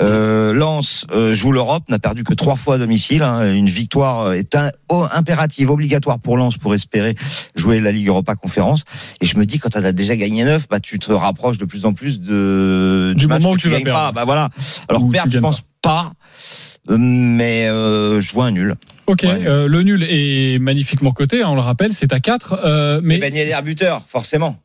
Euh, 0.00 0.52
Lens 0.52 1.06
euh, 1.10 1.32
joue 1.32 1.52
l'Europe, 1.52 1.84
n'a 1.88 1.98
perdu 1.98 2.24
que 2.24 2.34
trois 2.34 2.56
fois 2.56 2.76
à 2.76 2.78
domicile. 2.78 3.22
hein. 3.22 3.52
Une 3.52 3.68
victoire 3.68 4.32
est 4.32 4.54
un, 4.54 4.70
oh, 4.88 5.06
impérative, 5.12 5.70
obligatoire 5.70 6.18
pour 6.18 6.36
Lens 6.36 6.56
pour 6.56 6.74
espérer 6.74 7.14
jouer 7.54 7.80
la 7.80 7.92
Ligue 7.92 8.08
Europa 8.08 8.34
Conférence. 8.34 8.84
Et 9.20 9.26
je 9.26 9.36
me 9.36 9.46
dis, 9.46 9.58
quand 9.58 9.68
tu 9.70 9.78
as 9.78 9.92
déjà 9.92 10.16
gagné 10.16 10.44
9, 10.44 10.68
bah, 10.68 10.80
tu 10.80 10.98
te 10.98 11.12
rapproches 11.12 11.58
de 11.58 11.64
plus 11.64 11.84
en 11.84 11.92
plus 11.92 12.20
de, 12.20 13.14
Du 13.16 13.26
match 13.26 13.42
moment 13.42 13.54
que 13.54 13.58
où 13.58 13.60
tu 13.60 13.68
vas 13.68 13.76
gagnes 13.76 13.84
perdre. 13.84 13.98
pas. 14.00 14.12
Bah, 14.12 14.24
voilà. 14.24 14.48
Alors, 14.88 15.02
Ou 15.02 15.06
tu 15.06 15.12
perdre, 15.12 15.32
je 15.32 15.38
pense 15.38 15.62
pas. 15.82 16.12
Euh, 16.12 16.77
Mais 16.88 17.68
euh, 17.68 18.20
je 18.20 18.32
vois 18.32 18.46
un 18.46 18.50
nul. 18.50 18.74
Ok, 19.06 19.22
Ouais. 19.24 19.46
euh, 19.46 19.66
le 19.68 19.82
nul 19.82 20.04
est 20.08 20.58
magnifiquement 20.58 21.10
coté, 21.12 21.42
hein, 21.42 21.48
on 21.48 21.54
le 21.54 21.60
rappelle, 21.60 21.92
c'est 21.94 22.12
à 22.12 22.20
4. 22.20 22.60
Euh, 22.64 23.00
Mais 23.02 23.14
mais 23.18 23.30
Ben 23.30 23.34
Yedder 23.34 23.62
buteur, 23.64 24.02
forcément. 24.06 24.58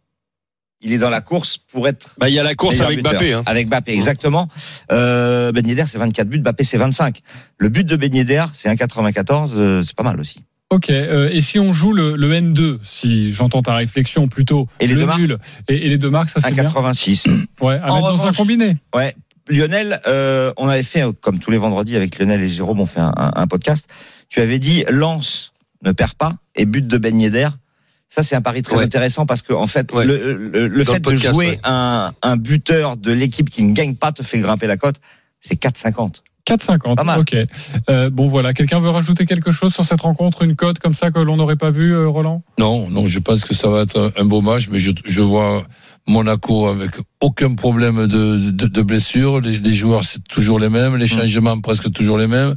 Il 0.86 0.92
est 0.92 0.98
dans 0.98 1.10
la 1.10 1.22
course 1.22 1.58
pour 1.58 1.88
être. 1.88 2.16
Bah, 2.20 2.28
il 2.28 2.36
y 2.36 2.40
a 2.40 2.44
la 2.44 2.56
course 2.56 2.82
avec 2.82 2.98
buteur. 2.98 3.14
Mbappé. 3.14 3.34
Hein. 3.34 3.44
Avec 3.46 3.68
Mbappé, 3.70 3.94
exactement. 3.94 4.50
Euh, 4.92 5.54
ben 5.54 5.66
Yedder, 5.66 5.86
c'est 5.88 5.98
24 5.98 6.28
buts, 6.28 6.40
Mbappé, 6.40 6.66
c'est 6.66 6.78
25. 6.78 7.22
Le 7.58 7.70
but 7.70 7.86
de 7.88 7.96
Ben 7.96 8.14
Yedder, 8.14 8.46
c'est 8.54 8.70
1,94, 8.70 9.52
euh, 9.56 9.84
c'est 9.84 9.96
pas 9.96 10.04
mal 10.04 10.20
aussi. 10.20 10.40
ok, 10.72 10.90
euh, 10.90 11.30
et 11.32 11.40
si 11.40 11.58
on 11.58 11.72
joue 11.72 11.94
le, 11.94 12.18
le 12.18 12.32
N2, 12.34 12.80
si 12.84 13.32
j'entends 13.32 13.62
ta 13.62 13.76
réflexion 13.76 14.28
plutôt, 14.28 14.68
Et 14.82 14.88
les 14.88 14.94
le 14.96 15.02
deux 15.02 15.06
marques 15.06 15.20
nul 15.22 15.38
et, 15.70 15.86
et 15.86 15.90
les 15.90 15.98
deux 15.98 16.10
marques, 16.10 16.30
ça 16.32 16.42
c'est 16.42 16.52
bien. 16.52 16.64
1,86. 16.66 17.30
Ouais, 17.62 17.76
à 17.82 17.92
En 17.94 17.96
mettre 17.96 18.02
dans 18.02 18.08
un 18.08 18.12
revanche- 18.24 18.38
combiné. 18.38 18.76
Ouais. 18.94 19.16
Lionel, 19.50 20.00
euh, 20.08 20.54
on 20.58 20.68
avait 20.70 20.84
fait, 20.84 21.04
comme 21.22 21.40
tous 21.40 21.52
les 21.52 21.58
vendredis 21.58 21.96
avec 21.96 22.18
Lionel 22.18 22.42
et 22.42 22.50
Jérôme, 22.50 22.80
on 22.80 22.86
fait 22.86 23.00
un, 23.02 23.14
un- 23.18 23.32
un 23.36 23.48
podcast. 23.48 23.88
Tu 24.30 24.40
avais 24.42 24.60
dit 24.60 24.86
Lance 24.90 25.54
ne 25.84 25.92
perd 25.92 26.14
pas 26.14 26.34
et 26.56 26.66
but 26.66 26.88
de 26.88 26.98
Ben 26.98 27.20
Yedder. 27.20 27.50
Ça, 28.08 28.24
c'est 28.24 28.36
un 28.36 28.42
pari 28.42 28.62
très 28.62 28.78
Ouais. 28.78 28.84
intéressant 28.84 29.26
parce 29.26 29.42
que, 29.42 29.54
en 29.54 29.68
fait, 29.68 29.92
Ouais. 29.94 30.06
le, 30.06 30.34
le- 30.36 30.68
le 30.68 30.84
Dans 30.84 30.92
fait 30.94 31.00
le 31.00 31.04
podcast, 31.04 31.28
de 31.30 31.34
jouer 31.34 31.48
ouais. 31.50 31.60
un, 31.64 32.14
un 32.22 32.38
buteur 32.38 32.96
de 32.96 33.12
l'équipe 33.12 33.50
qui 33.50 33.64
ne 33.64 33.74
gagne 33.74 33.96
pas 33.96 34.12
te 34.12 34.22
fait 34.24 34.40
grimper 34.40 34.68
la 34.68 34.78
cote. 34.78 34.98
C'est 35.42 35.56
4,50. 35.60 36.22
4,50. 36.46 36.96
Pas 36.96 37.04
mal. 37.04 37.20
Ok. 37.22 37.36
Euh, 37.90 38.10
bon 38.10 38.28
voilà, 38.28 38.54
quelqu'un 38.54 38.80
veut 38.80 38.90
rajouter 38.90 39.26
quelque 39.26 39.52
chose 39.52 39.74
sur 39.74 39.84
cette 39.86 40.02
rencontre, 40.02 40.44
une 40.44 40.56
cote 40.56 40.78
comme 40.80 40.94
ça 40.94 41.10
que 41.10 41.20
l'on 41.20 41.38
n'aurait 41.38 41.56
pas 41.56 41.72
vu, 41.72 41.94
euh, 41.94 42.08
Roland? 42.08 42.44
Non, 42.60 42.90
non, 42.90 43.08
je 43.08 43.20
pense 43.20 43.44
que 43.46 43.56
ça 43.56 43.68
va 43.70 43.82
être 43.82 44.12
un 44.18 44.26
beau 44.26 44.42
match, 44.42 44.68
mais 44.70 44.78
je, 44.80 44.92
je 45.06 45.22
vois 45.22 45.66
Monaco 46.08 46.68
avec 46.68 46.92
aucun 47.22 47.56
problème 47.56 48.08
de, 48.08 48.52
de, 48.52 48.68
de 48.68 48.82
blessure. 48.82 49.40
Les, 49.42 49.58
les 49.60 49.74
joueurs, 49.74 50.04
c'est 50.04 50.24
toujours 50.28 50.60
les 50.60 50.70
mêmes. 50.70 50.96
Les 50.98 51.08
changements, 51.08 51.60
presque 51.62 51.92
toujours 51.92 52.18
les 52.18 52.28
mêmes. 52.28 52.56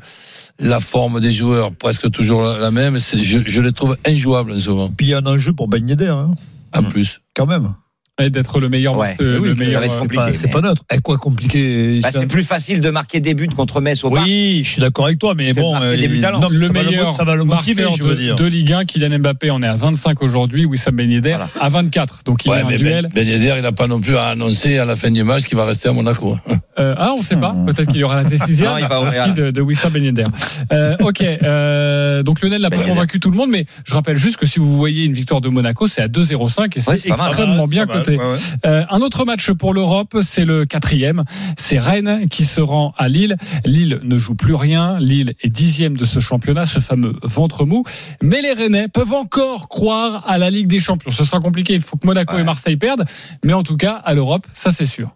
La 0.58 0.80
forme 0.80 1.20
des 1.20 1.32
joueurs, 1.32 1.72
presque 1.74 2.10
toujours 2.10 2.42
la, 2.42 2.58
la 2.58 2.70
même. 2.70 2.98
Je, 2.98 3.38
je 3.44 3.60
les 3.60 3.72
trouve 3.72 3.96
injouables 4.06 4.52
en 4.52 4.58
ce 4.60 4.70
moment. 4.70 4.90
Puis 4.96 5.06
il 5.06 5.10
y 5.10 5.14
a 5.14 5.18
un 5.18 5.26
enjeu 5.26 5.52
pour 5.52 5.68
Ben 5.68 5.86
Yedder, 5.88 6.08
hein, 6.08 6.32
En 6.74 6.82
Mm. 6.82 6.88
plus. 6.88 7.20
quand 7.34 7.46
même. 7.46 7.74
Et 8.18 8.30
d'être 8.30 8.60
le 8.60 8.70
meilleur, 8.70 8.96
Ouais. 8.96 9.14
euh, 9.20 9.34
Eh 9.36 9.40
oui, 9.40 9.48
le 9.50 9.54
meilleur. 9.56 9.82
euh, 9.82 9.86
C'est 9.90 10.08
pas, 10.14 10.32
c'est 10.32 10.46
mais- 10.46 10.52
pas 10.54 10.60
neutre. 10.62 10.82
Et 10.90 11.00
quoi 11.00 11.18
compliqué 11.18 12.00
Bah, 12.02 12.08
c'est 12.10 12.26
plus 12.26 12.44
facile 12.44 12.80
de 12.80 12.88
marquer 12.88 13.20
des 13.20 13.34
buts 13.34 13.46
contre 13.54 13.82
Metz 13.82 14.02
au 14.04 14.10
parc. 14.10 14.24
Oui, 14.24 14.62
je 14.64 14.70
suis 14.70 14.80
d'accord 14.80 15.04
avec 15.04 15.18
toi, 15.18 15.34
mais 15.36 15.52
bon, 15.52 15.74
marquer 15.78 15.98
des 15.98 16.08
buts 16.08 16.24
à 16.24 16.30
Lens. 16.30 16.40
non, 16.40 16.48
le 16.50 16.68
meilleur 16.70 17.14
ça 17.14 17.24
va 17.24 17.36
le 17.36 17.44
motiver, 17.44 17.84
je 17.94 18.02
veux 18.02 18.14
dire. 18.14 18.34
de 18.36 18.46
Ligue 18.46 18.72
1, 18.72 18.86
Kylian 18.86 19.18
Mbappé, 19.18 19.50
on 19.50 19.60
est 19.62 19.66
à 19.66 19.76
25 19.76 20.22
aujourd'hui, 20.22 20.64
Wissam 20.64 20.96
Ben 20.96 21.10
Yedder 21.12 21.28
Voilà. 21.32 21.48
à 21.60 21.68
24. 21.68 22.20
Donc 22.24 22.46
il 22.46 22.50
Ouais, 22.50 22.58
y 22.58 22.62
a 22.62 22.66
un 22.66 22.76
duel. 22.76 23.08
ben, 23.14 23.28
Yedder, 23.28 23.52
il 23.58 23.62
n'a 23.62 23.72
pas 23.72 23.86
non 23.86 24.00
plus 24.00 24.16
à 24.16 24.28
annoncer 24.28 24.78
à 24.78 24.86
la 24.86 24.96
fin 24.96 25.10
du 25.10 25.22
match 25.22 25.42
qu'il 25.44 25.58
va 25.58 25.66
rester 25.66 25.90
à 25.90 25.92
Monaco. 25.92 26.38
Euh, 26.78 26.94
ah, 26.96 27.12
on 27.14 27.20
ne 27.20 27.24
sait 27.24 27.36
pas. 27.36 27.52
Hmm. 27.52 27.66
Peut-être 27.66 27.88
qu'il 27.90 28.00
y 28.00 28.04
aura 28.04 28.22
la 28.22 28.24
décision 28.30 28.64
Non, 28.70 28.78
il 28.78 28.86
va- 28.86 29.00
aussi 29.02 29.32
de, 29.34 29.50
de 29.50 29.60
Wissam 29.60 29.92
Ben 29.92 30.02
Yedder. 30.02 30.24
Euh, 30.72 30.96
ok. 31.02 31.22
Euh, 31.22 32.22
donc 32.22 32.40
Lionel 32.40 32.62
n'a 32.62 32.70
pas 32.70 32.78
convaincu 32.78 33.20
tout 33.20 33.30
le 33.30 33.36
monde, 33.36 33.50
mais 33.50 33.66
je 33.84 33.92
rappelle 33.92 34.16
juste 34.16 34.38
que 34.38 34.46
si 34.46 34.58
vous 34.58 34.74
voyez 34.74 35.04
une 35.04 35.12
victoire 35.12 35.42
de 35.42 35.50
Monaco, 35.50 35.86
c'est 35.86 36.00
à 36.00 36.08
2-0-5 36.08 36.76
et 36.78 36.80
c'est 36.80 37.08
extrêmement 37.10 37.66
bien 37.66 37.86
ouais, 38.08 38.16
ouais. 38.18 38.36
Euh, 38.66 38.84
un 38.90 39.00
autre 39.00 39.24
match 39.24 39.50
pour 39.52 39.74
l'Europe, 39.74 40.16
c'est 40.22 40.44
le 40.44 40.64
quatrième. 40.64 41.24
C'est 41.56 41.78
Rennes 41.78 42.28
qui 42.28 42.44
se 42.44 42.60
rend 42.60 42.94
à 42.96 43.08
Lille. 43.08 43.36
Lille 43.64 44.00
ne 44.02 44.18
joue 44.18 44.34
plus 44.34 44.54
rien. 44.54 44.98
Lille 44.98 45.34
est 45.42 45.48
dixième 45.48 45.96
de 45.96 46.04
ce 46.04 46.20
championnat, 46.20 46.66
ce 46.66 46.78
fameux 46.80 47.14
ventre 47.22 47.64
mou. 47.64 47.84
Mais 48.22 48.42
les 48.42 48.52
Rennais 48.52 48.88
peuvent 48.88 49.12
encore 49.14 49.68
croire 49.68 50.24
à 50.26 50.38
la 50.38 50.50
Ligue 50.50 50.68
des 50.68 50.80
Champions. 50.80 51.10
Ce 51.10 51.24
sera 51.24 51.40
compliqué. 51.40 51.74
Il 51.74 51.82
faut 51.82 51.96
que 51.96 52.06
Monaco 52.06 52.34
Ouais. 52.34 52.40
et 52.40 52.44
Marseille 52.44 52.76
perdent. 52.76 53.04
Mais 53.44 53.52
en 53.52 53.62
tout 53.62 53.76
cas, 53.76 53.92
à 53.92 54.14
l'Europe, 54.14 54.46
ça 54.54 54.72
c'est 54.72 54.86
sûr. 54.86 55.14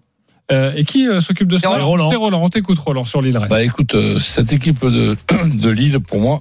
Euh, 0.50 0.72
et 0.74 0.85
qui 0.85 1.07
euh, 1.07 1.20
s'occupe 1.20 1.46
de 1.46 1.59
ça 1.59 1.68
Roland. 1.68 2.11
C'est 2.11 2.16
Roland. 2.16 2.42
On 2.42 2.48
t'écoute, 2.48 2.79
Roland, 2.79 3.05
sur 3.05 3.22
Lille. 3.22 3.38
Rennes. 3.38 3.48
Bah 3.48 3.62
écoute, 3.62 3.94
euh, 3.94 4.18
cette 4.18 4.53
équipe 4.53 4.85
de, 4.85 5.16
de 5.55 5.68
Lille, 5.68 6.00
pour 6.00 6.20
moi, 6.20 6.40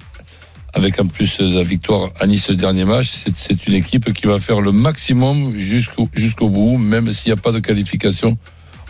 avec 0.72 1.00
en 1.00 1.06
plus 1.06 1.38
la 1.40 1.62
victoire 1.62 2.10
à 2.20 2.26
Nice 2.26 2.48
le 2.48 2.56
dernier 2.56 2.84
match, 2.84 3.08
c'est- 3.08 3.32
c'est 3.36 3.66
une 3.66 3.74
équipe 3.74 4.12
qui 4.12 4.26
va 4.26 4.38
faire 4.38 4.60
le 4.60 4.72
maximum 4.72 5.58
jusqu'au 5.58 6.08
jusqu'au 6.14 6.48
bout, 6.48 6.78
même 6.78 7.12
s'il 7.12 7.32
n'y 7.32 7.38
a 7.38 7.42
pas 7.42 7.52
de 7.52 7.58
qualification 7.60 8.38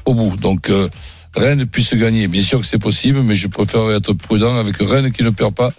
au 0.05 0.15
bout. 0.15 0.37
Donc 0.37 0.71
euh, 0.71 0.89
Rennes 1.37 1.67
puisse 1.67 1.95
gagner. 1.95 2.27
Bien 2.29 2.43
sûr 2.43 2.61
que 2.61 2.67
c'est 2.67 2.79
possible, 2.79 3.23
mais 3.23 3.37
je 3.37 3.49
préfère 3.49 3.91
être 3.93 4.13
prudent 4.13 4.57
avec 4.57 4.77
Rennes 4.79 5.13
qui 5.13 5.23
ne 5.23 5.31
perd 5.31 5.55
pas. 5.55 5.73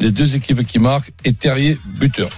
Les 0.00 0.10
deux 0.10 0.36
équipes 0.36 0.64
qui 0.66 0.78
marquent 0.78 1.12
et 1.24 1.32
Terrier 1.32 1.76
buteur. 1.98 2.30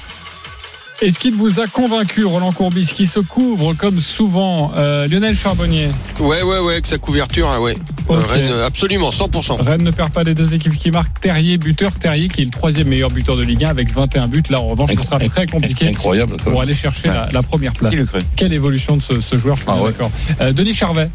Est-ce 1.02 1.18
qu'il 1.18 1.35
vous 1.35 1.59
a 1.61 1.66
convaincu, 1.66 2.24
Roland 2.24 2.52
Courbis, 2.52 2.87
qui 2.87 3.07
se 3.07 3.18
couvre 3.18 3.74
comme 3.74 3.98
souvent 3.98 4.72
euh, 4.76 5.07
Lionel 5.09 5.37
Charbonnier 5.37 5.90
Ouais, 6.20 6.42
ouais, 6.42 6.59
ouais, 6.61 6.72
avec 6.74 6.87
sa 6.87 6.98
couverture, 6.98 7.50
hein, 7.50 7.59
ouais. 7.59 7.74
Euh, 8.11 8.14
Ok. 8.20 8.30
Rennes, 8.30 8.46
euh, 8.50 8.66
absolument, 8.66 9.09
100%. 9.11 9.61
Rennes 9.62 9.83
ne 9.83 9.90
perd 9.90 10.12
pas 10.12 10.22
les 10.22 10.35
deux 10.35 10.54
équipes 10.54 10.76
qui 10.76 10.90
marquent. 10.90 11.20
Terrier, 11.20 11.57
buteur. 11.59 11.92
Terrier 11.92 12.28
qui 12.28 12.42
est 12.42 12.44
le 12.44 12.50
troisième 12.50 12.88
meilleur 12.88 13.11
buteur 13.11 13.37
de 13.37 13.42
Ligue 13.42 13.64
1 13.64 13.68
avec 13.70 13.90
21 13.92 14.28
buts. 14.28 14.42
Là, 14.50 14.61
en 14.61 14.68
revanche, 14.68 14.90
ce 14.96 15.02
sera 15.02 15.18
très 15.18 15.46
compliqué 15.46 15.88
Incroyable. 15.88 16.37
pour 16.37 16.61
aller 16.62 16.74
chercher 16.74 17.09
la, 17.09 17.28
la 17.33 17.42
première 17.42 17.72
place. 17.72 17.94
Quelle 18.37 18.52
évolution 18.52 18.96
de 18.96 19.02
ce, 19.02 19.20
ce 19.20 19.37
joueur, 19.37 19.57
je 19.57 19.62
suis 19.62 19.70
Ah 19.72 19.76
ouais. 19.83 19.90
d'accord. 19.90 20.11
Euh, 20.40 20.52
Denis 20.52 20.74
Charvet, 20.74 21.11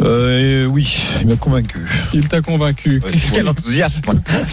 Euh, 0.00 0.64
oui, 0.66 0.96
il 1.20 1.26
m'a 1.28 1.36
convaincu. 1.36 1.86
il 2.14 2.28
t'a 2.28 2.40
convaincu. 2.40 3.02
Quel 3.32 3.48
enthousiasme. 3.48 4.00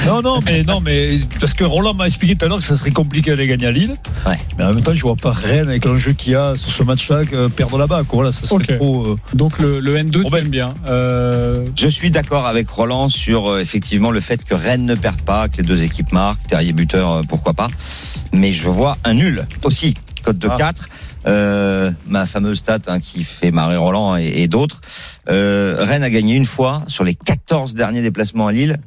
Non, 0.07 0.21
non, 0.21 0.39
mais 0.45 0.63
non, 0.63 0.79
mais 0.81 1.19
parce 1.39 1.53
que 1.53 1.63
Roland 1.63 1.93
m'a 1.93 2.07
expliqué 2.07 2.35
tout 2.35 2.45
à 2.45 2.47
l'heure 2.49 2.57
que 2.57 2.63
ça 2.63 2.77
serait 2.77 2.91
compliqué 2.91 3.31
d'aller 3.31 3.47
gagner 3.47 3.67
à 3.67 3.71
Lille. 3.71 3.95
Ouais. 4.27 4.37
Mais 4.57 4.63
en 4.63 4.73
même 4.73 4.81
temps, 4.83 4.95
je 4.95 5.01
vois 5.01 5.15
pas 5.15 5.31
Rennes 5.33 5.69
avec 5.69 5.85
l'enjeu 5.85 6.13
qu'il 6.13 6.33
y 6.33 6.35
a 6.35 6.55
sur 6.55 6.71
ce 6.71 6.83
match-là 6.83 7.25
que 7.25 7.47
perdre 7.47 7.77
là-bas. 7.77 8.03
Voilà, 8.11 8.31
ça 8.31 8.45
serait 8.47 8.77
trop. 8.77 9.05
euh, 9.05 9.15
Donc 9.33 9.59
le, 9.59 9.79
le 9.79 9.95
N2, 9.97 10.27
tu 10.29 10.35
aimes 10.37 10.49
bien. 10.49 10.73
Euh, 10.89 11.65
Je 11.75 11.87
suis 11.87 12.09
d'accord 12.11 12.45
avec 12.47 12.69
Roland 12.69 13.09
sur 13.09 13.49
euh, 13.51 13.59
effectivement 13.59 14.11
le 14.11 14.21
fait 14.21 14.43
que 14.43 14.55
Rennes 14.55 14.85
ne 14.85 14.95
perde 14.95 15.21
pas, 15.21 15.47
que 15.49 15.57
les 15.57 15.63
deux 15.63 15.83
équipes 15.83 16.11
marquent, 16.11 16.47
Terrier 16.47 16.73
buteur, 16.73 17.11
euh, 17.11 17.21
pourquoi 17.27 17.53
pas. 17.53 17.67
Mais 18.33 18.53
je 18.53 18.67
vois 18.69 18.97
un 19.03 19.13
nul 19.13 19.43
aussi, 19.63 19.93
cote 20.23 20.37
de 20.37 20.47
Ah. 20.49 20.55
4. 20.57 20.89
Euh, 21.27 21.91
ma 22.07 22.27
fameuse 22.27 22.59
stat 22.59 22.79
hein, 22.87 22.99
qui 22.99 23.23
fait 23.23 23.51
marrer 23.51 23.77
Roland 23.77 24.15
et, 24.17 24.43
et 24.43 24.47
d'autres. 24.47 24.81
Euh, 25.29 25.77
Rennes 25.79 26.03
a 26.03 26.09
gagné 26.09 26.35
une 26.35 26.45
fois 26.45 26.83
sur 26.87 27.03
les 27.03 27.15
14 27.15 27.73
derniers 27.73 28.01
déplacements 28.01 28.47
à 28.47 28.51
Lille. 28.51 28.77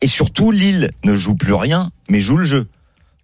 Et 0.00 0.06
surtout, 0.06 0.52
Lille 0.52 0.90
ne 1.04 1.16
joue 1.16 1.34
plus 1.34 1.54
rien, 1.54 1.90
mais 2.08 2.20
joue 2.20 2.36
le 2.36 2.44
jeu. 2.44 2.68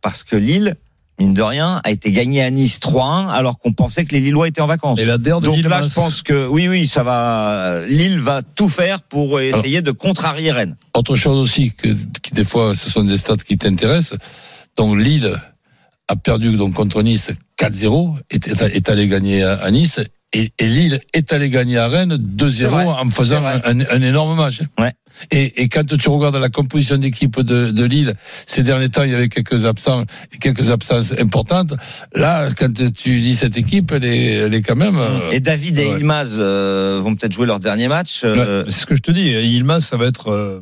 Parce 0.03 0.25
que 0.25 0.35
Lille, 0.35 0.75
mine 1.21 1.35
de 1.35 1.43
rien, 1.43 1.81
a 1.85 1.91
été 1.93 2.11
gagné 2.11 2.43
à 2.43 2.51
Nice 2.51 2.81
3-1 2.81 3.31
alors 3.31 3.59
qu'on 3.59 3.73
pensait 3.73 4.05
que 4.05 4.13
les 4.13 4.21
Lillois 4.21 4.49
étaient 4.49 4.61
en 4.61 4.67
vacances. 4.67 4.99
Et 4.99 5.05
la 5.05 5.19
de 5.19 5.31
Donc 5.31 5.45
Lille, 5.55 5.69
là, 5.69 5.83
je 5.83 5.95
pense 5.95 6.23
que 6.23 6.49
oui, 6.49 6.67
oui, 6.67 6.89
ça 6.89 7.05
va. 7.05 7.83
Lille 7.87 8.19
va 8.19 8.43
tout 8.43 8.69
faire 8.69 9.03
pour 9.03 9.39
essayer 9.41 9.83
de 9.83 9.93
contrarier 9.93 10.51
Rennes. 10.51 10.77
Autre 10.95 11.15
chose 11.15 11.39
aussi, 11.39 11.73
que, 11.73 11.89
des 12.33 12.45
fois, 12.45 12.75
ce 12.75 12.91
sont 12.91 13.05
des 13.05 13.19
stats 13.19 13.37
qui 13.37 13.57
t'intéressent. 13.57 14.19
Donc 14.77 14.99
Lille 14.99 15.33
a 16.09 16.17
perdu 16.17 16.57
donc 16.57 16.75
contre 16.75 17.03
Nice 17.03 17.31
4-0, 17.59 18.17
est, 18.31 18.47
est, 18.49 18.63
est 18.77 18.89
allé 18.89 19.09
gagner 19.09 19.43
à, 19.43 19.55
à 19.55 19.71
Nice, 19.71 20.01
et, 20.33 20.51
et 20.59 20.67
Lille 20.67 21.01
est 21.13 21.33
allé 21.33 21.49
gagner 21.49 21.79
à 21.79 21.87
Rennes 21.89 22.19
C'est 22.51 22.65
vrai. 22.65 22.85
2-0 22.85 22.89
en 23.07 23.11
faisant 23.11 23.45
un, 23.45 23.61
un 23.81 24.03
énorme 24.03 24.37
match. 24.37 24.61
Ouais. 24.79 24.93
Et, 25.31 25.63
et 25.63 25.69
quand 25.69 25.87
tu 25.97 26.09
regardes 26.09 26.35
la 26.35 26.49
composition 26.49 26.97
d'équipe 26.99 27.41
de, 27.41 27.71
de 27.71 27.85
Lille, 27.85 28.15
ces 28.47 28.65
derniers 28.65 28.89
temps, 28.89 29.05
il 29.05 29.13
y 29.13 29.15
avait 29.15 29.29
quelques 29.29 29.65
absents, 29.65 30.05
quelques 30.41 30.73
absences 30.73 31.13
importantes. 31.21 31.73
Là, 32.17 32.49
quand 32.59 32.73
tu 32.93 33.13
lis 33.21 33.37
cette 33.37 33.57
équipe, 33.57 33.93
elle 33.93 34.05
est, 34.05 34.33
elle 34.35 34.55
est 34.55 34.63
quand 34.63 34.75
même. 34.75 34.97
euh, 34.99 35.31
Et 35.31 35.39
David 35.39 35.79
et 35.79 35.87
ouais. 35.87 36.01
Ilmaz 36.01 36.39
euh, 36.41 37.01
vont 37.01 37.15
peut-être 37.15 37.33
jouer 37.33 37.47
leur 37.47 37.61
dernier 37.61 37.87
match. 37.87 38.23
euh, 38.25 38.65
C'est 38.67 38.81
ce 38.81 38.87
que 38.87 38.97
je 38.97 39.03
te 39.03 39.13
dis. 39.13 39.29
Ilmaz, 39.29 39.85
ça 39.85 39.97
va 39.97 40.07
être. 40.07 40.33
euh, 40.33 40.61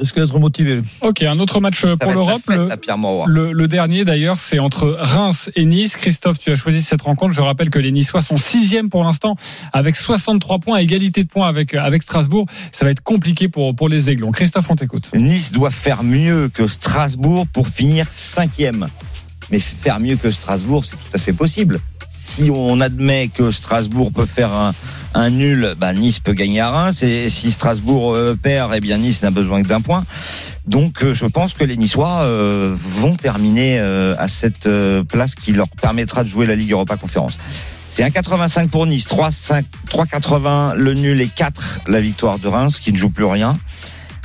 Est-ce 0.00 0.12
qu'être 0.12 0.38
motivé 0.40 0.82
Ok, 1.02 1.22
un 1.22 1.38
autre 1.38 1.60
match 1.60 1.80
Ça 1.82 1.96
pour 1.96 2.10
l'Europe. 2.12 2.42
le- 2.48 3.52
le 3.52 3.66
dernier 3.68 4.04
d'ailleurs, 4.04 4.40
c'est 4.40 4.58
entre 4.58 4.96
Reims 4.98 5.50
et 5.54 5.64
Nice. 5.64 5.94
Christophe, 5.96 6.38
tu 6.40 6.50
as 6.50 6.56
choisi 6.56 6.82
cette 6.82 7.02
rencontre. 7.02 7.32
Je 7.32 7.40
rappelle 7.40 7.70
que 7.70 7.78
les 7.78 7.92
Niçois 7.92 8.20
sont 8.20 8.36
sixième 8.36 8.90
pour 8.90 9.04
l'instant, 9.04 9.36
avec 9.72 9.94
63 9.94 10.58
points, 10.58 10.78
égalité 10.78 11.22
de 11.22 11.28
points 11.28 11.46
avec 11.48 11.74
avec 11.74 12.02
Strasbourg. 12.02 12.46
Ça 12.72 12.84
va 12.84 12.90
être 12.90 13.02
compliqué 13.02 13.48
pour 13.48 13.74
pour 13.76 13.88
les 13.88 14.10
Aiglons. 14.10 14.32
Christophe, 14.32 14.68
on 14.68 14.74
t'écoute. 14.76 15.10
Nice 15.14 15.52
doit 15.52 15.70
faire 15.70 16.02
mieux 16.02 16.48
que 16.48 16.66
Strasbourg 16.66 17.46
pour 17.52 17.68
finir 17.68 18.06
cinquième. 18.10 18.86
Mais 19.52 19.60
faire 19.60 20.00
mieux 20.00 20.16
que 20.16 20.30
Strasbourg, 20.32 20.84
c'est 20.84 20.96
tout 20.96 21.12
à 21.14 21.18
fait 21.18 21.32
possible. 21.32 21.78
Si 22.10 22.50
on 22.52 22.80
admet 22.80 23.28
que 23.28 23.50
Strasbourg 23.50 24.10
peut 24.12 24.26
faire 24.26 24.50
un, 24.52 24.72
un 25.14 25.30
nul, 25.30 25.74
bah 25.78 25.92
Nice 25.92 26.18
peut 26.18 26.32
gagner 26.32 26.60
à 26.60 26.70
Reims. 26.70 27.02
Et 27.02 27.28
si 27.28 27.50
Strasbourg 27.50 28.14
euh, 28.14 28.36
perd, 28.40 28.72
eh 28.74 28.80
bien 28.80 28.98
Nice 28.98 29.22
n'a 29.22 29.30
besoin 29.30 29.62
que 29.62 29.68
d'un 29.68 29.80
point. 29.80 30.04
Donc 30.66 31.02
euh, 31.02 31.12
je 31.12 31.26
pense 31.26 31.52
que 31.52 31.64
les 31.64 31.76
Niçois 31.76 32.22
euh, 32.22 32.74
vont 32.78 33.16
terminer 33.16 33.78
euh, 33.78 34.14
à 34.18 34.28
cette 34.28 34.68
place 35.08 35.34
qui 35.34 35.52
leur 35.52 35.68
permettra 35.68 36.24
de 36.24 36.28
jouer 36.28 36.46
la 36.46 36.54
Ligue 36.54 36.72
Europa 36.72 36.96
Conférence. 36.96 37.38
C'est 37.90 38.02
1,85 38.02 38.68
pour 38.68 38.86
Nice, 38.86 39.06
3,5 39.06 39.64
3,80 39.88 40.74
le 40.74 40.94
nul 40.94 41.20
et 41.20 41.28
4 41.28 41.82
la 41.86 42.00
victoire 42.00 42.38
de 42.38 42.48
Reims 42.48 42.80
qui 42.80 42.92
ne 42.92 42.96
joue 42.96 43.10
plus 43.10 43.24
rien. 43.24 43.56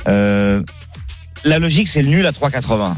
La 0.06 1.58
logique, 1.58 1.88
c'est 1.88 2.02
le 2.02 2.08
nul 2.08 2.26
à 2.26 2.32
3,80. 2.32 2.96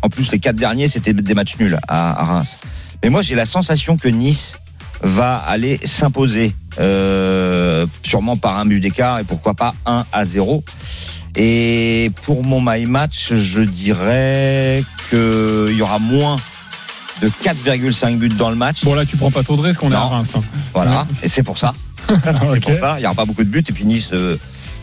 En 0.00 0.08
plus, 0.08 0.32
les 0.32 0.40
quatre 0.40 0.56
derniers, 0.56 0.88
c'était 0.88 1.12
des 1.12 1.34
matchs 1.34 1.58
nuls 1.58 1.78
à, 1.86 2.20
à 2.20 2.24
Reims. 2.24 2.58
Mais 3.04 3.10
moi, 3.10 3.22
j'ai 3.22 3.36
la 3.36 3.46
sensation 3.46 3.96
que 3.96 4.08
Nice 4.08 4.54
va 5.02 5.36
aller 5.36 5.78
s'imposer, 5.84 6.54
euh, 6.80 7.86
sûrement 8.02 8.36
par 8.36 8.56
un 8.58 8.64
but 8.66 8.80
d'écart 8.80 9.18
et 9.18 9.24
pourquoi 9.24 9.54
pas 9.54 9.74
1 9.86 10.04
à 10.12 10.24
0. 10.24 10.62
Et 11.36 12.10
pour 12.22 12.44
mon 12.44 12.60
my 12.60 12.84
match, 12.86 13.32
je 13.34 13.62
dirais 13.62 14.84
qu'il 15.08 15.76
y 15.76 15.82
aura 15.82 15.98
moins 15.98 16.36
de 17.22 17.28
4,5 17.28 18.16
buts 18.18 18.28
dans 18.28 18.50
le 18.50 18.56
match. 18.56 18.84
Bon 18.84 18.94
là, 18.94 19.06
tu 19.06 19.16
prends 19.16 19.30
pas 19.30 19.42
trop 19.42 19.56
de 19.56 19.62
risques. 19.62 19.82
On 19.82 19.92
est 19.92 19.94
à. 19.94 20.00
Reims. 20.00 20.32
hein. 20.36 20.42
Voilà, 20.74 21.06
et 21.22 21.28
c'est 21.28 21.42
pour 21.42 21.58
ça. 21.58 21.72
c'est 22.08 22.60
pour 22.60 22.76
ça. 22.76 22.96
Il 22.98 23.00
n'y 23.00 23.06
aura 23.06 23.14
pas 23.14 23.24
beaucoup 23.24 23.44
de 23.44 23.48
buts. 23.48 23.64
Et 23.66 23.72
puis 23.72 23.84
Nice, 23.84 24.10
euh, 24.12 24.36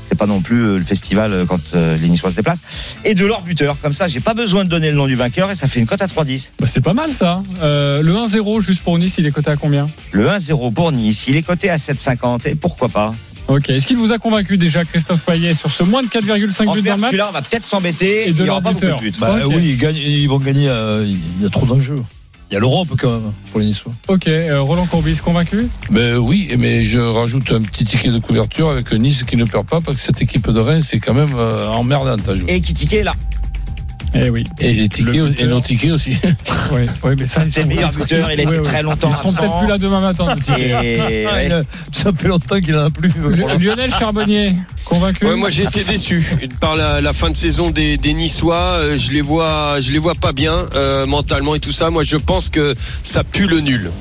c'est 0.09 0.17
pas 0.17 0.25
non 0.25 0.41
plus 0.41 0.63
euh, 0.65 0.77
le 0.77 0.83
festival 0.83 1.31
euh, 1.31 1.45
quand 1.45 1.59
euh, 1.75 1.95
les 1.97 2.09
Niçois 2.09 2.31
se 2.31 2.35
déplacent. 2.35 2.59
Et 3.05 3.13
de 3.13 3.25
leur 3.25 3.41
buteur. 3.43 3.77
Comme 3.81 3.93
ça, 3.93 4.07
j'ai 4.07 4.19
pas 4.19 4.33
besoin 4.33 4.63
de 4.63 4.69
donner 4.69 4.89
le 4.89 4.95
nom 4.97 5.05
du 5.07 5.15
vainqueur 5.15 5.51
et 5.51 5.55
ça 5.55 5.67
fait 5.67 5.79
une 5.79 5.85
cote 5.85 6.01
à 6.01 6.07
3,10. 6.07 6.49
Bah, 6.59 6.65
c'est 6.67 6.81
pas 6.81 6.93
mal 6.93 7.11
ça. 7.11 7.43
Euh, 7.61 8.01
le 8.01 8.13
1-0 8.13 8.61
juste 8.61 8.81
pour 8.81 8.97
Nice, 8.97 9.13
il 9.19 9.27
est 9.27 9.31
coté 9.31 9.51
à 9.51 9.55
combien? 9.55 9.87
Le 10.11 10.27
1-0 10.27 10.73
pour 10.73 10.91
Nice, 10.91 11.25
il 11.27 11.35
est 11.35 11.43
coté 11.43 11.69
à 11.69 11.77
7,50 11.77 12.47
et 12.47 12.55
pourquoi 12.55 12.89
pas? 12.89 13.11
Ok. 13.47 13.69
Est-ce 13.69 13.87
qu'il 13.87 13.97
vous 13.97 14.11
a 14.11 14.17
convaincu 14.19 14.57
déjà, 14.57 14.83
Christophe 14.83 15.25
Payet, 15.25 15.53
sur 15.53 15.71
ce 15.71 15.83
moins 15.83 16.01
de 16.01 16.07
4,5 16.07 16.73
buts 16.73 16.81
le 16.83 16.95
match? 16.97 17.11
Celui-là, 17.11 17.27
on 17.29 17.33
va 17.33 17.41
peut-être 17.41 17.65
s'embêter. 17.65 18.29
Et 18.29 18.33
de 18.33 18.43
Il 18.43 18.45
y 18.45 18.49
aura 18.49 18.61
pas 18.61 18.69
beaucoup 18.73 18.81
buteur. 18.85 18.97
de 18.97 19.03
buts. 19.03 19.13
Bah 19.19 19.35
oui, 19.47 19.69
ils, 19.69 19.77
gagnent, 19.77 19.95
ils 19.95 20.27
vont 20.27 20.37
gagner. 20.39 20.67
euh, 20.69 21.05
il 21.07 21.43
y 21.43 21.45
a 21.45 21.49
trop 21.49 21.65
d'enjeux. 21.65 22.03
Il 22.49 22.55
y 22.55 22.57
a 22.57 22.59
l'Europe 22.59 22.87
quand 22.97 23.11
même 23.11 23.31
pour 23.51 23.59
les 23.59 23.67
Niçois. 23.67 23.91
Ok. 24.07 24.27
euh, 24.27 24.59
Roland 24.61 24.87
Courbis, 24.87 25.17
convaincu? 25.23 25.67
Ben 25.91 26.17
oui, 26.17 26.49
mais 26.57 26.83
je 26.83 26.99
rajoute 26.99 27.51
un 27.51 27.61
petit 27.61 27.85
ticket 27.85 28.09
de 28.09 28.17
couverture 28.17 28.69
avec 28.69 28.91
Nice 28.91 29.23
qui 29.23 29.37
ne 29.37 29.45
perd 29.45 29.67
pas 29.67 29.81
parce 29.81 29.97
que 29.97 30.03
cette 30.03 30.21
équipe 30.21 30.49
de 30.49 30.59
Rennes, 30.59 30.81
c'est 30.81 30.99
quand 30.99 31.13
même 31.13 31.35
euh, 31.35 31.67
emmerdante 31.67 32.27
à 32.27 32.35
jouer. 32.35 32.45
Et 32.47 32.59
Kitike 32.59 32.93
est 32.93 33.03
là. 33.03 33.13
Eh 34.15 34.29
oui. 34.29 34.43
Et 34.59 34.73
les 34.73 34.89
tickets, 34.89 35.39
et 35.39 35.91
aussi. 35.91 36.17
Oui, 36.71 37.11
mais 37.17 37.25
ça, 37.25 37.41
C'est 37.49 37.61
le 37.61 37.67
meilleur 37.67 37.91
buteur, 37.91 38.31
il 38.31 38.39
a 38.39 38.43
été 38.43 38.47
oui. 38.57 38.61
très 38.61 38.83
longtemps 38.83 39.09
Ils 39.11 39.15
seront 39.17 39.33
peut-être 39.33 39.59
plus 39.59 39.67
là 39.67 39.77
demain 39.77 40.01
matin. 40.01 40.27
Et 40.57 41.25
ouais. 41.25 41.49
ça 41.91 42.11
fait 42.15 42.27
longtemps 42.27 42.59
qu'il 42.59 42.75
en 42.75 42.85
a 42.85 42.89
plus. 42.89 43.09
Lu- 43.09 43.45
Lionel 43.65 43.91
Charbonnier, 43.91 44.55
convaincu 44.85 45.25
Ouais, 45.25 45.35
moi 45.35 45.49
j'ai 45.49 45.63
été 45.63 45.83
déçu 45.83 46.23
par 46.59 46.75
la, 46.75 47.01
la 47.01 47.13
fin 47.13 47.29
de 47.29 47.35
saison 47.37 47.69
des, 47.71 47.97
des 47.97 48.13
Niçois. 48.13 48.55
Euh, 48.79 48.97
Je 48.97 49.11
les 49.11 49.21
vois, 49.21 49.79
je 49.81 49.91
les 49.91 49.99
vois 49.99 50.15
pas 50.15 50.31
bien 50.31 50.53
euh, 50.75 51.05
mentalement 51.05 51.55
et 51.55 51.59
tout 51.59 51.71
ça. 51.71 51.89
Moi, 51.89 52.03
je 52.03 52.17
pense 52.17 52.49
que 52.49 52.73
ça 53.03 53.23
pue 53.23 53.47
le 53.47 53.59
nul. 53.61 53.91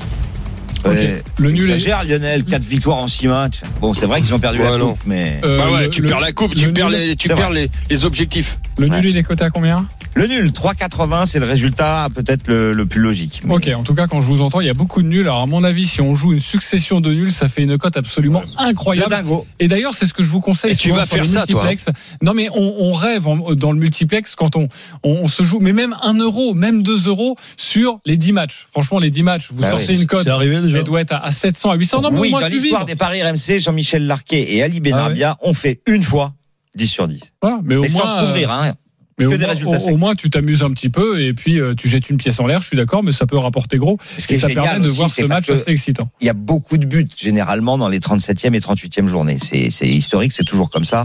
Le 0.85 1.51
nul 1.51 1.69
est- 1.69 1.75
Exagère, 1.75 2.03
Lionel, 2.05 2.43
4 2.43 2.63
victoires 2.65 2.97
en 2.99 3.07
6 3.07 3.27
matchs. 3.27 3.61
Bon, 3.81 3.93
c'est 3.93 4.05
vrai 4.05 4.21
qu'ils 4.21 4.33
ont 4.33 4.39
perdu 4.39 4.59
Ouais, 4.59 4.69
la 4.71 4.77
non. 4.77 4.91
coupe, 4.91 5.03
mais. 5.05 5.39
Euh, 5.45 5.57
bah 5.57 5.71
ouais, 5.71 5.83
le- 5.83 5.89
tu 5.89 6.01
le- 6.01 6.07
perds 6.09 6.19
la 6.19 6.31
coupe, 6.31 6.53
le 6.55 6.59
tu 6.61 6.73
perds 6.73 6.89
nul- 6.89 6.99
les, 6.99 7.15
tu 7.15 7.27
perds 7.29 7.51
les, 7.51 7.69
les 7.89 8.05
objectifs. 8.05 8.59
Le 8.77 8.85
nul, 8.87 8.93
Ouais. 8.95 9.09
il 9.09 9.17
est 9.17 9.23
coté 9.23 9.43
à 9.43 9.49
combien? 9.49 9.85
Le 10.15 10.25
nul, 10.25 10.51
3,80, 10.51 11.25
c'est 11.25 11.39
le 11.39 11.45
résultat 11.45 12.07
peut-être 12.13 12.47
le, 12.47 12.71
le 12.73 12.85
plus 12.85 12.99
logique. 13.01 13.41
Mais- 13.45 13.53
Ok, 13.55 13.69
en 13.75 13.83
tout 13.83 13.93
cas, 13.93 14.07
quand 14.07 14.21
je 14.21 14.27
vous 14.27 14.41
entends, 14.41 14.59
il 14.61 14.67
y 14.67 14.69
a 14.69 14.73
beaucoup 14.73 15.01
de 15.01 15.07
nuls. 15.07 15.21
Alors, 15.27 15.41
à 15.41 15.45
mon 15.45 15.63
avis, 15.63 15.85
si 15.85 16.01
on 16.01 16.15
joue 16.15 16.33
une 16.33 16.39
succession 16.39 16.99
de 17.01 17.13
nuls, 17.13 17.31
ça 17.31 17.47
fait 17.49 17.61
une 17.61 17.77
cote 17.77 17.95
absolument 17.97 18.43
incroyable. 18.57 19.09
dingo. 19.11 19.45
Et 19.59 19.67
d'ailleurs, 19.67 19.93
c'est 19.93 20.05
ce 20.07 20.13
que 20.13 20.23
je 20.23 20.29
vous 20.29 20.39
conseille. 20.41 20.71
Et 20.71 20.75
tu 20.75 20.91
vas 20.91 21.05
faire 21.05 21.25
ça, 21.25 21.45
toi, 21.45 21.67
hein. 21.69 21.91
Non, 22.21 22.33
mais 22.33 22.49
on, 22.55 22.75
on 22.79 22.93
rêve 22.93 23.27
en- 23.27 23.53
dans 23.53 23.71
le 23.71 23.77
multiplex 23.79 24.35
quand 24.35 24.55
on, 24.55 24.67
on, 25.03 25.19
on 25.23 25.27
se 25.27 25.43
joue, 25.43 25.59
mais 25.59 25.73
même 25.73 25.95
1 26.01 26.13
euro, 26.15 26.53
même 26.53 26.81
2 26.83 27.07
euros 27.07 27.35
sur 27.57 27.99
les 28.05 28.17
10 28.17 28.31
matchs. 28.33 28.67
Franchement, 28.71 28.99
les 28.99 29.09
10 29.11 29.23
matchs, 29.23 29.49
vous 29.51 29.61
Bah 29.61 29.71
sortez 29.71 29.93
oui, 29.93 30.01
une 30.01 30.07
cote. 30.07 30.23
C'est 30.23 30.29
arrivé 30.29 30.55
déjà. 30.69 30.79
Elle 30.79 30.85
doit 30.85 31.01
être 31.01 31.13
à 31.13 31.25
à 31.25 31.31
700, 31.31 31.71
à 31.71 31.75
800. 31.75 32.01
Non, 32.01 32.11
mais 32.11 32.19
oui, 32.19 32.27
au 32.27 32.31
moins 32.31 32.41
dans 32.41 32.47
l'histoire 32.47 32.85
des 32.85 32.95
paris 32.95 33.21
RMC, 33.21 33.59
Jean-Michel 33.59 34.07
Larquet 34.07 34.53
et 34.53 34.63
Ali 34.63 34.79
Benarbia 34.79 35.37
ont 35.41 35.53
fait 35.53 35.81
une 35.85 36.03
fois 36.03 36.33
10 36.75 36.87
sur 36.87 37.07
10. 37.07 37.21
Voilà, 37.41 37.59
mais 37.63 37.75
au 37.75 37.81
Mais 37.81 37.89
moins, 37.89 38.07
sans 38.07 38.19
se 38.19 38.25
couvrir, 38.25 38.51
hein. 38.51 38.73
Mais 39.19 39.25
au 39.25 39.31
des 39.31 39.37
moins- 39.37 39.47
résultats 39.49 39.77
au- 39.77 39.79
secs. 39.79 39.93
au 39.93 39.97
moins, 39.97 40.15
tu 40.15 40.29
t'amuses 40.29 40.63
un 40.63 40.71
petit 40.71 40.89
peu 40.89 41.21
et 41.21 41.33
puis 41.33 41.59
euh, 41.59 41.73
tu 41.75 41.89
jettes 41.89 42.09
une 42.09 42.17
pièce 42.17 42.39
en 42.39 42.47
l'air. 42.47 42.61
Je 42.61 42.67
suis 42.67 42.77
d'accord, 42.77 43.03
mais 43.03 43.11
ça 43.11 43.25
peut 43.25 43.37
rapporter 43.37 43.77
gros. 43.77 43.97
Ce 44.17 44.25
qui 44.27 44.33
Et 44.33 44.37
ça 44.37 44.47
permet 44.47 44.79
de 44.79 44.87
aussi, 44.87 44.97
voir 44.97 45.09
ce 45.09 45.21
match 45.23 45.49
assez 45.49 45.71
excitant. 45.71 46.09
Il 46.21 46.27
y 46.27 46.29
a 46.29 46.33
beaucoup 46.33 46.77
de 46.77 46.85
buts, 46.85 47.07
généralement, 47.17 47.77
dans 47.77 47.87
les 47.89 47.99
37e 47.99 48.53
et 48.55 48.59
38e 48.59 49.07
journées. 49.07 49.37
C'est, 49.39 49.69
historique, 49.87 50.31
c'est 50.31 50.43
toujours 50.43 50.69
comme 50.69 50.85
ça. 50.85 51.03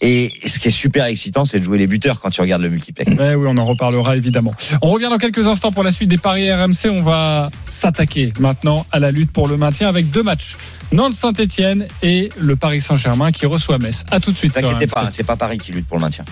Et 0.00 0.32
ce 0.46 0.58
qui 0.58 0.68
est 0.68 0.72
super 0.72 1.04
excitant, 1.06 1.44
c'est 1.44 1.58
de 1.60 1.64
jouer 1.64 1.78
les 1.78 1.86
buteurs 1.86 2.20
quand 2.20 2.30
tu 2.30 2.40
regardes 2.40 2.62
le 2.62 2.70
multiplex. 2.70 3.10
Ouais, 3.12 3.34
oui, 3.34 3.46
on 3.48 3.56
en 3.56 3.64
reparlera 3.64 4.16
évidemment. 4.16 4.54
On 4.82 4.90
revient 4.90 5.08
dans 5.10 5.18
quelques 5.18 5.46
instants 5.46 5.72
pour 5.72 5.82
la 5.84 5.90
suite 5.92 6.08
des 6.08 6.18
paris 6.18 6.50
RMC. 6.52 6.88
On 6.90 7.02
va 7.02 7.50
s'attaquer 7.68 8.32
maintenant 8.38 8.86
à 8.92 8.98
la 8.98 9.10
lutte 9.10 9.32
pour 9.32 9.48
le 9.48 9.56
maintien 9.56 9.88
avec 9.88 10.10
deux 10.10 10.22
matchs. 10.22 10.56
Nantes-Saint-Etienne 10.92 11.86
et 12.02 12.30
le 12.38 12.56
Paris 12.56 12.80
Saint-Germain 12.80 13.30
qui 13.30 13.46
reçoit 13.46 13.78
Metz. 13.78 14.04
À 14.10 14.18
tout 14.20 14.32
de 14.32 14.36
suite. 14.36 14.56
RMC. 14.56 14.86
pas, 14.88 15.04
hein, 15.04 15.08
c'est 15.10 15.24
pas 15.26 15.36
Paris 15.36 15.58
qui 15.58 15.70
lutte 15.72 15.86
pour 15.86 15.96
le 15.98 16.02
maintien. 16.02 16.24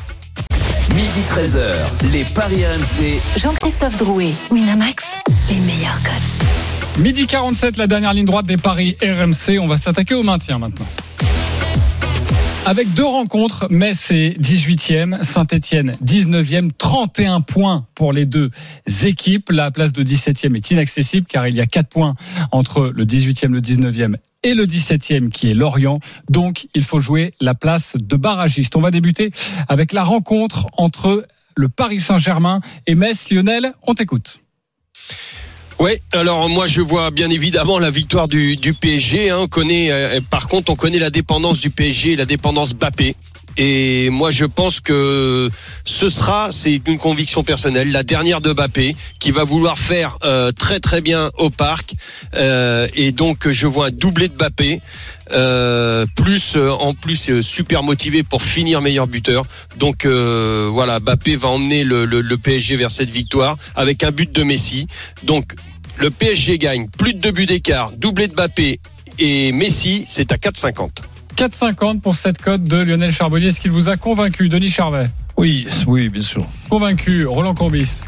Midi 0.95 1.21
13h, 1.29 2.13
les 2.13 2.25
Paris 2.25 2.65
RMC. 2.65 3.21
Jean-Christophe 3.39 3.97
Drouet, 3.99 4.33
Winamax, 4.51 5.05
les 5.51 5.61
meilleurs 5.61 6.03
codes. 6.03 7.03
Midi 7.03 7.27
47, 7.27 7.77
la 7.77 7.87
dernière 7.87 8.15
ligne 8.15 8.25
droite 8.25 8.47
des 8.47 8.57
paris 8.57 8.97
RMC. 9.03 9.59
On 9.61 9.67
va 9.67 9.77
s'attaquer 9.77 10.15
au 10.15 10.23
maintien 10.23 10.59
maintenant. 10.59 10.87
Avec 12.67 12.93
deux 12.93 13.07
rencontres, 13.07 13.67
Metz 13.71 14.11
est 14.11 14.39
18e, 14.41 15.23
Saint-Etienne 15.23 15.93
19e, 16.05 16.71
31 16.77 17.41
points 17.41 17.87
pour 17.95 18.13
les 18.13 18.27
deux 18.27 18.51
équipes. 19.05 19.51
La 19.51 19.71
place 19.71 19.93
de 19.93 20.03
17e 20.03 20.55
est 20.57 20.71
inaccessible 20.71 21.27
car 21.27 21.47
il 21.49 21.55
y 21.55 21.61
a 21.61 21.67
4 21.67 21.89
points 21.89 22.15
entre 22.53 22.93
le 22.95 23.05
18e, 23.05 23.53
le 23.53 23.61
19e 23.61 24.17
et 24.43 24.55
le 24.55 24.67
17e 24.67 25.31
qui 25.31 25.51
est 25.51 25.55
Lorient. 25.55 26.01
Donc 26.31 26.69
il 26.75 26.85
faut 26.85 27.01
jouer 27.01 27.35
la 27.41 27.55
place 27.55 27.97
de 27.97 28.17
barragiste. 28.17 28.77
On 28.77 28.81
va 28.81 28.91
débuter 28.91 29.31
avec 29.69 29.93
la 29.93 30.05
rencontre 30.05 30.67
entre 30.77 31.25
le 31.57 31.69
Paris 31.69 32.01
Saint-Germain 32.01 32.61
et 32.87 32.95
Metz. 32.95 33.31
Lionel, 33.31 33.75
on 33.83 33.95
t'écoute. 33.95 34.41
Oui, 35.81 35.93
alors 36.13 36.49
moi 36.49 36.67
je 36.67 36.81
vois 36.81 37.13
bien 37.13 37.31
évidemment 37.31 37.79
la 37.79 37.91
victoire 37.91 38.27
du, 38.27 38.59
PSG. 38.81 39.31
hein. 39.31 39.47
Euh, 39.57 40.21
par 40.29 40.49
contre, 40.49 40.73
on 40.73 40.77
connaît 40.77 40.99
la 40.99 41.11
dépendance 41.11 41.61
du 41.61 41.71
PSG, 41.71 42.17
la 42.17 42.25
dépendance 42.25 42.75
Bappé. 42.75 43.15
Et 43.61 44.09
moi 44.11 44.31
je 44.31 44.45
pense 44.45 44.79
que 44.81 45.51
ce 45.85 46.09
sera, 46.09 46.53
c'est 46.53 46.81
une 46.87 46.97
conviction 46.99 47.43
personnelle, 47.43 47.91
la 47.91 48.05
dernière 48.05 48.41
de 48.41 48.53
Bappé 48.53 48.95
qui 49.19 49.33
va 49.33 49.43
vouloir 49.45 49.77
faire 49.79 50.17
euh, 50.25 50.53
très 50.53 50.79
très 50.79 51.01
bien 51.01 51.31
au 51.39 51.51
parc. 51.51 51.95
Euh, 52.35 52.87
et 52.95 53.11
donc 53.13 53.49
je 53.51 53.67
vois 53.67 53.87
un 53.87 53.91
doublé 53.91 54.29
de 54.29 54.35
Bappé. 54.35 54.81
Euh, 55.33 56.07
plus 56.17 56.57
en 56.57 56.95
plus 56.95 57.43
super 57.43 57.83
motivé 57.83 58.23
pour 58.23 58.41
finir 58.43 58.81
meilleur 58.81 59.07
buteur. 59.07 59.45
Donc 59.77 60.07
voilà, 60.07 61.01
Bappé 61.01 61.37
va 61.37 61.49
emmener 61.49 61.85
le, 61.85 62.05
le- 62.07 62.23
le 62.23 62.39
PSG 62.39 62.77
vers 62.77 62.91
cette 62.91 63.11
victoire 63.11 63.57
avec 63.77 64.05
un 64.05 64.11
but 64.11 64.31
de 64.33 64.43
Messi. 64.43 64.87
Donc 65.25 65.53
le 65.99 66.11
PSG 66.11 66.59
gagne 66.59 66.89
plus 66.97 67.13
de 67.13 67.19
deux 67.19 67.33
buts 67.33 67.45
d'écart, 67.47 67.91
doublé 67.93 68.29
de 68.29 68.35
Bappé 68.35 68.81
et 69.19 69.51
Messi, 69.53 70.05
c'est 70.07 70.31
à 70.33 70.37
4,50. 70.37 70.89
4,50 71.39 72.01
pour 72.01 72.17
cette 72.17 72.43
cote 72.43 72.65
de 72.65 72.77
Lionel 72.83 73.13
Charbonnier. 73.13 73.47
Est-ce 73.47 73.61
qu'il 73.61 73.71
vous 73.71 73.89
a 73.89 73.97
convaincu, 73.97 74.49
Denis 74.49 74.71
Charvet? 74.71 75.05
Oui, 75.37 75.69
oui, 75.87 76.09
bien 76.09 76.21
sûr. 76.21 76.43
Convaincu, 76.69 77.27
Roland 77.27 77.55
Courbis? 77.55 78.01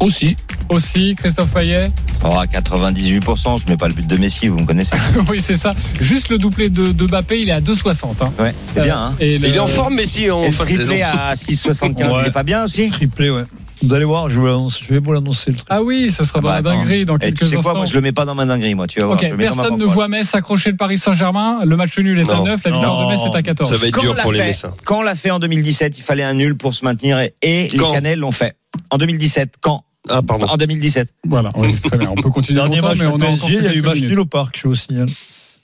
Aussi. 0.00 0.34
Aussi, 0.68 1.14
Christophe 1.16 1.54
Payet? 1.54 1.88
Oh, 2.24 2.36
à 2.36 2.46
98%, 2.46 3.60
je 3.64 3.70
mets 3.70 3.76
pas 3.76 3.86
le 3.86 3.94
but 3.94 4.06
de 4.08 4.16
Messi, 4.16 4.48
vous 4.48 4.58
me 4.58 4.66
connaissez. 4.66 4.96
Oui, 5.30 5.40
c'est 5.40 5.56
ça. 5.56 5.70
Juste 6.00 6.28
le 6.28 6.38
doublé 6.38 6.68
de, 6.68 6.86
de 6.88 7.06
Bappé, 7.06 7.40
il 7.42 7.48
est 7.48 7.52
à 7.52 7.60
2,60. 7.60 8.06
Hein. 8.20 8.32
Ouais, 8.40 8.52
c'est 8.66 8.82
bien, 8.82 8.98
hein. 8.98 9.12
Et 9.20 9.38
le- 9.38 9.46
Il 9.46 9.54
est 9.54 9.58
en 9.60 9.68
forme 9.68 9.94
Messi 9.94 10.28
en 10.28 10.42
Et 10.42 10.50
fin 10.50 10.64
de 10.64 10.70
saison. 10.70 10.84
triplé 10.94 11.02
à 11.02 11.34
6,75, 11.36 12.10
Ouais. 12.10 12.22
il 12.22 12.28
est 12.28 12.32
pas 12.32 12.42
bien 12.42 12.64
aussi 12.64 12.90
Triplé, 12.90 13.30
ouais. 13.30 13.44
Vous 13.82 13.92
allez 13.94 14.04
voir, 14.06 14.30
je 14.30 14.40
vais, 14.40 14.46
l'annoncer- 14.46 14.84
je 14.88 14.94
vais 14.94 15.00
vous 15.00 15.12
l'annoncer. 15.12 15.54
Ah 15.68 15.82
oui, 15.82 16.10
ce 16.10 16.24
sera 16.24 16.40
dans 16.40 16.48
bah, 16.48 16.54
la 16.56 16.62
dinguerie 16.62 17.04
dans 17.04 17.16
Eh, 17.16 17.20
quelques 17.20 17.38
tu 17.40 17.46
sais 17.46 17.52
quoi, 17.56 17.58
instants. 17.58 17.76
moi 17.76 17.84
je 17.86 17.94
le 17.94 18.00
mets 18.00 18.12
pas 18.12 18.24
dans 18.24 18.34
ma 18.34 18.46
dinguerie, 18.46 18.74
moi, 18.74 18.86
tu 18.86 19.00
vas 19.00 19.06
voir. 19.06 19.18
Ok, 19.18 19.24
je 19.24 19.30
le 19.30 19.36
mets 19.36 19.44
dans 19.44 19.54
ma 19.56 19.62
personne 19.64 19.78
ne 19.78 19.84
voit 19.84 20.08
Metz 20.08 20.34
accrocher 20.34 20.70
le 20.70 20.76
Paris 20.76 20.96
Saint-Germain. 20.98 21.60
Le 21.64 21.76
match 21.76 21.98
nul 21.98 22.18
est 22.18 22.30
à 22.30 22.36
Non. 22.36 22.44
9, 22.46 22.64
la 22.64 22.70
victoire 22.70 23.04
de 23.06 23.10
Metz 23.12 23.20
est 23.24 23.36
à 23.36 23.42
14. 23.42 23.68
Ça 23.70 23.76
va 23.76 23.86
être 23.86 23.94
Quand 23.94 24.00
dur 24.00 24.14
pour 24.14 24.32
les 24.32 24.38
fait- 24.40 24.46
Messins. 24.46 24.74
Quand 24.84 24.98
on 25.00 25.02
l'a 25.02 25.14
fait 25.14 25.30
en 25.30 25.38
2017, 25.38 25.98
il 25.98 26.02
fallait 26.02 26.22
un 26.22 26.34
nul 26.34 26.56
pour 26.56 26.74
se 26.74 26.84
maintenir 26.84 27.18
et, 27.20 27.34
et 27.42 27.68
les 27.68 27.78
Canels 27.78 28.18
l'ont 28.20 28.32
fait. 28.32 28.56
En 28.90 28.96
2017, 28.98 29.54
quand? 29.60 29.84
Ah, 30.08 30.22
pardon. 30.22 30.46
En 30.46 30.56
2017. 30.56 31.12
Voilà, 31.26 31.50
très 31.50 31.98
bien. 31.98 32.08
On 32.10 32.14
peut 32.14 32.30
continuer 32.30 32.60
Dernier 32.60 32.80
match 32.80 32.98
mais 32.98 33.06
on 33.06 33.18
PSG, 33.18 33.56
il 33.56 33.64
y 33.64 33.68
a 33.68 33.74
eu 33.74 33.82
match 33.82 34.00
nul 34.00 34.20
au 34.20 34.24
parc, 34.26 34.58
je 34.60 34.68
vous 34.68 34.74
signale. 34.74 35.08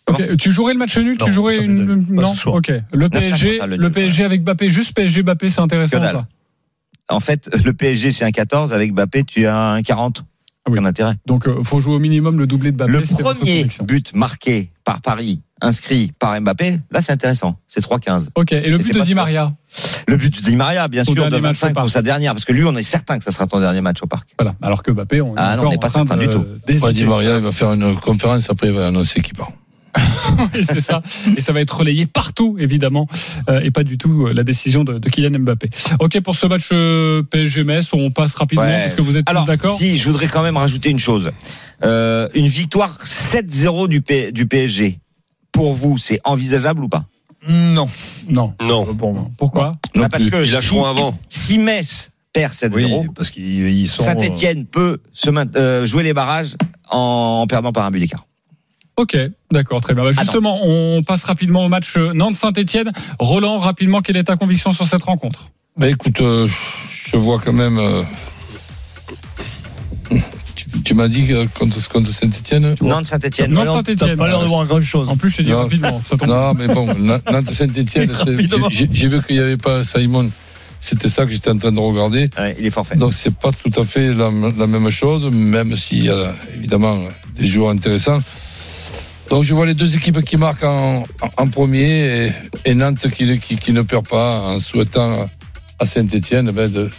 Ok, 0.08 0.36
Tu 0.36 0.50
jouerais 0.50 0.72
le 0.72 0.80
match 0.80 0.98
nul 0.98 1.16
Non, 1.18 1.26
Tu 1.26 1.32
jouerais 1.32 1.58
une. 1.58 2.06
Non, 2.10 2.34
ok. 2.46 2.72
Le 2.92 3.08
9,50, 3.08 3.10
PSG, 3.10 3.60
hein, 3.60 3.66
le. 3.66 3.90
PSG 3.90 4.24
avec 4.24 4.42
Bappé, 4.42 4.68
juste 4.68 4.94
PSG 4.94 5.22
Bappé, 5.22 5.48
c'est 5.48 5.60
intéressant. 5.60 5.96
Que 5.98 6.02
ou 6.02 6.04
dalle. 6.04 6.14
pas 6.16 6.26
En 7.10 7.20
fait, 7.20 7.50
le 7.64 7.72
PSG, 7.72 8.10
c'est 8.12 8.24
un 8.24 8.30
14. 8.30 8.72
Avec 8.72 8.92
Mbappé, 8.92 9.24
tu 9.24 9.46
as 9.46 9.56
un 9.56 9.82
40. 9.82 10.24
Ah 10.64 10.70
oui. 10.70 10.78
Aucun 10.78 10.86
intérêt. 10.86 11.14
Donc, 11.26 11.44
il 11.58 11.64
faut 11.64 11.80
jouer 11.80 11.94
au 11.94 11.98
minimum 11.98 12.38
le 12.38 12.46
doublé 12.46 12.70
de 12.70 12.76
Bappé. 12.76 12.92
Le 12.92 13.00
premier 13.00 13.66
but 13.84 14.14
marqué 14.14 14.70
par 14.84 15.00
Paris, 15.00 15.40
inscrit 15.60 16.12
par 16.20 16.40
Mbappé, 16.40 16.78
là, 16.92 17.02
c'est 17.02 17.10
intéressant. 17.10 17.56
C'est 17.66 17.80
3-15. 17.84 18.28
Ok, 18.36 18.52
et 18.52 18.60
le 18.68 18.74
Et 18.74 18.78
but 18.78 18.82
c'est 18.84 18.92
de 18.92 18.98
pas 19.00 19.04
Di. 19.04 19.14
Maria 19.16 19.52
Le 20.06 20.16
but 20.16 20.32
de 20.32 20.40
Di 20.40 20.54
Maria, 20.54 20.86
bien 20.86 21.02
Au 21.02 21.04
sûr, 21.06 21.14
de 21.14 21.20
dernier 21.20 21.40
match 21.40 21.56
au 21.64 21.66
25 21.66 21.74
parc. 21.74 21.84
pour 21.84 21.90
sa 21.90 22.02
dernière, 22.02 22.32
parce 22.32 22.44
que 22.44 22.52
lui, 22.52 22.64
on 22.64 22.76
est 22.76 22.82
certain 22.84 23.18
que 23.18 23.24
ça 23.24 23.32
sera 23.32 23.48
ton 23.48 23.58
dernier 23.58 23.80
match 23.80 24.00
au 24.02 24.06
parc. 24.06 24.28
Voilà, 24.38 24.54
alors 24.62 24.84
que 24.84 24.92
Bappé, 24.92 25.20
on 25.20 25.34
est 25.34 25.38
Ah 25.38 25.56
non, 25.56 25.62
encore 25.62 25.66
on 25.66 25.70
n'est 25.70 25.76
en 25.76 25.80
pas 25.80 25.88
train 25.88 26.06
certain 26.06 26.16
de- 26.16 26.26
du 26.26 26.32
tout. 26.32 26.84
Ouais, 26.86 26.92
Di 26.92 27.04
Maria, 27.06 27.38
il 27.38 27.42
va 27.42 27.50
faire 27.50 27.72
une 27.72 27.96
conférence, 27.96 28.48
après 28.48 28.68
il 28.68 28.72
va 28.74 28.86
annoncer 28.86 29.20
qu'il 29.20 29.34
part. 29.36 29.50
Oui, 30.54 30.62
c'est 30.64 30.80
ça. 30.80 31.02
Et 31.36 31.40
ça 31.40 31.52
va 31.52 31.60
être 31.60 31.76
relayé 31.76 32.06
partout, 32.06 32.56
évidemment, 32.58 33.06
euh, 33.48 33.60
et 33.60 33.70
pas 33.70 33.84
du 33.84 33.98
tout 33.98 34.26
euh, 34.26 34.32
la 34.32 34.42
décision 34.44 34.82
de, 34.84 34.98
de 34.98 35.08
Kylian 35.10 35.38
Mbappé. 35.40 35.68
Ok, 36.00 36.18
pour 36.20 36.36
ce 36.36 36.46
match 36.46 36.70
euh, 36.72 37.22
PSG-Metz, 37.22 37.90
on 37.92 38.10
passe 38.10 38.34
rapidement, 38.34 38.64
Ouais. 38.64 38.82
parce 38.84 38.94
que 38.94 39.02
vous 39.02 39.16
êtes 39.16 39.26
tous 39.26 39.30
Alors, 39.30 39.44
d'accord 39.44 39.76
si, 39.76 39.98
je 39.98 40.08
voudrais 40.08 40.28
quand 40.28 40.42
même 40.42 40.56
rajouter 40.56 40.88
une 40.90 40.98
chose. 40.98 41.30
Euh, 41.84 42.28
une 42.34 42.46
victoire 42.46 42.98
7-0 43.04 43.88
du, 43.88 44.00
P- 44.00 44.32
du 44.32 44.46
PSG. 44.46 44.98
Pour 45.52 45.74
vous, 45.74 45.98
c'est 45.98 46.18
envisageable 46.24 46.82
ou 46.84 46.88
pas? 46.88 47.04
Non. 47.48 47.88
Non. 48.28 48.54
Non. 48.66 48.86
Pour 48.94 49.12
moi. 49.12 49.28
Pourquoi? 49.36 49.72
Bah, 49.94 50.08
parce 50.10 50.24
que 50.24 50.44
Ils 50.44 50.52
lâcheront 50.52 50.84
si- 50.84 50.88
avant. 50.90 51.18
Si 51.28 51.58
Metz 51.58 52.10
perd 52.32 52.54
7-0, 52.54 52.74
Oui, 53.02 53.08
parce 53.14 53.30
qu'ils 53.30 53.68
ils 53.68 53.88
sont. 53.88 54.02
Saint-Etienne 54.04 54.64
peut 54.64 54.98
se 55.12 55.28
euh, 55.56 55.86
jouer 55.86 56.04
les 56.04 56.14
barrages 56.14 56.56
en, 56.88 57.40
en 57.42 57.46
perdant 57.46 57.72
par 57.72 57.84
un 57.84 57.90
but 57.90 58.00
d'écart. 58.00 58.24
Ok, 59.02 59.16
d'accord, 59.50 59.80
très 59.80 59.94
bien. 59.94 60.04
Bah, 60.04 60.12
justement, 60.16 60.60
on 60.62 61.02
passe 61.02 61.24
rapidement 61.24 61.64
au 61.64 61.68
match 61.68 61.94
euh, 61.96 62.12
Nantes-Saint-Etienne. 62.12 62.92
Roland, 63.18 63.58
rapidement, 63.58 64.00
quelle 64.00 64.16
est 64.16 64.24
ta 64.24 64.36
conviction 64.36 64.72
sur 64.72 64.86
cette 64.86 65.02
rencontre? 65.02 65.50
Bah 65.76 65.88
écoute, 65.88 66.20
euh, 66.20 66.46
je 67.10 67.16
vois 67.16 67.40
quand 67.44 67.52
même. 67.52 67.78
euh, 67.78 68.02
tu, 70.54 70.68
tu 70.84 70.94
m'as 70.94 71.08
dit 71.08 71.26
que 71.26 71.46
contre, 71.58 71.88
contre 71.88 72.08
Saint-Etienne? 72.10 72.76
Nantes-Saint-Etienne. 72.80 73.50
Non, 73.52 73.64
T'as 73.64 73.72
Saint-Etienne. 73.72 74.16
pas 74.16 74.28
l'air 74.28 74.40
de 74.40 74.46
voir 74.46 74.66
grand 74.66 74.80
chose. 74.82 75.08
En 75.08 75.16
plus, 75.16 75.30
je 75.30 75.36
te 75.38 75.42
dis 75.42 75.50
Non. 75.50 75.62
rapidement. 75.62 76.00
Ça 76.04 76.16
tombe. 76.16 76.28
Non, 76.28 76.54
mais 76.54 76.68
bon, 76.68 76.86
Na- 76.94 77.20
Nantes-Saint-Etienne, 77.30 78.10
Rapidement. 78.12 78.68
j'ai 78.70 78.88
j'ai 78.92 79.08
vu 79.08 79.22
qu'il 79.22 79.36
n'y 79.36 79.42
avait 79.42 79.56
pas 79.56 79.82
Simon. 79.84 80.30
C'était 80.80 81.08
ça 81.08 81.24
que 81.26 81.30
j'étais 81.32 81.50
en 81.50 81.58
train 81.58 81.70
de 81.72 81.78
regarder. 81.78 82.28
Ouais, 82.38 82.56
il 82.58 82.66
est 82.66 82.70
forfait. 82.70 82.96
Donc 82.96 83.14
c'est 83.14 83.34
pas 83.34 83.50
tout 83.52 83.80
à 83.80 83.84
fait 83.84 84.12
la, 84.12 84.30
la 84.58 84.66
même 84.66 84.90
chose, 84.90 85.24
même 85.32 85.76
s'il 85.76 86.04
y 86.04 86.10
a 86.10 86.34
évidemment 86.56 86.98
des 87.36 87.46
joueurs 87.46 87.70
intéressants. 87.70 88.18
Donc 89.32 89.44
je 89.44 89.54
vois 89.54 89.64
les 89.64 89.72
deux 89.72 89.96
équipes 89.96 90.20
qui 90.22 90.36
marquent 90.36 90.64
en, 90.64 91.04
en 91.38 91.46
premier 91.46 92.26
et, 92.26 92.32
et 92.66 92.74
Nantes 92.74 93.08
qui, 93.10 93.24
ne- 93.24 93.36
qui, 93.36 93.56
qui 93.56 93.72
ne 93.72 93.80
perd 93.80 94.06
pas 94.06 94.40
en 94.40 94.58
souhaitant 94.60 95.26
à 95.78 95.86
Saint-Etienne 95.86 96.50
de, 96.52 96.66
de, 96.68 96.90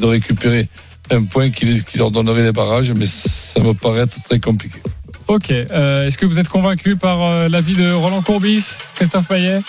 de 0.00 0.06
récupérer 0.06 0.66
un 1.10 1.24
point 1.24 1.50
qui, 1.50 1.84
qui 1.84 1.98
leur 1.98 2.10
donnerait 2.10 2.42
les 2.42 2.52
barrages, 2.52 2.90
mais 2.96 3.04
ça 3.04 3.60
me 3.60 3.74
paraît 3.74 4.06
très 4.06 4.40
compliqué. 4.40 4.78
Ok, 5.26 5.50
euh, 5.50 6.06
est-ce 6.06 6.16
que 6.16 6.24
vous 6.24 6.38
êtes 6.38 6.48
convaincu 6.48 6.96
par 6.96 7.20
euh, 7.22 7.48
l'avis 7.50 7.74
de 7.74 7.92
Roland 7.92 8.22
Courbis, 8.22 8.64
Christophe 8.94 9.28
Payet? 9.28 9.60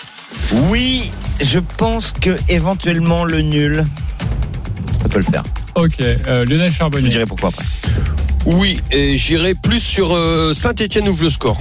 Oui, 0.70 1.10
je 1.42 1.58
pense 1.76 2.12
que 2.12 2.34
éventuellement 2.48 3.24
le 3.26 3.42
nul, 3.42 3.84
ça 5.02 5.08
peut 5.10 5.18
le 5.18 5.24
faire. 5.30 5.42
Ok, 5.74 6.00
euh, 6.00 6.46
Lionel 6.46 6.70
Je 6.70 6.76
Charbonnier. 6.76 7.04
vous 7.04 7.10
dirai 7.12 7.26
pourquoi 7.26 7.50
après. 7.50 7.66
Oui, 8.46 8.80
et 8.90 9.18
j'irai 9.18 9.54
plus 9.54 9.80
sur 9.80 10.14
euh, 10.16 10.54
Saint-Etienne 10.54 11.06
ouvre 11.10 11.24
le 11.24 11.30
score. 11.30 11.60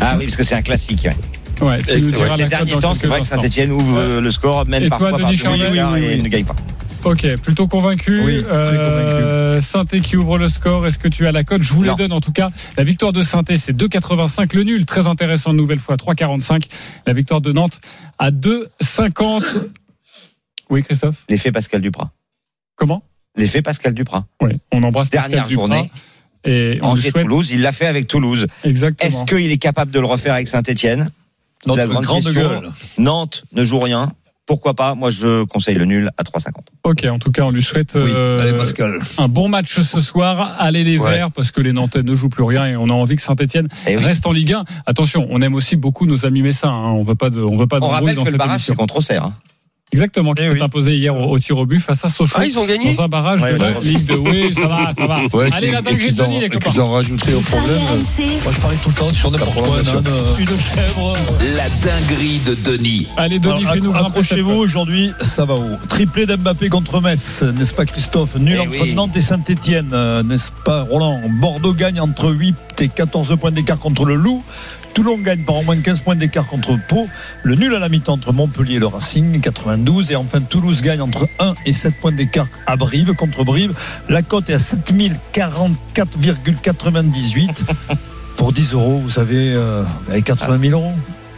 Ah 0.00 0.16
oui, 0.18 0.24
parce 0.26 0.36
que 0.36 0.42
c'est 0.42 0.54
un 0.54 0.62
classique. 0.62 1.06
ouais. 1.06 1.66
Ouais, 1.66 1.82
tu 1.82 1.90
Et- 1.92 2.00
nous 2.00 2.10
diras 2.10 2.36
cote 2.36 2.48
derniers 2.48 2.78
temps, 2.78 2.94
c'est 2.94 3.06
vrai 3.06 3.20
que. 3.20 3.26
Saint-Etienne 3.26 3.70
ouvre 3.72 4.00
le 4.20 4.30
score, 4.30 4.66
même 4.66 4.84
Et 4.84 4.88
toi, 4.88 4.98
parfois 4.98 5.18
par 5.18 5.30
deux 5.30 5.36
et 5.96 6.16
ne 6.16 6.28
gagne 6.28 6.44
pas. 6.44 6.56
Ok, 7.04 7.26
plutôt 7.36 7.66
convaincu. 7.66 8.20
Oui, 8.22 8.42
très 8.42 8.52
Euh, 8.52 9.60
Sainté 9.62 10.00
qui 10.00 10.16
ouvre 10.18 10.36
le 10.38 10.48
score. 10.50 10.86
Est-ce 10.86 10.98
que 10.98 11.08
tu 11.08 11.26
as 11.26 11.32
la 11.32 11.44
cote? 11.44 11.62
Je 11.62 11.72
vous 11.72 11.82
les 11.82 11.88
Non. 11.90 11.94
donne 11.96 12.12
en 12.12 12.20
tout 12.20 12.32
cas. 12.32 12.48
La 12.76 12.84
victoire 12.84 13.12
de 13.12 13.22
Sainté, 13.22 13.56
c'est 13.56 13.72
2,85. 13.74 14.52
Le 14.54 14.64
nul, 14.64 14.84
très 14.86 15.06
intéressant 15.06 15.50
une 15.52 15.56
nouvelle 15.56 15.78
fois, 15.78 15.96
3,45. 15.96 16.64
La 17.06 17.12
victoire 17.14 17.40
de 17.40 17.52
Nantes 17.52 17.80
à 18.18 18.30
2,50. 18.30 19.42
Oui, 20.68 20.82
Christophe? 20.82 21.24
L'effet 21.28 21.52
Pascal 21.52 21.80
Duprat. 21.80 22.10
Comment? 22.76 23.02
L'effet 23.36 23.62
Pascal 23.62 23.94
Duprat. 23.94 24.26
Oui, 24.42 24.58
on 24.72 24.82
embrasse 24.82 25.08
Pascal 25.08 25.30
Dernière 25.30 25.46
Duprat. 25.48 25.66
Et 26.44 26.78
on 26.82 26.94
lui 26.94 27.02
souhaite 27.02 27.16
Angers-Toulouse, 27.16 27.50
il 27.52 27.62
l'a 27.62 27.72
fait 27.72 27.86
avec 27.86 28.06
Toulouse. 28.08 28.46
exactement. 28.64 29.08
Est-ce 29.10 29.24
qu'il 29.24 29.50
est 29.50 29.58
capable 29.58 29.90
de 29.90 30.00
le 30.00 30.06
refaire 30.06 30.34
avec 30.34 30.48
Saint-Etienne 30.48 31.10
Notre 31.66 31.78
La 31.82 31.86
grande 31.86 32.04
grande 32.04 32.22
question. 32.24 32.40
gueule. 32.40 32.70
Nantes 32.98 33.44
ne 33.52 33.64
joue 33.64 33.78
rien. 33.80 34.12
Pourquoi 34.46 34.74
pas 34.74 34.96
Moi, 34.96 35.10
je 35.10 35.44
conseille 35.44 35.76
le 35.76 35.84
nul 35.84 36.10
à 36.18 36.24
3,50. 36.24 36.52
Ok, 36.82 37.04
en 37.04 37.20
tout 37.20 37.30
cas, 37.30 37.42
on 37.44 37.52
lui 37.52 37.62
souhaite 37.62 37.92
Oui, 37.94 38.10
euh, 38.12 38.40
allez 38.40 38.52
Pascal. 38.52 38.98
un 39.18 39.28
bon 39.28 39.48
match 39.48 39.78
ce 39.80 40.00
soir. 40.00 40.56
Allez 40.58 40.82
les 40.82 40.98
Ouais. 40.98 41.10
Verts, 41.18 41.30
parce 41.30 41.52
que 41.52 41.60
les 41.60 41.72
Nantais 41.72 42.02
ne 42.02 42.14
jouent 42.16 42.30
plus 42.30 42.42
rien 42.42 42.66
et 42.66 42.74
on 42.76 42.88
a 42.88 42.92
envie 42.92 43.14
que 43.14 43.22
Saint-Etienne 43.22 43.68
Eh 43.86 43.96
oui. 43.96 44.02
reste 44.02 44.26
en 44.26 44.32
Ligue 44.32 44.54
1. 44.54 44.64
Attention, 44.86 45.28
on 45.30 45.40
aime 45.40 45.54
aussi 45.54 45.76
beaucoup 45.76 46.04
nos 46.04 46.26
amis 46.26 46.42
messins. 46.42 46.68
hein. 46.70 46.90
On 46.96 47.04
veut 47.04 47.14
pas 47.14 47.30
de, 47.30 47.40
on 47.42 47.56
veut 47.56 47.68
pas 47.68 47.78
On 47.80 47.86
rappelle 47.88 48.16
dans 48.16 48.24
que 48.24 48.30
le 48.30 48.38
barrage, 48.38 48.62
c'est 48.62 48.74
contre 48.74 48.96
Auxerre. 48.96 49.22
hein. 49.26 49.34
Exactement, 49.92 50.34
qui 50.34 50.42
Eh 50.42 50.46
s'est 50.46 50.52
oui. 50.54 50.62
imposé 50.62 50.96
hier 50.96 51.16
au, 51.16 51.24
au 51.32 51.38
tir 51.38 51.58
au 51.58 51.66
but 51.66 51.80
face 51.80 52.04
à 52.04 52.08
Sochaux. 52.08 52.36
Ah, 52.38 52.46
ils 52.46 52.58
ont 52.58 52.64
gagné 52.64 52.94
dans 52.94 53.02
un 53.02 53.08
barrage 53.08 53.40
Ouais, 53.42 53.52
de 53.54 53.58
la 53.58 53.70
ouais. 53.72 53.80
Ligue 53.82 54.04
2. 54.06 54.14
Oui, 54.18 54.54
ça 54.54 54.68
va, 54.68 54.92
ça 54.92 55.06
va. 55.06 55.20
Ouais, 55.32 55.48
Allez, 55.52 55.70
la 55.72 55.82
dinguerie 55.82 56.12
de 56.12 56.40
les 56.40 56.48
copains. 56.48 56.70
qu'ils 56.70 56.80
ont 56.80 56.90
rajouté 56.92 57.34
au 57.34 57.40
problème. 57.40 57.78
Moi, 58.44 58.52
je 58.52 58.60
parie 58.60 58.76
tout 58.82 58.88
le 58.90 58.94
temps 58.94 59.12
sur 59.12 59.30
n'importe 59.30 59.54
quoi. 59.54 59.76
euh, 59.78 60.36
Une 60.38 60.46
chèvre. 60.46 61.12
La 61.56 61.68
dinguerie 61.84 62.38
de 62.38 62.54
Denis. 62.54 63.08
Allez, 63.16 63.38
Denis, 63.38 63.64
fais-nous 63.64 63.92
cote. 63.92 64.56
aujourd'hui, 64.56 65.12
ça 65.20 65.44
va 65.44 65.54
où 65.54 65.76
Triplé 65.88 66.26
d'Mbappé 66.26 66.68
contre 66.68 67.00
Metz, 67.00 67.42
n'est-ce 67.42 67.74
pas 67.74 67.84
Christophe 67.86 68.36
Nul 68.36 68.56
Eh 68.56 68.60
entre 68.68 68.82
oui. 68.82 68.94
Nantes 68.94 69.16
et 69.16 69.20
Saint-Etienne, 69.22 69.92
n'est-ce 70.24 70.52
pas 70.64 70.82
Roland 70.82 71.20
Bordeaux 71.40 71.74
gagne 71.74 72.00
entre 72.00 72.30
8 72.30 72.54
et 72.80 72.88
14 72.88 73.36
points 73.40 73.50
d'écart 73.50 73.78
contre 73.78 74.04
le 74.04 74.14
Loup. 74.14 74.42
Toulon 74.94 75.18
gagne 75.18 75.42
par 75.44 75.56
au 75.56 75.62
moins 75.62 75.76
15 75.76 76.00
points 76.00 76.16
d'écart 76.16 76.46
contre 76.46 76.78
Pau. 76.88 77.06
Le 77.42 77.54
nul 77.54 77.74
à 77.74 77.78
la 77.78 77.88
mi-temps 77.88 78.14
entre 78.14 78.32
Montpellier 78.32 78.76
et 78.76 78.78
le 78.78 78.86
Racing, 78.86 79.40
92. 79.40 80.10
Et 80.10 80.16
enfin, 80.16 80.40
Toulouse 80.40 80.82
gagne 80.82 81.00
entre 81.00 81.28
1 81.38 81.54
et 81.66 81.72
7 81.72 81.94
points 82.00 82.12
d'écart 82.12 82.48
à 82.66 82.76
Brive 82.76 83.14
contre 83.14 83.44
Brive. 83.44 83.72
La 84.08 84.22
cote 84.22 84.50
est 84.50 84.54
à 84.54 84.58
7044,98. 84.58 87.48
Pour 88.36 88.52
10 88.52 88.72
euros, 88.72 88.98
vous 88.98 89.10
savez, 89.10 89.52
euh, 89.54 89.84
avec 90.08 90.24
80 90.24 90.58
000 90.68 90.80
euros. 90.80 90.92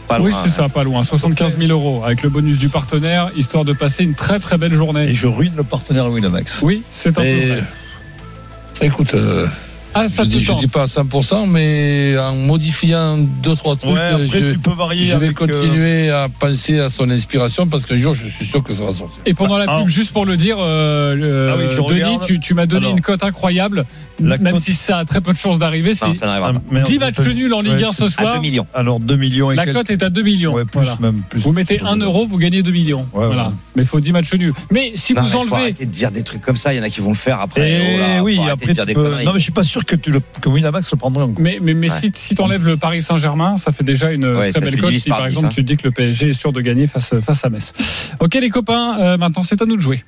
Pas 0.07 0.19
Oui, 0.19 0.31
loin, 0.31 0.39
c'est 0.43 0.49
hein. 0.49 0.53
ça, 0.67 0.69
pas 0.69 0.83
loin. 0.83 1.03
75 1.03 1.57
000 1.57 1.69
euros 1.71 2.03
avec 2.05 2.23
le 2.23 2.29
bonus 2.29 2.57
du 2.59 2.69
partenaire, 2.69 3.31
histoire 3.35 3.65
de 3.65 3.73
passer 3.73 4.03
une 4.03 4.15
très 4.15 4.39
très 4.39 4.57
belle 4.57 4.73
Et 4.73 4.77
journée. 4.77 5.13
je 5.13 5.27
ruine 5.27 5.53
le 5.55 5.63
partenaire 5.63 6.09
Winamax. 6.09 6.61
Oui, 6.61 6.83
c'est 6.89 7.09
un 7.09 7.13
peu 7.13 7.21
vrai. 7.21 7.63
écoute, 8.81 9.13
euh, 9.13 9.47
Ah, 9.95 10.07
ça 10.09 10.23
je, 10.23 10.29
te 10.29 10.33
dis, 10.35 10.43
je 10.43 10.51
tente. 10.51 10.59
dis 10.61 10.67
pas 10.67 10.83
à 10.83 10.85
100%, 10.85 11.47
mais 11.49 12.17
en 12.17 12.35
modifiant 12.35 13.17
deux 13.17 13.55
trois 13.55 13.75
trucs, 13.75 13.93
Ouais, 13.93 13.99
après, 13.99 14.27
je, 14.27 14.51
tu 14.53 14.59
peux 14.59 14.71
varier. 14.71 15.05
je 15.05 15.17
vais 15.17 15.29
euh, 15.29 15.33
continuer 15.33 16.09
à 16.09 16.27
penser 16.29 16.79
à 16.79 16.89
son 16.89 17.09
inspiration 17.09 17.67
parce 17.67 17.85
qu'un 17.85 17.97
jour, 17.97 18.13
je 18.13 18.27
suis 18.27 18.45
sûr 18.45 18.63
que 18.63 18.73
ça 18.73 18.85
va 18.85 18.91
sortir. 18.91 19.19
Et 19.25 19.33
pendant 19.33 19.57
la 19.57 19.65
Ah, 19.67 19.79
pub, 19.79 19.87
juste 19.87 20.11
pour 20.13 20.25
le 20.25 20.35
dire, 20.37 20.57
euh, 20.59 21.51
Ah 21.53 21.57
oui, 21.57 21.65
Denis, 21.89 22.03
regarde. 22.03 22.25
tu, 22.25 22.39
tu 22.39 22.53
m'as 22.53 22.65
donné 22.65 22.85
Alors, 22.87 22.97
une 22.97 23.01
cote 23.01 23.23
incroyable, 23.23 23.85
la 24.19 24.37
même 24.37 24.53
cote- 24.55 24.63
si 24.63 24.73
ça 24.73 24.97
a 24.99 25.05
très 25.05 25.21
peu 25.21 25.33
de 25.33 25.37
chances 25.37 25.59
d'arriver. 25.59 25.93
C'est 25.93 26.07
Non, 26.07 26.13
ça 26.15 26.25
n'arrivera 26.25 26.49
Ah, 26.55 26.59
pas. 26.59 26.61
merde, 26.73 26.85
10 26.87 26.99
matchs 26.99 27.19
nuls 27.19 27.53
en 27.53 27.61
Ligue 27.61 27.73
Ouais, 27.73 27.83
1 27.85 27.91
ce 27.91 28.07
soir. 28.07 28.35
2 28.35 28.41
millions. 28.41 28.67
Alors 28.73 28.99
2 28.99 29.15
millions 29.15 29.51
et 29.51 29.55
La 29.55 29.65
quelques. 29.65 29.77
cote 29.77 29.89
est 29.91 30.03
à 30.03 30.09
2 30.09 30.21
millions. 30.23 30.53
Ouais, 30.53 30.65
plus 30.65 30.81
Voilà. 30.81 30.97
même. 30.99 31.21
Plus. 31.29 31.39
Vous 31.41 31.51
mettez 31.51 31.79
1 31.81 31.97
euro, 31.97 32.25
vous 32.25 32.37
gagnez 32.37 32.63
2 32.63 32.71
millions. 32.71 33.01
Ouais, 33.13 33.25
voilà. 33.27 33.43
ouais. 33.43 33.53
Mais 33.75 33.83
il 33.83 33.87
faut 33.87 33.99
10 33.99 34.11
matchs 34.11 34.33
nuls. 34.33 34.53
Mais 34.71 34.91
si 34.95 35.13
Non, 35.13 35.21
vous 35.21 35.35
enlevez. 35.35 35.55
arrêter 35.55 35.85
de 35.85 35.91
dire 35.91 36.11
des 36.11 36.23
trucs 36.23 36.41
comme 36.41 36.57
ça. 36.57 36.73
Il 36.73 36.77
y 36.77 36.79
en 36.79 36.83
a 36.83 36.89
qui 36.89 37.01
vont 37.01 37.09
le 37.09 37.15
faire 37.15 37.39
après. 37.41 37.71
Et 37.71 38.19
Oh 38.19 38.23
oui, 38.23 38.39
après, 38.49 38.73
non, 38.73 39.33
mais 39.33 39.39
je 39.39 39.43
suis 39.43 39.51
pas 39.51 39.63
sûr 39.63 39.82
que, 39.85 39.95
tu 39.95 40.11
le, 40.11 40.21
que 40.41 40.49
Winamax 40.49 40.91
le 40.91 40.97
prendrait 40.97 41.23
en 41.23 41.27
compte. 41.27 41.39
Mais, 41.39 41.59
mais, 41.61 41.73
mais 41.73 41.91
Ouais. 41.91 41.99
si, 41.99 42.11
si 42.13 42.35
tu 42.35 42.41
enlèves 42.41 42.65
le 42.65 42.77
Paris 42.77 43.01
Saint-Germain, 43.01 43.57
ça 43.57 43.71
fait 43.71 43.83
déjà 43.83 44.11
une 44.11 44.25
Ouais, 44.25 44.51
très 44.51 44.61
belle 44.61 44.79
cote. 44.79 44.93
Si 44.93 45.09
par 45.09 45.19
par 45.19 45.27
10, 45.27 45.33
exemple 45.33 45.47
hein. 45.47 45.51
tu 45.53 45.63
te 45.63 45.67
dis 45.67 45.77
que 45.77 45.83
le 45.87 45.91
PSG 45.91 46.29
est 46.29 46.33
sûr 46.33 46.51
de 46.53 46.61
gagner 46.61 46.87
face, 46.87 47.13
face 47.21 47.43
à 47.45 47.49
Metz. 47.49 47.73
Ok 48.19 48.35
les 48.35 48.49
copains, 48.49 48.97
euh, 48.99 49.17
maintenant 49.17 49.43
c'est 49.43 49.61
à 49.61 49.65
nous 49.65 49.75
de 49.77 49.81
jouer. 49.81 50.03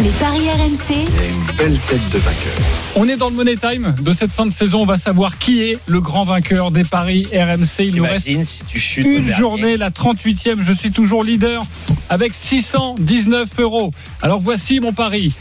les 0.00 0.08
paris 0.10 0.48
RMC, 0.50 0.90
Il 0.90 0.96
y 0.96 0.98
a 0.98 1.26
une 1.28 1.56
belle 1.56 1.78
tête 1.80 2.10
de 2.12 2.18
vainqueur. 2.18 2.52
On 2.96 3.08
est 3.08 3.16
dans 3.16 3.28
le 3.28 3.34
Money 3.36 3.56
Time 3.56 3.94
de 4.00 4.12
cette 4.12 4.30
fin 4.32 4.46
de 4.46 4.50
saison. 4.52 4.80
On 4.82 4.86
va 4.86 4.96
savoir 4.96 5.38
qui 5.38 5.62
est 5.62 5.78
le 5.86 6.00
grand 6.00 6.24
vainqueur 6.24 6.70
des 6.70 6.84
paris 6.84 7.26
RMC. 7.32 7.80
Il 7.86 7.96
nous 7.96 8.02
reste 8.04 8.26
Imagine 8.26 8.44
si 8.44 8.64
tu 8.64 8.78
chutes. 8.80 9.06
au 9.06 9.10
une 9.10 9.32
journée, 9.34 9.76
la 9.76 9.90
38e. 9.90 10.60
Je 10.60 10.72
suis 10.72 10.90
toujours 10.90 11.22
leader 11.24 11.62
avec 12.08 12.32
619 12.34 13.48
euros. 13.58 13.92
Alors 14.22 14.40
voici 14.40 14.80
mon 14.80 14.92
pari. 14.92 15.32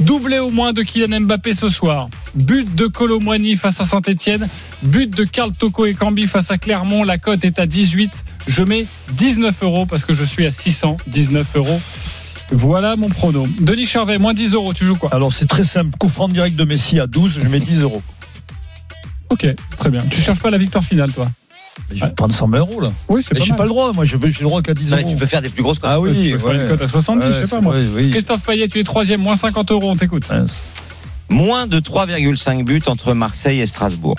Doublé 0.00 0.38
au 0.38 0.50
moins 0.50 0.72
de 0.72 0.82
Kylian 0.82 1.20
Mbappé 1.20 1.54
ce 1.54 1.68
soir. 1.68 2.08
But 2.34 2.74
de 2.74 2.86
Colomboigny 2.86 3.56
face 3.56 3.80
à 3.80 3.84
Saint-Etienne. 3.84 4.48
But 4.82 5.14
de 5.14 5.24
Karl 5.24 5.52
Toko 5.52 5.86
et 5.86 5.94
Cambi 5.94 6.26
face 6.26 6.50
à 6.50 6.58
Clermont. 6.58 7.04
La 7.04 7.18
cote 7.18 7.44
est 7.44 7.58
à 7.58 7.66
18. 7.66 8.12
Je 8.46 8.62
mets 8.62 8.86
19 9.12 9.62
euros 9.62 9.86
parce 9.86 10.04
que 10.04 10.14
je 10.14 10.24
suis 10.24 10.44
à 10.46 10.50
619 10.50 11.56
euros. 11.56 11.80
Voilà 12.50 12.96
mon 12.96 13.08
prono. 13.08 13.46
Denis 13.60 13.86
Charvet, 13.86 14.18
moins 14.18 14.34
10 14.34 14.52
euros, 14.54 14.74
tu 14.74 14.84
joues 14.84 14.96
quoi? 14.96 15.14
Alors 15.14 15.32
c'est 15.32 15.46
très 15.46 15.64
simple. 15.64 15.96
Coup 15.98 16.08
franc 16.08 16.28
direct 16.28 16.56
de 16.56 16.64
Messi 16.64 17.00
à 17.00 17.06
12, 17.06 17.40
je 17.42 17.48
mets 17.48 17.60
10 17.60 17.82
euros. 17.82 18.02
Ok, 19.30 19.46
très 19.78 19.90
bien. 19.90 20.04
Tu 20.10 20.20
cherches 20.20 20.40
pas 20.40 20.50
la 20.50 20.58
victoire 20.58 20.84
finale, 20.84 21.10
toi? 21.12 21.28
Je 21.94 22.04
vais 22.04 22.10
prendre 22.12 22.32
100 22.32 22.48
000 22.50 22.58
euros 22.58 22.80
là. 22.80 22.92
Oui, 23.08 23.22
c'est 23.22 23.34
Mais 23.34 23.40
pas 23.40 23.44
j'ai 23.46 23.52
pas 23.54 23.62
le 23.64 23.68
droit, 23.68 23.92
moi 23.92 24.04
j'ai 24.04 24.16
le 24.18 24.30
droit 24.42 24.62
qu'à 24.62 24.74
10 24.74 24.90
Non, 24.90 24.98
euros. 24.98 25.10
tu 25.10 25.16
peux 25.16 25.26
faire 25.26 25.42
des 25.42 25.48
plus 25.48 25.62
grosses 25.62 25.78
cotes. 25.78 25.90
Ah 25.92 25.96
Tu 26.02 26.08
oui, 26.08 26.32
peux 26.32 26.38
faire 26.38 26.52
une 26.52 26.60
ouais. 26.62 26.68
cote 26.68 26.82
à 26.82 26.86
70, 26.88 27.26
je 27.40 27.44
sais 27.44 27.56
pas 27.56 27.60
moi. 27.60 27.74
vrai, 27.74 27.86
oui. 27.94 28.10
Christophe 28.10 28.42
Payet, 28.42 28.68
tu 28.68 28.80
es 28.80 28.84
troisième, 28.84 29.20
moins 29.20 29.36
50 29.36 29.70
euros, 29.70 29.90
on 29.90 29.96
t'écoute. 29.96 30.28
Ouais. 30.30 30.42
Moins 31.28 31.66
de 31.66 31.80
3,5 31.80 32.64
buts 32.64 32.82
entre 32.86 33.14
Marseille 33.14 33.60
et 33.60 33.66
Strasbourg. 33.66 34.16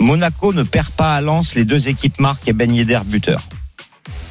Monaco 0.00 0.52
ne 0.52 0.62
perd 0.62 0.88
pas 0.90 1.14
à 1.16 1.20
Lens, 1.20 1.54
les 1.54 1.64
deux 1.64 1.88
équipes 1.88 2.18
marquent 2.20 2.46
et 2.48 2.52
Ben 2.52 2.72
Yedder 2.72 3.00
buteur. 3.04 3.40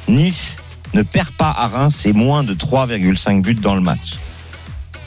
Nice 0.08 0.56
ne 0.94 1.02
perd 1.02 1.30
pas 1.30 1.50
à 1.50 1.66
Reims 1.66 2.06
et 2.06 2.12
moins 2.14 2.42
de 2.42 2.54
3,5 2.54 3.42
buts 3.42 3.54
dans 3.54 3.74
le 3.74 3.82
match. 3.82 4.16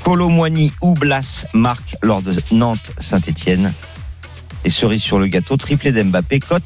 Colomboigny 0.04 0.72
ou 0.82 0.94
Blas 0.94 1.46
marquent 1.54 1.96
lors 2.02 2.22
de 2.22 2.36
Nantes-Saint-Etienne. 2.52 3.74
Et 4.64 4.70
cerise 4.70 5.02
sur 5.02 5.18
le 5.20 5.28
gâteau, 5.28 5.58
triplé 5.58 5.92
d'Mbappé, 5.92 6.40
cote 6.40 6.64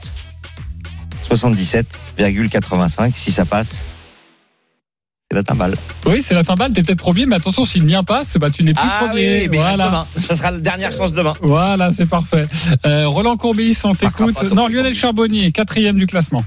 77,85. 1.29 3.13
Si 3.15 3.31
ça 3.31 3.45
passe, 3.45 3.81
c'est 5.29 5.35
la 5.35 5.43
timbale. 5.43 5.75
Oui, 6.05 6.21
c'est 6.21 6.35
la 6.35 6.43
timbale, 6.43 6.71
t'es 6.73 6.83
peut-être 6.83 6.99
premier, 6.99 7.25
mais 7.25 7.35
attention, 7.35 7.65
si 7.65 7.79
le 7.79 7.85
mien 7.85 8.03
passe, 8.03 8.37
bah, 8.37 8.49
tu 8.49 8.63
n'es 8.63 8.73
plus 8.73 8.83
Ah 8.85 9.05
premier. 9.07 9.41
oui, 9.41 9.47
mais 9.49 9.57
voilà. 9.57 9.85
demain. 9.87 10.07
Ça 10.19 10.35
sera 10.35 10.51
la 10.51 10.59
dernière 10.59 10.91
chance 10.91 11.13
demain. 11.13 11.33
Voilà, 11.41 11.91
c'est 11.91 12.05
parfait. 12.07 12.43
Euh, 12.85 13.07
Roland 13.07 13.35
Courbis, 13.37 13.77
on 13.83 13.93
t'écoute. 13.95 14.41
Non. 14.53 14.67
Lionel 14.67 14.93
Charbonnier, 14.95 15.51
quatrième 15.51 15.97
du 15.97 16.05
classement. 16.05 16.43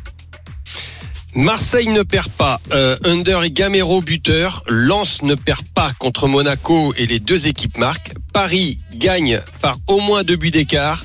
Marseille 1.35 1.89
ne 1.89 2.03
perd 2.03 2.29
pas. 2.31 2.61
Euh, 2.72 2.97
Under 3.05 3.43
et 3.45 3.51
Gamero 3.51 4.01
buteur. 4.01 4.64
Lens 4.66 5.22
ne 5.22 5.35
perd 5.35 5.62
pas 5.74 5.93
contre 5.99 6.26
Monaco 6.26 6.95
et 6.97 7.07
les 7.07 7.20
deux 7.20 7.47
équipes 7.49 7.76
marquent. 7.79 8.12
Paris 8.33 8.79
gagne 8.97 9.41
par 9.61 9.76
au 9.89 10.01
moins 10.01 10.24
deux 10.24 10.37
buts 10.37 10.51
d'écart. 10.51 11.05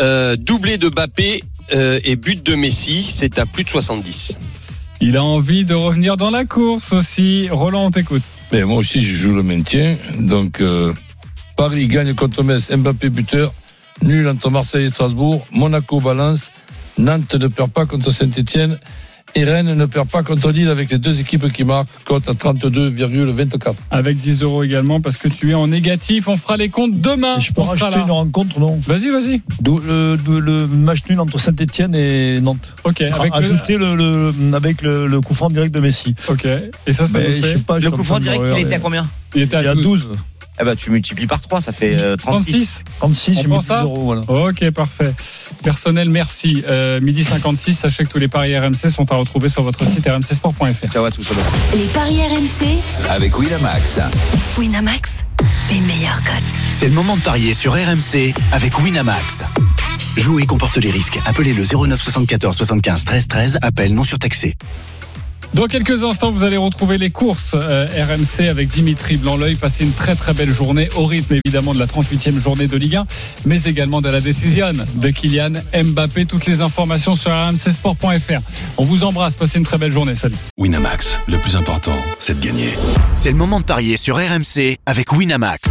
Euh, 0.00 0.36
doublé 0.36 0.78
de 0.78 0.88
Bappé 0.88 1.44
euh, 1.74 2.00
et 2.04 2.16
but 2.16 2.42
de 2.44 2.54
Messi. 2.54 3.02
C'est 3.02 3.38
à 3.38 3.46
plus 3.46 3.64
de 3.64 3.68
70. 3.68 4.38
Il 5.00 5.16
a 5.16 5.22
envie 5.22 5.64
de 5.64 5.74
revenir 5.74 6.16
dans 6.16 6.30
la 6.30 6.44
course 6.44 6.92
aussi. 6.92 7.48
Roland, 7.50 7.86
on 7.86 7.90
t'écoute. 7.90 8.22
Mais 8.52 8.64
moi 8.64 8.78
aussi, 8.78 9.02
je 9.02 9.14
joue 9.14 9.32
le 9.32 9.42
maintien. 9.42 9.96
Donc, 10.18 10.60
euh, 10.60 10.92
Paris 11.56 11.86
gagne 11.86 12.14
contre 12.14 12.42
Metz, 12.42 12.70
Mbappé 12.70 13.08
buteur. 13.10 13.52
Nul 14.02 14.28
entre 14.28 14.50
Marseille 14.50 14.86
et 14.86 14.88
Strasbourg. 14.88 15.46
Monaco 15.52 16.00
balance. 16.00 16.50
Nantes 16.98 17.34
ne 17.34 17.46
perd 17.46 17.70
pas 17.70 17.86
contre 17.86 18.10
Saint-Etienne. 18.10 18.78
Et 19.34 19.44
Rennes 19.44 19.74
ne 19.74 19.86
perd 19.86 20.08
pas 20.08 20.22
contre 20.22 20.50
Lille 20.50 20.68
avec 20.68 20.90
les 20.90 20.98
deux 20.98 21.20
équipes 21.20 21.52
qui 21.52 21.62
marquent. 21.64 21.88
Cote 22.04 22.28
à 22.28 22.32
32,24. 22.32 23.74
Avec 23.90 24.16
10 24.18 24.42
euros 24.42 24.62
également 24.64 25.00
parce 25.00 25.16
que 25.16 25.28
tu 25.28 25.50
es 25.50 25.54
en 25.54 25.68
négatif. 25.68 26.28
On 26.28 26.36
fera 26.36 26.56
les 26.56 26.68
comptes 26.70 27.00
demain. 27.00 27.36
Et 27.36 27.40
je 27.40 27.52
peux 27.52 27.60
on 27.62 27.74
une 27.74 28.10
rencontre, 28.10 28.58
non? 28.58 28.78
Vas-y, 28.86 29.08
vas-y. 29.10 29.42
D'où 29.60 29.78
le, 29.78 30.16
le 30.40 30.66
match 30.66 31.00
nul 31.08 31.20
entre 31.20 31.38
Saint-Etienne 31.38 31.94
et 31.94 32.40
Nantes. 32.40 32.74
Ok. 32.84 33.02
Avec 33.02 33.32
le... 33.32 33.36
Ajouter 33.38 33.76
le, 33.76 33.94
le- 33.94 34.34
avec 34.54 34.82
le, 34.82 35.06
le 35.06 35.20
coup 35.20 35.34
franc 35.34 35.50
direct 35.50 35.74
de 35.74 35.80
Messi. 35.80 36.14
Ok. 36.28 36.46
Et 36.86 36.92
ça, 36.92 37.06
ça 37.06 37.18
Mais 37.18 37.28
nous 37.28 37.34
je 37.36 37.40
fait. 37.42 37.52
sais 37.54 37.58
pas, 37.58 37.78
je 37.78 37.84
Le 37.84 37.90
coup 37.92 38.04
franc 38.04 38.18
direct, 38.20 38.42
il 38.56 38.62
était 38.62 38.74
à 38.76 38.78
combien? 38.80 39.06
Il 39.34 39.42
était 39.42 39.56
à 39.56 39.70
a 39.70 39.74
12. 39.74 39.82
12, 39.82 40.08
Eh 40.60 40.64
ben, 40.64 40.74
tu 40.74 40.90
multiplies 40.90 41.26
par 41.26 41.40
3, 41.40 41.60
ça 41.62 41.72
fait 41.72 41.96
euh, 42.00 42.16
36. 42.16 42.52
36. 42.52 42.84
36, 42.98 43.30
On 43.30 43.34
j'ai 43.34 43.42
mis 43.42 43.48
prend 43.48 43.58
10 43.58 43.66
ça 43.66 43.82
euros. 43.82 44.04
Voilà. 44.04 44.22
Ok, 44.48 44.70
parfait. 44.70 45.14
Personnel, 45.62 46.10
merci. 46.10 46.64
Euh, 46.68 47.00
midi 47.00 47.24
56, 47.24 47.74
sachez 47.74 48.04
que 48.04 48.08
tous 48.08 48.18
les 48.18 48.28
paris 48.28 48.58
RMC 48.58 48.90
sont 48.90 49.10
à 49.12 49.16
retrouver 49.16 49.48
sur 49.48 49.62
votre 49.62 49.84
site 49.84 50.06
rmcsport.fr. 50.06 50.92
Ciao 50.92 51.04
à 51.04 51.10
tous. 51.10 51.28
Les 51.74 51.84
paris 51.86 52.20
RMC, 52.20 52.78
Avec 53.08 53.38
Winamax. 53.38 53.98
Winamax, 54.58 55.24
les 55.70 55.80
meilleurs 55.80 56.22
cotes. 56.24 56.34
C'est 56.72 56.88
le 56.88 56.94
moment 56.94 57.16
de 57.16 57.22
parier 57.22 57.54
sur 57.54 57.72
RMC 57.74 58.34
avec 58.52 58.78
Winamax. 58.78 59.42
Jouer 60.16 60.46
comporte 60.46 60.76
les 60.78 60.90
risques. 60.90 61.18
Appelez 61.26 61.52
le 61.54 61.64
09 61.64 62.00
74 62.02 62.56
75 62.56 63.04
13 63.04 63.28
13. 63.28 63.58
Appel 63.62 63.94
non 63.94 64.02
surtaxé. 64.02 64.56
Dans 65.54 65.66
quelques 65.66 66.04
instants, 66.04 66.30
vous 66.30 66.44
allez 66.44 66.56
retrouver 66.56 66.98
les 66.98 67.10
courses 67.10 67.54
euh, 67.54 67.86
RMC 67.86 68.48
avec 68.48 68.68
Dimitri 68.68 69.16
Blanc-L'œil. 69.16 69.54
Passez 69.54 69.84
une 69.84 69.92
très 69.92 70.14
très 70.14 70.34
belle 70.34 70.50
journée 70.50 70.88
au 70.96 71.06
rythme 71.06 71.36
évidemment 71.44 71.74
de 71.74 71.78
la 71.78 71.86
38e 71.86 72.38
journée 72.38 72.66
de 72.66 72.76
Ligue 72.76 72.96
1, 72.96 73.06
mais 73.46 73.62
également 73.62 74.00
de 74.00 74.08
la 74.08 74.20
décision 74.20 74.72
de 74.94 75.10
Kylian 75.10 75.52
Mbappé. 75.74 76.26
Toutes 76.26 76.46
les 76.46 76.60
informations 76.60 77.16
sur 77.16 77.30
rmcsport.fr. 77.30 78.40
On 78.76 78.84
vous 78.84 79.04
embrasse. 79.04 79.36
Passez 79.36 79.58
une 79.58 79.64
très 79.64 79.78
belle 79.78 79.92
journée. 79.92 80.14
Salut. 80.14 80.36
Winamax, 80.58 81.20
le 81.28 81.38
plus 81.38 81.56
important, 81.56 81.96
c'est 82.18 82.38
de 82.38 82.44
gagner. 82.44 82.70
C'est 83.14 83.30
le 83.30 83.36
moment 83.36 83.60
de 83.60 83.64
parier 83.64 83.96
sur 83.96 84.16
RMC 84.16 84.76
avec 84.86 85.12
Winamax. 85.12 85.70